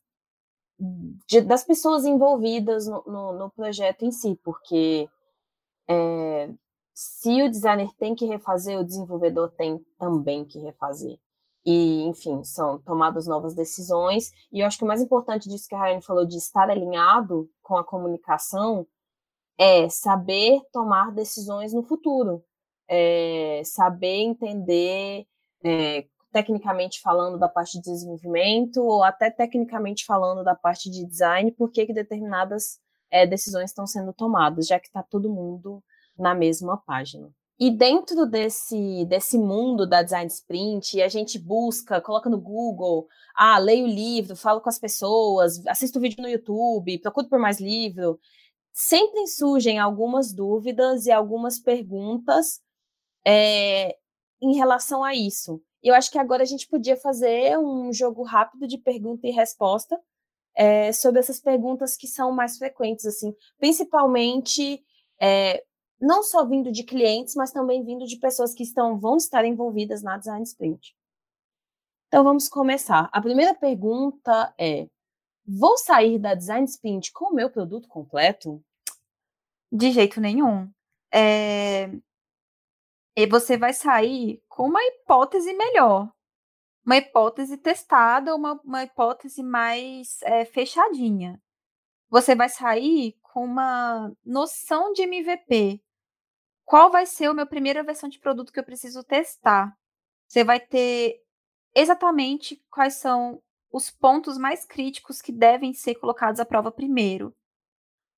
de, 1.28 1.42
das 1.42 1.64
pessoas 1.64 2.06
envolvidas 2.06 2.88
no, 2.88 3.04
no, 3.06 3.34
no, 3.34 3.50
projeto 3.50 4.06
em 4.06 4.12
si, 4.12 4.40
porque 4.44 5.10
é, 5.88 6.54
se 6.94 7.42
o 7.42 7.50
designer 7.50 7.92
tem 7.98 8.14
que 8.14 8.26
refazer, 8.26 8.80
o 8.80 8.86
desenvolvedor 8.86 9.50
tem 9.52 9.84
também 9.98 10.46
que 10.46 10.60
refazer. 10.60 11.20
E, 11.66 12.04
enfim, 12.04 12.44
são 12.44 12.80
tomadas 12.80 13.28
novas 13.28 13.54
decisões. 13.54 14.32
E 14.52 14.62
eu 14.62 14.68
acho 14.68 14.78
que 14.78 14.84
o 14.84 14.88
mais 14.88 15.02
importante 15.02 15.50
disso 15.50 15.68
que 15.68 15.76
a 15.76 15.84
Ryan 15.84 16.02
falou, 16.02 16.26
de 16.26 16.38
estar 16.38 16.70
alinhado 16.70 17.50
com 17.62 17.76
a 17.76 17.84
comunicação, 17.84 18.88
é 19.60 19.90
saber 19.90 20.62
tomar 20.72 21.12
decisões 21.12 21.74
no 21.74 21.84
futuro. 21.84 22.42
É 22.88 23.62
saber 23.66 24.22
entender 24.22 25.28
é, 25.64 26.06
tecnicamente 26.32 27.02
falando 27.02 27.38
da 27.38 27.50
parte 27.50 27.74
de 27.78 27.92
desenvolvimento 27.92 28.82
ou 28.82 29.04
até 29.04 29.30
tecnicamente 29.30 30.06
falando 30.06 30.44
da 30.44 30.56
parte 30.56 30.90
de 30.90 31.06
design, 31.06 31.52
por 31.52 31.70
que 31.70 31.92
determinadas 31.94 32.80
é, 33.12 33.28
decisões 33.28 33.70
estão 33.70 33.86
sendo 33.86 34.14
tomadas, 34.14 34.66
já 34.66 34.80
que 34.80 34.88
está 34.88 35.04
todo 35.04 35.30
mundo 35.30 35.84
na 36.18 36.34
mesma 36.34 36.78
página. 36.78 37.30
E 37.60 37.70
dentro 37.70 38.26
desse, 38.26 39.06
desse 39.06 39.38
mundo 39.38 39.86
da 39.86 40.02
design 40.02 40.28
sprint, 40.28 41.02
a 41.02 41.10
gente 41.10 41.38
busca, 41.38 42.00
coloca 42.00 42.30
no 42.30 42.40
Google, 42.40 43.06
ah, 43.36 43.58
leio 43.58 43.84
o 43.84 43.90
livro, 43.90 44.34
falo 44.38 44.62
com 44.62 44.70
as 44.70 44.80
pessoas, 44.80 45.66
assisto 45.68 46.00
vídeo 46.00 46.22
no 46.22 46.30
YouTube, 46.30 47.00
procuro 47.00 47.28
por 47.28 47.38
mais 47.38 47.60
livro. 47.60 48.18
Sempre 48.82 49.28
surgem 49.28 49.78
algumas 49.78 50.32
dúvidas 50.32 51.06
e 51.06 51.12
algumas 51.12 51.60
perguntas 51.60 52.62
é, 53.28 53.98
em 54.42 54.56
relação 54.56 55.04
a 55.04 55.14
isso. 55.14 55.62
Eu 55.84 55.94
acho 55.94 56.10
que 56.10 56.18
agora 56.18 56.44
a 56.44 56.46
gente 56.46 56.66
podia 56.66 56.96
fazer 56.96 57.60
um 57.60 57.92
jogo 57.92 58.24
rápido 58.24 58.66
de 58.66 58.78
pergunta 58.78 59.28
e 59.28 59.32
resposta 59.32 60.00
é, 60.56 60.94
sobre 60.94 61.20
essas 61.20 61.42
perguntas 61.42 61.98
que 61.98 62.08
são 62.08 62.32
mais 62.32 62.58
frequentes, 62.58 63.06
assim, 63.06 63.36
principalmente 63.58 64.82
é, 65.22 65.62
não 66.00 66.24
só 66.24 66.46
vindo 66.46 66.72
de 66.72 66.86
clientes, 66.86 67.36
mas 67.36 67.52
também 67.52 67.84
vindo 67.84 68.06
de 68.06 68.18
pessoas 68.18 68.54
que 68.54 68.64
estão 68.64 68.98
vão 68.98 69.18
estar 69.18 69.44
envolvidas 69.44 70.02
na 70.02 70.18
design 70.18 70.44
sprint. 70.44 70.96
Então 72.08 72.24
vamos 72.24 72.48
começar. 72.48 73.10
A 73.12 73.22
primeira 73.22 73.54
pergunta 73.54 74.54
é: 74.58 74.88
vou 75.46 75.78
sair 75.78 76.18
da 76.18 76.34
design 76.34 76.64
sprint 76.66 77.12
com 77.12 77.26
o 77.26 77.36
meu 77.36 77.50
produto 77.50 77.90
completo? 77.90 78.64
De 79.72 79.92
jeito 79.92 80.20
nenhum. 80.20 80.72
É... 81.14 81.90
E 83.16 83.28
você 83.28 83.58
vai 83.58 83.74
sair 83.74 84.42
com 84.48 84.68
uma 84.68 84.84
hipótese 84.84 85.54
melhor. 85.54 86.12
Uma 86.86 86.98
hipótese 86.98 87.58
testada, 87.58 88.36
uma, 88.36 88.60
uma 88.64 88.84
hipótese 88.84 89.44
mais 89.44 90.22
é, 90.24 90.46
fechadinha. 90.46 91.42
Você 92.10 92.34
vai 92.36 92.50
sair 92.50 93.16
com 93.22 93.44
uma 93.44 94.12
noção 94.26 94.94
de 94.94 95.04
MVP. 95.04 95.82
Qual 96.66 96.92
vai 96.92 97.06
ser 97.06 97.26
a 97.26 97.34
minha 97.34 97.46
primeira 97.46 97.84
versão 97.84 98.10
de 98.10 98.20
produto 98.20 98.52
que 98.52 98.60
eu 98.60 98.64
preciso 98.64 99.04
testar? 99.04 99.78
Você 100.28 100.44
vai 100.44 100.60
ter 100.60 101.22
exatamente 101.76 102.64
quais 102.70 102.96
são 102.96 103.42
os 103.72 103.92
pontos 103.92 104.38
mais 104.38 104.66
críticos 104.66 105.22
que 105.22 105.32
devem 105.32 105.74
ser 105.74 105.96
colocados 105.96 106.40
à 106.40 106.46
prova 106.46 106.72
primeiro. 106.72 107.36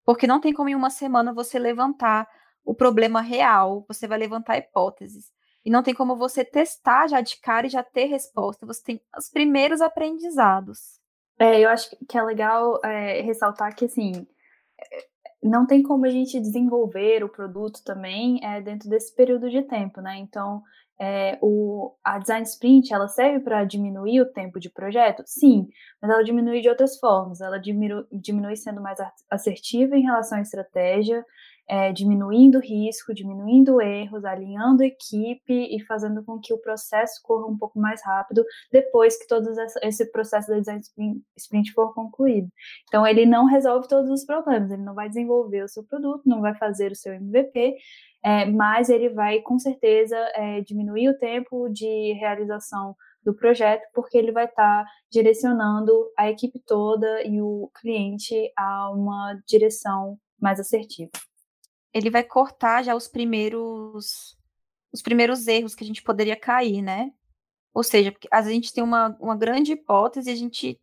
Porque 0.06 0.28
não 0.28 0.40
tem 0.40 0.54
como 0.54 0.70
em 0.70 0.76
uma 0.76 0.90
semana 0.90 1.34
você 1.34 1.60
levantar 1.60 2.28
o 2.64 2.74
problema 2.74 3.22
real, 3.22 3.86
você 3.88 4.08
vai 4.08 4.18
levantar 4.18 4.58
hipóteses. 4.58 5.32
E 5.64 5.70
não 5.70 5.84
tem 5.84 5.94
como 5.94 6.16
você 6.16 6.44
testar 6.44 7.08
já 7.08 7.22
de 7.22 7.40
cara 7.40 7.68
e 7.68 7.70
já 7.70 7.84
ter 7.84 8.06
resposta. 8.06 8.66
Você 8.66 8.84
tem 8.84 9.02
os 9.18 9.30
primeiros 9.30 9.82
aprendizados. 9.82 11.00
É, 11.40 11.60
eu 11.60 11.70
acho 11.70 11.96
que 12.08 12.18
é 12.18 12.24
legal 12.24 12.80
é, 12.84 13.22
ressaltar 13.22 13.76
que, 13.76 13.86
assim, 13.86 14.28
é, 14.80 15.08
não 15.44 15.66
tem 15.66 15.82
como 15.82 16.06
a 16.06 16.10
gente 16.10 16.40
desenvolver 16.40 17.24
o 17.24 17.30
produto 17.30 17.84
também 17.84 18.40
é, 18.44 18.62
dentro 18.62 18.90
desse 18.90 19.14
período 19.16 19.50
de 19.50 19.62
tempo, 19.64 20.02
né? 20.02 20.18
Então, 20.18 20.62
é, 21.04 21.40
o, 21.42 21.96
a 22.04 22.20
design 22.20 22.46
sprint, 22.46 22.94
ela 22.94 23.08
serve 23.08 23.40
para 23.40 23.66
diminuir 23.66 24.22
o 24.22 24.32
tempo 24.32 24.60
de 24.60 24.70
projeto? 24.70 25.24
Sim, 25.26 25.68
mas 26.00 26.12
ela 26.12 26.24
diminui 26.24 26.62
de 26.62 26.70
outras 26.70 27.00
formas. 27.00 27.42
Ela 27.42 27.58
diminui, 27.58 28.06
diminui 28.12 28.56
sendo 28.56 28.80
mais 28.80 29.00
assertiva 29.28 29.98
em 29.98 30.04
relação 30.04 30.38
à 30.38 30.42
estratégia, 30.42 31.26
é, 31.72 31.94
diminuindo 31.94 32.60
risco, 32.60 33.14
diminuindo 33.14 33.82
erros, 33.82 34.26
alinhando 34.26 34.84
equipe 34.84 35.54
e 35.54 35.80
fazendo 35.86 36.22
com 36.22 36.38
que 36.38 36.54
o 36.54 36.58
processo 36.58 37.22
corra 37.24 37.48
um 37.48 37.58
pouco 37.58 37.80
mais 37.80 38.04
rápido 38.04 38.44
depois 38.70 39.18
que 39.18 39.26
todo 39.26 39.50
esse 39.82 40.12
processo 40.12 40.50
da 40.50 40.60
design 40.60 40.82
sprint 41.38 41.72
for 41.72 41.94
concluído. 41.94 42.50
Então, 42.90 43.08
ele 43.08 43.26
não 43.26 43.46
resolve 43.46 43.88
todos 43.88 44.10
os 44.12 44.26
problemas, 44.26 44.70
ele 44.70 44.84
não 44.84 44.94
vai 44.94 45.08
desenvolver 45.08 45.64
o 45.64 45.70
seu 45.70 45.82
produto, 45.86 46.24
não 46.26 46.42
vai 46.42 46.54
fazer 46.56 46.92
o 46.92 46.96
seu 46.96 47.14
MVP, 47.14 47.78
é, 48.22 48.46
mas 48.48 48.90
ele 48.90 49.08
vai, 49.08 49.40
com 49.40 49.58
certeza, 49.58 50.18
é, 50.36 50.60
diminuir 50.60 51.08
o 51.08 51.18
tempo 51.18 51.70
de 51.70 52.12
realização 52.20 52.98
do 53.24 53.34
projeto, 53.34 53.84
porque 53.94 54.18
ele 54.18 54.34
vai 54.34 54.44
estar 54.46 54.84
tá 54.84 54.92
direcionando 55.10 55.94
a 56.18 56.30
equipe 56.30 56.60
toda 56.60 57.24
e 57.26 57.42
o 57.42 57.72
cliente 57.80 58.52
a 58.58 58.92
uma 58.92 59.40
direção 59.48 60.18
mais 60.38 60.60
assertiva 60.60 61.12
ele 61.94 62.10
vai 62.10 62.24
cortar 62.24 62.84
já 62.84 62.96
os 62.96 63.08
primeiros 63.08 64.38
os 64.94 65.02
primeiros 65.02 65.48
erros 65.48 65.74
que 65.74 65.84
a 65.84 65.88
gente 65.88 66.04
poderia 66.04 66.36
cair, 66.36 66.82
né? 66.82 67.12
Ou 67.74 67.84
seja, 67.84 68.14
a 68.30 68.42
gente 68.42 68.74
tem 68.74 68.84
uma, 68.84 69.16
uma 69.22 69.38
grande 69.38 69.72
hipótese, 69.72 70.30
a 70.30 70.36
gente 70.36 70.80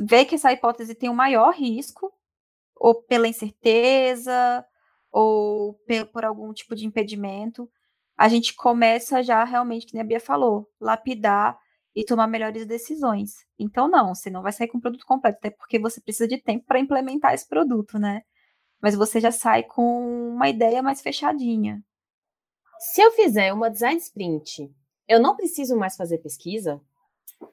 vê 0.00 0.24
que 0.24 0.36
essa 0.36 0.52
hipótese 0.52 0.94
tem 0.94 1.10
um 1.10 1.14
maior 1.14 1.52
risco, 1.52 2.12
ou 2.74 3.02
pela 3.02 3.28
incerteza, 3.28 4.64
ou 5.12 5.78
por 6.12 6.24
algum 6.24 6.52
tipo 6.52 6.74
de 6.74 6.86
impedimento, 6.86 7.70
a 8.16 8.28
gente 8.28 8.54
começa 8.54 9.22
já 9.22 9.44
realmente, 9.44 9.86
que 9.86 9.98
a 9.98 10.04
Bia 10.04 10.20
falou, 10.20 10.70
lapidar 10.80 11.58
e 11.94 12.04
tomar 12.04 12.26
melhores 12.26 12.66
decisões. 12.66 13.46
Então, 13.58 13.88
não, 13.88 14.14
você 14.14 14.30
não 14.30 14.42
vai 14.42 14.52
sair 14.52 14.68
com 14.68 14.78
o 14.78 14.80
produto 14.80 15.04
completo, 15.06 15.38
até 15.38 15.50
porque 15.50 15.78
você 15.78 16.00
precisa 16.00 16.26
de 16.28 16.38
tempo 16.38 16.64
para 16.66 16.78
implementar 16.78 17.34
esse 17.34 17.46
produto, 17.48 17.98
né? 17.98 18.22
Mas 18.80 18.94
você 18.94 19.20
já 19.20 19.30
sai 19.30 19.62
com 19.62 20.28
uma 20.34 20.48
ideia 20.48 20.82
mais 20.82 21.00
fechadinha. 21.00 21.82
Se 22.78 23.00
eu 23.00 23.10
fizer 23.12 23.52
uma 23.52 23.70
design 23.70 23.98
sprint, 23.98 24.70
eu 25.08 25.20
não 25.20 25.36
preciso 25.36 25.76
mais 25.76 25.96
fazer 25.96 26.18
pesquisa? 26.18 26.80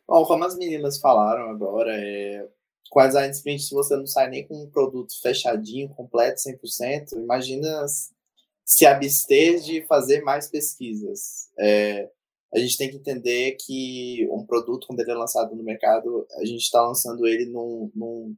Bom, 0.07 0.26
como 0.26 0.43
as 0.43 0.57
meninas 0.57 0.99
falaram 0.99 1.49
agora, 1.49 1.91
é, 1.95 2.47
com 2.89 2.99
a 2.99 3.07
design 3.07 3.32
sprint, 3.32 3.63
se 3.63 3.74
você 3.74 3.95
não 3.95 4.05
sai 4.05 4.30
nem 4.30 4.47
com 4.47 4.55
um 4.55 4.69
produto 4.69 5.13
fechadinho, 5.21 5.89
completo, 5.89 6.41
100%, 6.41 7.13
imagina 7.13 7.86
se 8.65 8.86
abster 8.86 9.59
de 9.59 9.86
fazer 9.86 10.21
mais 10.21 10.49
pesquisas. 10.49 11.49
É, 11.57 12.09
a 12.53 12.59
gente 12.59 12.78
tem 12.78 12.89
que 12.89 12.97
entender 12.97 13.57
que 13.59 14.28
um 14.32 14.45
produto, 14.45 14.88
quando 14.88 14.99
ele 14.99 15.11
é 15.11 15.15
lançado 15.15 15.55
no 15.55 15.63
mercado, 15.63 16.28
a 16.38 16.45
gente 16.45 16.61
está 16.61 16.82
lançando 16.82 17.26
ele 17.26 17.45
num, 17.45 17.91
num, 17.95 18.36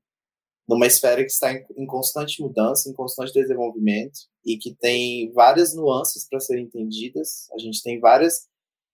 numa 0.67 0.87
esfera 0.87 1.21
que 1.21 1.31
está 1.31 1.51
em, 1.51 1.63
em, 1.77 1.85
constante 1.85 2.41
mudança, 2.41 2.89
em 2.89 2.93
constante 2.93 3.33
desenvolvimento, 3.33 4.19
e 4.43 4.57
que 4.57 4.73
tem 4.75 5.31
várias 5.31 5.75
nuances 5.75 6.27
para 6.27 6.39
serem 6.39 6.65
entendidas. 6.65 7.47
A 7.53 7.59
gente 7.59 7.81
tem 7.83 7.99
várias 7.99 8.47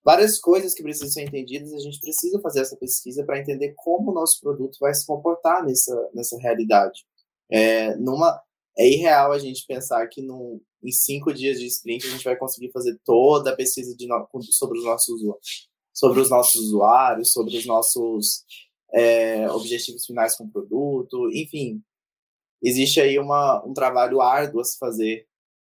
várias 0.04 0.40
coisas 0.40 0.74
que 0.74 0.84
precisam 0.84 1.10
ser 1.10 1.22
entendidas, 1.24 1.74
a 1.74 1.80
gente 1.80 2.00
precisa 2.00 2.40
fazer 2.42 2.62
essa 2.62 2.76
pesquisa 2.76 3.24
para 3.24 3.40
entender 3.40 3.74
como 3.78 4.12
o 4.12 4.14
nosso 4.14 4.40
produto 4.42 4.78
vai 4.80 4.94
se 4.94 5.06
comportar 5.06 5.64
nessa, 5.64 6.10
nessa 6.14 6.38
realidade. 6.40 7.06
É, 7.50 7.96
numa, 7.98 8.42
é 8.78 8.88
irreal 8.88 9.32
a 9.32 9.40
gente 9.40 9.66
pensar 9.68 10.08
que 10.08 10.22
num, 10.22 10.60
em 10.84 10.92
cinco 10.92 11.34
dias 11.34 11.60
de 11.60 11.68
sprint 11.68 12.08
a 12.08 12.10
gente 12.10 12.24
vai 12.24 12.36
conseguir 12.36 12.72
fazer 12.72 13.00
toda 13.06 13.52
a 13.52 13.56
pesquisa 13.56 13.96
de 13.96 14.08
no, 14.08 14.28
sobre 14.50 14.80
os 14.80 14.86
nossos 14.86 15.22
sobre 15.94 16.22
os 16.22 16.30
nossos 16.30 16.56
usuários, 16.56 17.32
sobre 17.32 17.58
os 17.58 17.66
nossos 17.66 18.46
é, 18.94 19.50
objetivos 19.52 20.06
finais 20.06 20.36
com 20.36 20.46
o 20.46 20.52
produto, 20.52 21.30
enfim, 21.34 21.82
existe 22.62 23.00
aí 23.00 23.18
uma, 23.18 23.64
um 23.66 23.74
trabalho 23.74 24.22
árduo 24.22 24.62
a 24.62 24.64
se 24.64 24.78
fazer 24.78 25.28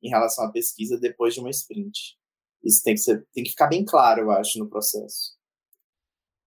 em 0.02 0.08
relação 0.08 0.44
à 0.44 0.50
pesquisa 0.50 0.98
depois 0.98 1.34
de 1.34 1.40
uma 1.40 1.50
sprint. 1.50 2.18
Isso 2.64 2.82
tem 2.82 2.94
que, 2.94 3.00
ser, 3.00 3.26
tem 3.32 3.44
que 3.44 3.50
ficar 3.50 3.68
bem 3.68 3.84
claro, 3.84 4.22
eu 4.22 4.30
acho, 4.30 4.58
no 4.58 4.68
processo. 4.68 5.36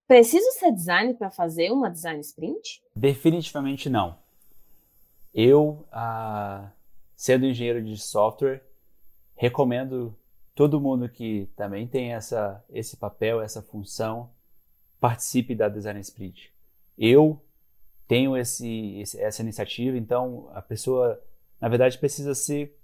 Preciso 0.08 0.46
ser 0.54 0.72
designer 0.72 1.16
para 1.18 1.32
fazer 1.32 1.72
uma 1.72 1.90
design 1.90 2.20
sprint? 2.22 2.82
Definitivamente 2.96 3.90
não. 3.90 4.18
Eu, 5.34 5.86
ah, 5.92 6.72
sendo 7.16 7.46
engenheiro 7.46 7.84
de 7.84 7.98
software, 7.98 8.64
recomendo 9.36 10.18
todo 10.54 10.80
mundo 10.80 11.10
que 11.10 11.50
também 11.56 11.88
tem 11.88 12.14
essa, 12.14 12.64
esse 12.70 12.96
papel, 12.96 13.42
essa 13.42 13.62
função, 13.62 14.32
participe 15.00 15.54
da 15.54 15.68
design 15.68 16.00
sprint. 16.00 16.55
Eu 16.98 17.42
tenho 18.08 18.38
esse, 18.38 19.04
essa 19.18 19.42
iniciativa, 19.42 19.98
então 19.98 20.50
a 20.54 20.62
pessoa, 20.62 21.22
na 21.60 21.68
verdade, 21.68 21.98
precisa 21.98 22.36
ser 22.36 22.78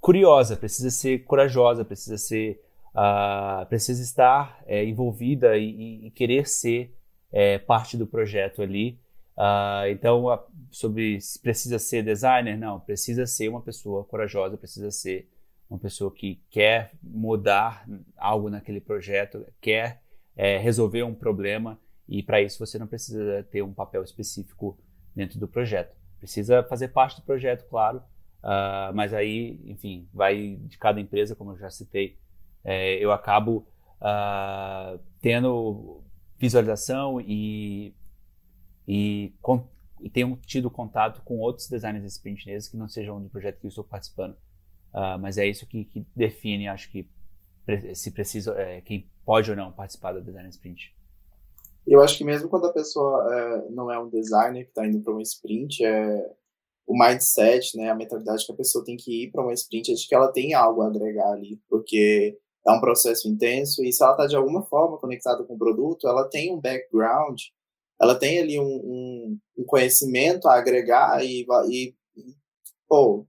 curiosa, 0.00 0.56
precisa 0.56 0.90
ser 0.90 1.24
corajosa, 1.24 1.84
precisa 1.84 2.16
ser 2.16 2.62
uh, 2.96 3.66
precisa 3.66 4.02
estar 4.02 4.62
é, 4.66 4.84
envolvida 4.84 5.56
e, 5.58 6.06
e, 6.06 6.10
querer 6.12 6.48
ser 6.48 6.94
é, 7.30 7.58
parte 7.58 7.96
do 7.96 8.06
projeto 8.06 8.62
ali. 8.62 8.98
Uh, 9.36 9.88
então, 9.90 10.30
a, 10.30 10.42
sobre 10.70 11.20
se 11.20 11.38
precisa 11.38 11.78
ser 11.78 12.02
designer, 12.02 12.56
não, 12.56 12.80
precisa 12.80 13.26
ser 13.26 13.48
uma 13.48 13.60
pessoa 13.60 14.02
corajosa, 14.04 14.56
precisa 14.56 14.90
ser 14.90 15.28
uma 15.68 15.78
pessoa 15.78 16.10
que 16.10 16.40
quer 16.48 16.92
mudar 17.02 17.86
algo 18.16 18.48
naquele 18.48 18.80
projeto, 18.80 19.44
quer 19.60 20.00
é, 20.34 20.56
resolver 20.56 21.02
um 21.02 21.14
problema 21.14 21.78
e 22.08 22.22
para 22.22 22.40
isso 22.40 22.58
você 22.58 22.78
não 22.78 22.86
precisa 22.86 23.42
ter 23.50 23.62
um 23.62 23.72
papel 23.72 24.02
específico 24.02 24.78
dentro 25.14 25.38
do 25.38 25.48
projeto. 25.48 25.96
Precisa 26.18 26.62
fazer 26.62 26.88
parte 26.88 27.16
do 27.16 27.22
projeto, 27.22 27.66
claro, 27.68 28.02
Uh, 28.46 28.94
mas 28.94 29.12
aí, 29.12 29.60
enfim, 29.64 30.08
vai 30.14 30.56
de 30.62 30.78
cada 30.78 31.00
empresa, 31.00 31.34
como 31.34 31.50
eu 31.50 31.58
já 31.58 31.68
citei. 31.68 32.16
É, 32.62 32.94
eu 32.94 33.10
acabo 33.10 33.66
uh, 34.00 35.00
tendo 35.20 36.00
visualização 36.38 37.20
e, 37.20 37.92
e, 38.86 39.34
com, 39.42 39.66
e, 40.00 40.08
tenho 40.08 40.36
tido 40.46 40.70
contato 40.70 41.22
com 41.22 41.38
outros 41.38 41.68
designers 41.68 42.22
neles 42.46 42.68
que 42.68 42.76
não 42.76 42.88
sejam 42.88 43.20
do 43.20 43.28
projeto 43.28 43.58
que 43.58 43.66
eu 43.66 43.68
estou 43.68 43.82
participando. 43.82 44.34
Uh, 44.94 45.18
mas 45.20 45.38
é 45.38 45.46
isso 45.46 45.66
que, 45.66 45.84
que, 45.84 46.06
define, 46.14 46.68
acho 46.68 46.88
que, 46.90 47.08
se 47.94 48.12
precisa, 48.12 48.54
é, 48.56 48.80
quem 48.80 49.10
pode 49.24 49.50
ou 49.50 49.56
não 49.56 49.72
participar 49.72 50.12
da 50.12 50.20
design 50.20 50.48
sprint. 50.50 50.94
Eu 51.86 52.02
acho 52.02 52.18
que 52.18 52.24
mesmo 52.24 52.48
quando 52.48 52.66
a 52.66 52.72
pessoa 52.72 53.32
é, 53.32 53.70
não 53.70 53.90
é 53.90 53.98
um 53.98 54.08
designer 54.08 54.64
que 54.64 54.70
está 54.70 54.86
indo 54.86 55.00
para 55.00 55.14
um 55.14 55.20
sprint, 55.20 55.84
é, 55.84 56.32
o 56.86 56.98
mindset, 56.98 57.76
né, 57.76 57.90
a 57.90 57.94
mentalidade 57.94 58.44
que 58.44 58.52
a 58.52 58.56
pessoa 58.56 58.84
tem 58.84 58.96
que 58.96 59.24
ir 59.24 59.30
para 59.30 59.42
uma 59.42 59.52
sprint, 59.52 59.92
acho 59.92 60.08
que 60.08 60.14
ela 60.14 60.32
tem 60.32 60.54
algo 60.54 60.82
a 60.82 60.88
agregar 60.88 61.30
ali, 61.32 61.60
porque 61.68 62.38
é 62.66 62.72
um 62.72 62.80
processo 62.80 63.28
intenso 63.28 63.84
e 63.84 63.92
se 63.92 64.02
ela 64.02 64.12
está 64.12 64.26
de 64.26 64.36
alguma 64.36 64.64
forma 64.64 64.98
conectada 64.98 65.44
com 65.44 65.54
o 65.54 65.58
produto, 65.58 66.08
ela 66.08 66.28
tem 66.28 66.52
um 66.52 66.60
background, 66.60 67.40
ela 68.00 68.14
tem 68.14 68.40
ali 68.40 68.58
um, 68.58 68.64
um, 68.64 69.38
um 69.58 69.64
conhecimento 69.64 70.48
a 70.48 70.54
agregar 70.56 71.24
e, 71.24 71.46
e, 71.70 71.94
pô, 72.88 73.26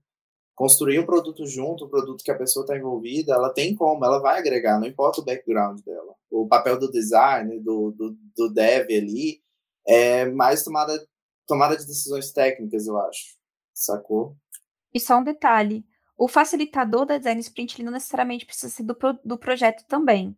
construir 0.58 0.98
um 0.98 1.06
produto 1.06 1.46
junto, 1.46 1.84
um 1.84 1.88
produto 1.88 2.24
que 2.24 2.32
a 2.32 2.36
pessoa 2.36 2.64
está 2.64 2.76
envolvida, 2.76 3.32
ela 3.32 3.52
tem 3.54 3.76
como, 3.76 4.04
ela 4.04 4.18
vai 4.18 4.40
agregar, 4.40 4.80
não 4.80 4.88
importa 4.88 5.20
o 5.20 5.24
background 5.24 5.78
dela. 5.82 6.14
O 6.28 6.48
papel 6.48 6.76
do 6.76 6.90
design, 6.90 7.60
do, 7.60 7.92
do, 7.92 8.18
do 8.36 8.52
dev 8.52 8.88
ali, 8.90 9.40
é 9.86 10.28
mais 10.28 10.64
tomada, 10.64 11.00
tomada 11.46 11.76
de 11.76 11.86
decisões 11.86 12.32
técnicas, 12.32 12.88
eu 12.88 12.98
acho 12.98 13.38
sacou? 13.72 14.36
E 14.92 14.98
só 14.98 15.18
um 15.18 15.22
detalhe: 15.22 15.86
o 16.16 16.26
facilitador 16.26 17.06
da 17.06 17.18
design 17.18 17.40
sprint 17.40 17.76
ele 17.76 17.84
não 17.84 17.92
necessariamente 17.92 18.44
precisa 18.44 18.68
ser 18.68 18.82
do, 18.82 18.96
do 19.24 19.38
projeto 19.38 19.84
também. 19.86 20.36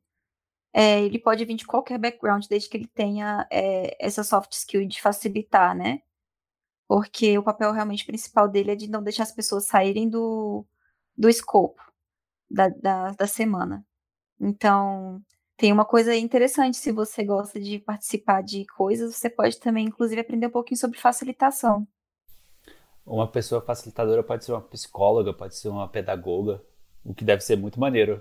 É, 0.73 1.01
ele 1.01 1.19
pode 1.19 1.47
vir 1.47 1.57
de 1.57 1.67
qualquer 1.67 1.99
background, 1.99 2.45
desde 2.47 2.69
que 2.69 2.77
ele 2.77 2.87
tenha 2.87 3.49
é, 3.51 3.97
essa 3.99 4.23
soft 4.23 4.53
skill 4.53 4.87
de 4.87 5.01
facilitar, 5.01 5.75
né? 5.75 6.03
Porque 6.91 7.39
o 7.39 7.43
papel 7.45 7.71
realmente 7.71 8.05
principal 8.05 8.49
dele 8.49 8.73
é 8.73 8.75
de 8.75 8.91
não 8.91 9.01
deixar 9.01 9.23
as 9.23 9.31
pessoas 9.31 9.65
saírem 9.65 10.09
do, 10.09 10.67
do 11.17 11.29
escopo 11.29 11.81
da, 12.51 12.67
da, 12.67 13.13
da 13.13 13.29
semana. 13.29 13.87
Então, 14.41 15.23
tem 15.57 15.73
uma 15.73 15.85
coisa 15.85 16.17
interessante, 16.17 16.77
se 16.77 16.91
você 16.91 17.23
gosta 17.23 17.61
de 17.61 17.79
participar 17.79 18.43
de 18.43 18.67
coisas, 18.67 19.15
você 19.15 19.31
pode 19.31 19.61
também, 19.61 19.87
inclusive, 19.87 20.21
aprender 20.21 20.49
um 20.49 20.51
pouquinho 20.51 20.81
sobre 20.81 20.99
facilitação. 20.99 21.87
Uma 23.07 23.31
pessoa 23.31 23.63
facilitadora 23.63 24.25
pode 24.25 24.45
ser 24.45 24.51
uma 24.51 24.61
psicóloga, 24.61 25.33
pode 25.33 25.55
ser 25.55 25.69
uma 25.69 25.87
pedagoga, 25.87 26.61
o 27.05 27.15
que 27.15 27.25
deve 27.25 27.45
ser 27.45 27.57
muito 27.57 27.79
maneiro 27.79 28.21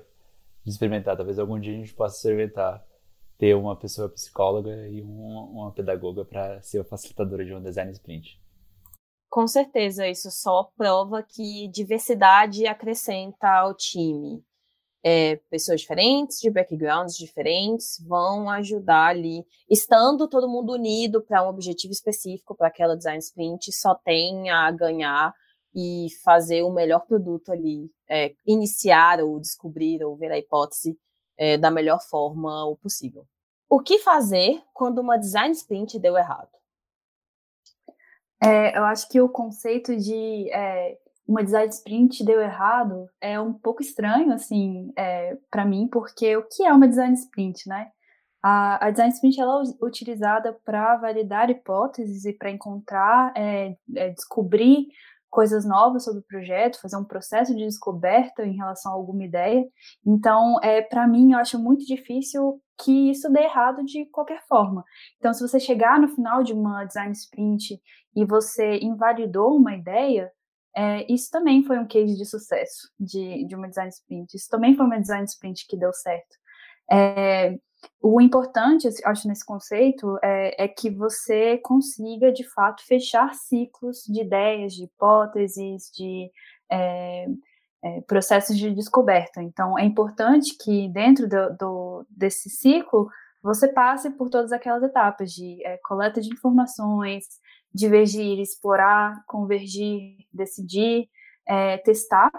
de 0.64 0.70
experimentar. 0.70 1.18
Talvez 1.18 1.40
algum 1.40 1.60
dia 1.60 1.74
a 1.74 1.78
gente 1.78 1.96
possa 1.96 2.18
experimentar 2.18 2.86
ter 3.36 3.56
uma 3.56 3.76
pessoa 3.76 4.08
psicóloga 4.10 4.88
e 4.90 5.02
uma, 5.02 5.42
uma 5.46 5.72
pedagoga 5.72 6.24
para 6.24 6.62
ser 6.62 6.82
a 6.82 6.84
facilitadora 6.84 7.44
de 7.44 7.52
um 7.52 7.64
design 7.64 7.92
sprint. 7.94 8.40
Com 9.40 9.48
certeza, 9.48 10.06
isso 10.06 10.30
só 10.30 10.70
prova 10.76 11.24
que 11.24 11.70
diversidade 11.70 12.68
acrescenta 12.68 13.48
ao 13.48 13.74
time 13.74 14.44
é, 15.02 15.38
pessoas 15.50 15.80
diferentes, 15.80 16.42
de 16.42 16.50
backgrounds 16.50 17.16
diferentes, 17.16 18.06
vão 18.06 18.50
ajudar 18.50 19.12
ali, 19.12 19.46
estando 19.70 20.28
todo 20.28 20.50
mundo 20.50 20.74
unido 20.74 21.22
para 21.22 21.42
um 21.42 21.48
objetivo 21.48 21.94
específico 21.94 22.54
para 22.54 22.68
aquela 22.68 22.98
design 22.98 23.20
sprint, 23.20 23.72
só 23.72 23.96
tem 23.96 24.50
a 24.50 24.70
ganhar 24.72 25.34
e 25.74 26.08
fazer 26.22 26.64
o 26.64 26.74
melhor 26.74 27.06
produto 27.06 27.54
ali, 27.54 27.90
é, 28.10 28.34
iniciar 28.46 29.22
ou 29.22 29.40
descobrir 29.40 30.04
ou 30.04 30.18
ver 30.18 30.34
a 30.34 30.38
hipótese 30.38 31.00
é, 31.38 31.58
da 31.58 31.72
melhor 31.72 32.02
forma 32.02 32.76
possível. 32.82 33.26
O 33.70 33.80
que 33.80 34.00
fazer 34.00 34.62
quando 34.74 35.00
uma 35.00 35.16
design 35.16 35.54
sprint 35.54 35.98
deu 35.98 36.18
errado? 36.18 36.59
É, 38.42 38.78
eu 38.78 38.86
acho 38.86 39.08
que 39.10 39.20
o 39.20 39.28
conceito 39.28 39.96
de 39.98 40.50
é, 40.52 40.98
uma 41.28 41.44
design 41.44 41.70
sprint 41.70 42.24
deu 42.24 42.42
errado 42.42 43.08
é 43.22 43.40
um 43.40 43.54
pouco 43.54 43.82
estranho, 43.82 44.34
assim, 44.34 44.92
é, 44.98 45.38
para 45.52 45.66
mim, 45.66 45.88
porque 45.88 46.36
o 46.38 46.44
que 46.44 46.64
é 46.64 46.74
uma 46.74 46.88
design 46.88 47.14
sprint, 47.14 47.68
né? 47.68 47.92
A, 48.42 48.88
a 48.88 48.90
design 48.90 49.14
sprint 49.14 49.40
ela 49.40 49.62
é 49.62 49.86
utilizada 49.86 50.58
para 50.66 50.96
validar 50.96 51.50
hipóteses 51.50 52.26
e 52.26 52.34
para 52.34 52.50
encontrar, 52.50 53.34
é, 53.36 53.76
é, 53.96 54.10
descobrir 54.10 54.88
coisas 55.30 55.66
novas 55.66 56.06
sobre 56.06 56.22
o 56.22 56.26
projeto, 56.28 56.82
fazer 56.82 56.98
um 56.98 57.04
processo 57.04 57.54
de 57.56 57.64
descoberta 57.66 58.44
em 58.46 58.56
relação 58.56 58.92
a 58.92 58.96
alguma 58.96 59.24
ideia. 59.24 59.64
Então, 60.06 60.58
é, 60.64 60.82
para 60.82 61.08
mim, 61.08 61.34
eu 61.34 61.38
acho 61.38 61.60
muito 61.60 61.86
difícil 61.86 62.60
que 62.80 63.12
isso 63.12 63.30
dê 63.30 63.42
errado 63.44 63.84
de 63.84 64.06
qualquer 64.06 64.42
forma. 64.48 64.84
Então, 65.18 65.34
se 65.34 65.42
você 65.42 65.60
chegar 65.60 66.00
no 66.00 66.08
final 66.08 66.44
de 66.44 66.54
uma 66.54 66.86
design 66.86 67.12
sprint 67.12 67.80
e 68.16 68.26
você 68.26 68.80
invalidou 68.80 69.56
uma 69.56 69.76
ideia, 69.76 70.32
é, 70.76 71.12
isso 71.12 71.30
também 71.32 71.64
foi 71.64 71.78
um 71.78 71.88
case 71.88 72.16
de 72.16 72.26
sucesso 72.26 72.90
de, 73.00 73.46
de 73.46 73.56
uma 73.56 73.68
design 73.68 73.90
sprint. 73.90 74.36
Isso 74.36 74.50
também 74.50 74.76
foi 74.76 74.86
uma 74.86 75.00
design 75.00 75.26
sprint 75.26 75.68
que 75.68 75.78
deu 75.78 75.92
certo. 75.92 76.38
É, 76.92 77.58
o 78.02 78.20
importante, 78.20 78.88
acho, 79.06 79.28
nesse 79.28 79.46
conceito 79.46 80.18
é, 80.24 80.64
é, 80.64 80.68
que 80.68 80.90
você 80.90 81.58
consiga, 81.60 82.32
de 82.32 82.44
fato, 82.50 82.84
fechar 82.86 83.34
ciclos 83.34 84.04
de 84.08 84.22
ideias, 84.22 84.74
de 84.74 84.86
hipóteses, 84.86 85.92
de 85.94 86.30
é, 87.84 88.02
processos 88.02 88.58
de 88.58 88.72
descoberta. 88.74 89.42
Então, 89.42 89.78
é 89.78 89.84
importante 89.84 90.58
que, 90.58 90.90
dentro 90.90 91.28
do, 91.28 91.58
do, 91.58 92.06
desse 92.10 92.50
ciclo, 92.50 93.10
você 93.42 93.68
passe 93.68 94.10
por 94.12 94.30
todas 94.30 94.52
aquelas 94.52 94.84
etapas 94.84 95.32
de 95.32 95.64
é, 95.66 95.78
coleta 95.78 96.20
de 96.22 96.30
informações, 96.30 97.26
divergir, 97.74 98.40
explorar, 98.40 99.24
convergir, 99.26 100.18
decidir, 100.34 101.10
é, 101.46 101.78
testar. 101.78 102.32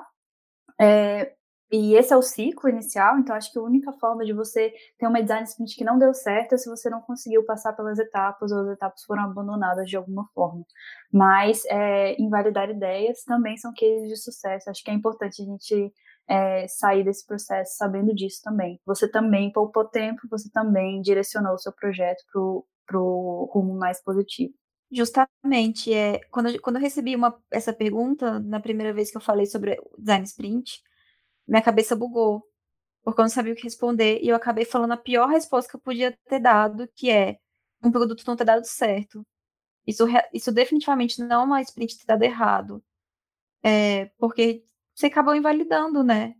É, 0.79 1.33
e 1.71 1.95
esse 1.95 2.13
é 2.13 2.17
o 2.17 2.23
ciclo 2.23 2.69
inicial, 2.69 3.19
então 3.19 3.35
acho 3.37 3.53
que 3.53 3.59
a 3.59 3.63
única 3.63 3.93
forma 3.93 4.25
de 4.25 4.33
você 4.33 4.73
ter 4.99 5.07
uma 5.07 5.23
design 5.23 5.45
sprint 5.45 5.77
que 5.77 5.85
não 5.85 5.99
deu 5.99 6.13
certo 6.13 6.55
é 6.55 6.59
se 6.59 6.69
você 6.69 6.91
não 6.91 7.01
conseguiu 7.01 7.45
passar 7.45 7.75
pelas 7.75 7.99
etapas 7.99 8.51
ou 8.51 8.59
as 8.59 8.69
etapas 8.71 9.05
foram 9.05 9.23
abandonadas 9.23 9.89
de 9.89 9.97
alguma 9.97 10.27
forma. 10.35 10.65
Mas 11.13 11.65
é, 11.67 12.21
invalidar 12.21 12.69
ideias 12.71 13.23
também 13.23 13.57
são 13.57 13.73
cases 13.73 14.09
de 14.09 14.17
sucesso. 14.17 14.69
Acho 14.69 14.83
que 14.83 14.91
é 14.91 14.95
importante 14.95 15.43
a 15.43 15.45
gente 15.45 15.93
é, 16.29 16.67
sair 16.67 17.05
desse 17.05 17.25
processo 17.25 17.77
sabendo 17.77 18.13
disso 18.15 18.41
também. 18.43 18.81
Você 18.85 19.09
também 19.09 19.53
poupou 19.53 19.85
tempo, 19.85 20.23
você 20.29 20.51
também 20.51 21.01
direcionou 21.01 21.55
o 21.55 21.59
seu 21.59 21.73
projeto 21.73 22.25
para 22.87 23.01
o 23.01 23.51
rumo 23.53 23.75
mais 23.75 24.03
positivo. 24.03 24.53
Justamente, 24.93 25.95
é, 25.95 26.19
quando, 26.33 26.61
quando 26.61 26.77
eu 26.77 26.83
recebi 26.83 27.15
uma, 27.15 27.41
essa 27.49 27.73
pergunta, 27.73 28.41
na 28.41 28.59
primeira 28.59 28.93
vez 28.93 29.09
que 29.11 29.17
eu 29.17 29.21
falei 29.21 29.47
sobre 29.47 29.81
design 29.97 30.25
sprint, 30.25 30.83
minha 31.51 31.63
cabeça 31.63 31.97
bugou, 31.97 32.45
porque 33.03 33.21
eu 33.21 33.25
não 33.25 33.31
sabia 33.31 33.53
o 33.53 33.57
que 33.57 33.65
responder, 33.65 34.21
e 34.23 34.29
eu 34.29 34.37
acabei 34.37 34.65
falando 34.65 34.93
a 34.93 34.97
pior 34.97 35.29
resposta 35.29 35.69
que 35.71 35.77
eu 35.77 35.81
podia 35.81 36.17
ter 36.29 36.39
dado, 36.41 36.89
que 36.95 37.11
é 37.11 37.39
um 37.83 37.91
produto 37.91 38.25
não 38.27 38.37
ter 38.37 38.45
dado 38.45 38.65
certo. 38.65 39.27
Isso, 39.87 40.05
isso 40.33 40.53
definitivamente 40.53 41.21
não 41.21 41.43
é 41.43 41.45
uma 41.45 41.63
sprint 41.63 41.99
ter 41.99 42.07
dado 42.07 42.23
errado. 42.23 42.85
É, 43.65 44.07
porque 44.19 44.63
você 44.95 45.07
acabou 45.07 45.35
invalidando, 45.35 46.05
né? 46.05 46.35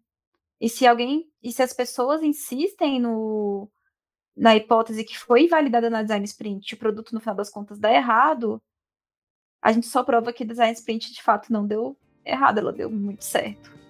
E 0.61 0.69
se 0.69 0.87
alguém, 0.87 1.31
e 1.43 1.53
se 1.53 1.63
as 1.63 1.73
pessoas 1.73 2.23
insistem 2.23 3.01
no, 3.01 3.69
na 4.37 4.57
hipótese 4.57 5.05
que 5.05 5.19
foi 5.19 5.45
invalidada 5.45 5.91
na 5.91 6.03
design 6.03 6.25
sprint, 6.25 6.75
o 6.75 6.79
produto 6.79 7.13
no 7.13 7.21
final 7.21 7.35
das 7.35 7.51
contas 7.51 7.79
dá 7.79 7.93
errado, 7.93 8.63
a 9.61 9.73
gente 9.73 9.87
só 9.89 10.05
prova 10.05 10.33
que 10.33 10.45
design 10.45 10.73
sprint 10.75 11.13
de 11.13 11.23
fato 11.23 11.53
não 11.53 11.67
deu 11.67 11.97
errado, 12.25 12.59
ela 12.59 12.73
deu 12.73 12.91
muito 12.91 13.25
certo. 13.25 13.81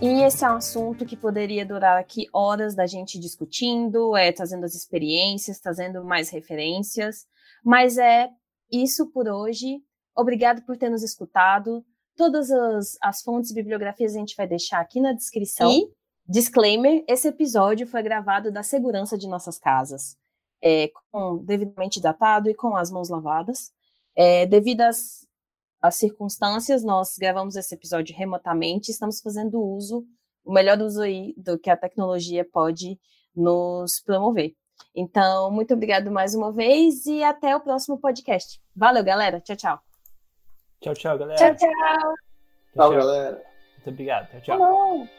E 0.00 0.22
esse 0.22 0.44
é 0.44 0.48
um 0.48 0.56
assunto 0.56 1.04
que 1.04 1.16
poderia 1.16 1.66
durar 1.66 1.98
aqui 1.98 2.28
horas 2.32 2.72
da 2.72 2.86
gente 2.86 3.18
discutindo, 3.18 4.16
é, 4.16 4.30
trazendo 4.30 4.64
as 4.64 4.76
experiências, 4.76 5.58
trazendo 5.58 6.04
mais 6.04 6.30
referências. 6.30 7.26
Mas 7.64 7.98
é 7.98 8.30
isso 8.70 9.10
por 9.10 9.28
hoje. 9.28 9.82
Obrigado 10.16 10.62
por 10.62 10.76
ter 10.76 10.88
nos 10.88 11.02
escutado. 11.02 11.84
Todas 12.16 12.48
as, 12.48 12.96
as 13.02 13.22
fontes 13.22 13.50
e 13.50 13.54
bibliografias 13.54 14.14
a 14.14 14.18
gente 14.20 14.36
vai 14.36 14.46
deixar 14.46 14.78
aqui 14.78 15.00
na 15.00 15.12
descrição. 15.12 15.68
E, 15.68 15.90
disclaimer, 16.28 17.04
esse 17.08 17.26
episódio 17.26 17.84
foi 17.84 18.00
gravado 18.00 18.52
da 18.52 18.62
segurança 18.62 19.18
de 19.18 19.26
nossas 19.26 19.58
casas, 19.58 20.16
é, 20.62 20.92
com, 21.10 21.38
devidamente 21.38 22.00
datado 22.00 22.48
e 22.48 22.54
com 22.54 22.76
as 22.76 22.88
mãos 22.88 23.08
lavadas. 23.08 23.72
É, 24.14 24.46
devido 24.46 24.82
às 24.82 25.27
as 25.80 25.96
circunstâncias, 25.96 26.82
nós 26.82 27.16
gravamos 27.18 27.56
esse 27.56 27.74
episódio 27.74 28.16
remotamente, 28.16 28.90
estamos 28.90 29.20
fazendo 29.20 29.60
uso, 29.60 30.04
o 30.44 30.52
melhor 30.52 30.80
uso 30.80 31.02
aí 31.02 31.34
do 31.36 31.58
que 31.58 31.70
a 31.70 31.76
tecnologia 31.76 32.44
pode 32.44 32.98
nos 33.34 34.00
promover. 34.00 34.54
Então, 34.94 35.50
muito 35.50 35.74
obrigado 35.74 36.10
mais 36.10 36.34
uma 36.34 36.52
vez 36.52 37.06
e 37.06 37.22
até 37.22 37.54
o 37.54 37.60
próximo 37.60 37.98
podcast. 37.98 38.60
Valeu, 38.74 39.04
galera. 39.04 39.40
Tchau, 39.40 39.56
tchau. 39.56 39.80
Tchau, 40.80 40.94
tchau, 40.94 41.18
galera. 41.18 41.36
Tchau, 41.36 41.56
tchau. 41.56 42.14
Tchau, 42.74 42.90
galera. 42.90 43.42
Muito 43.76 43.90
obrigado. 43.90 44.28
Tchau, 44.30 44.58
tchau. 44.58 45.17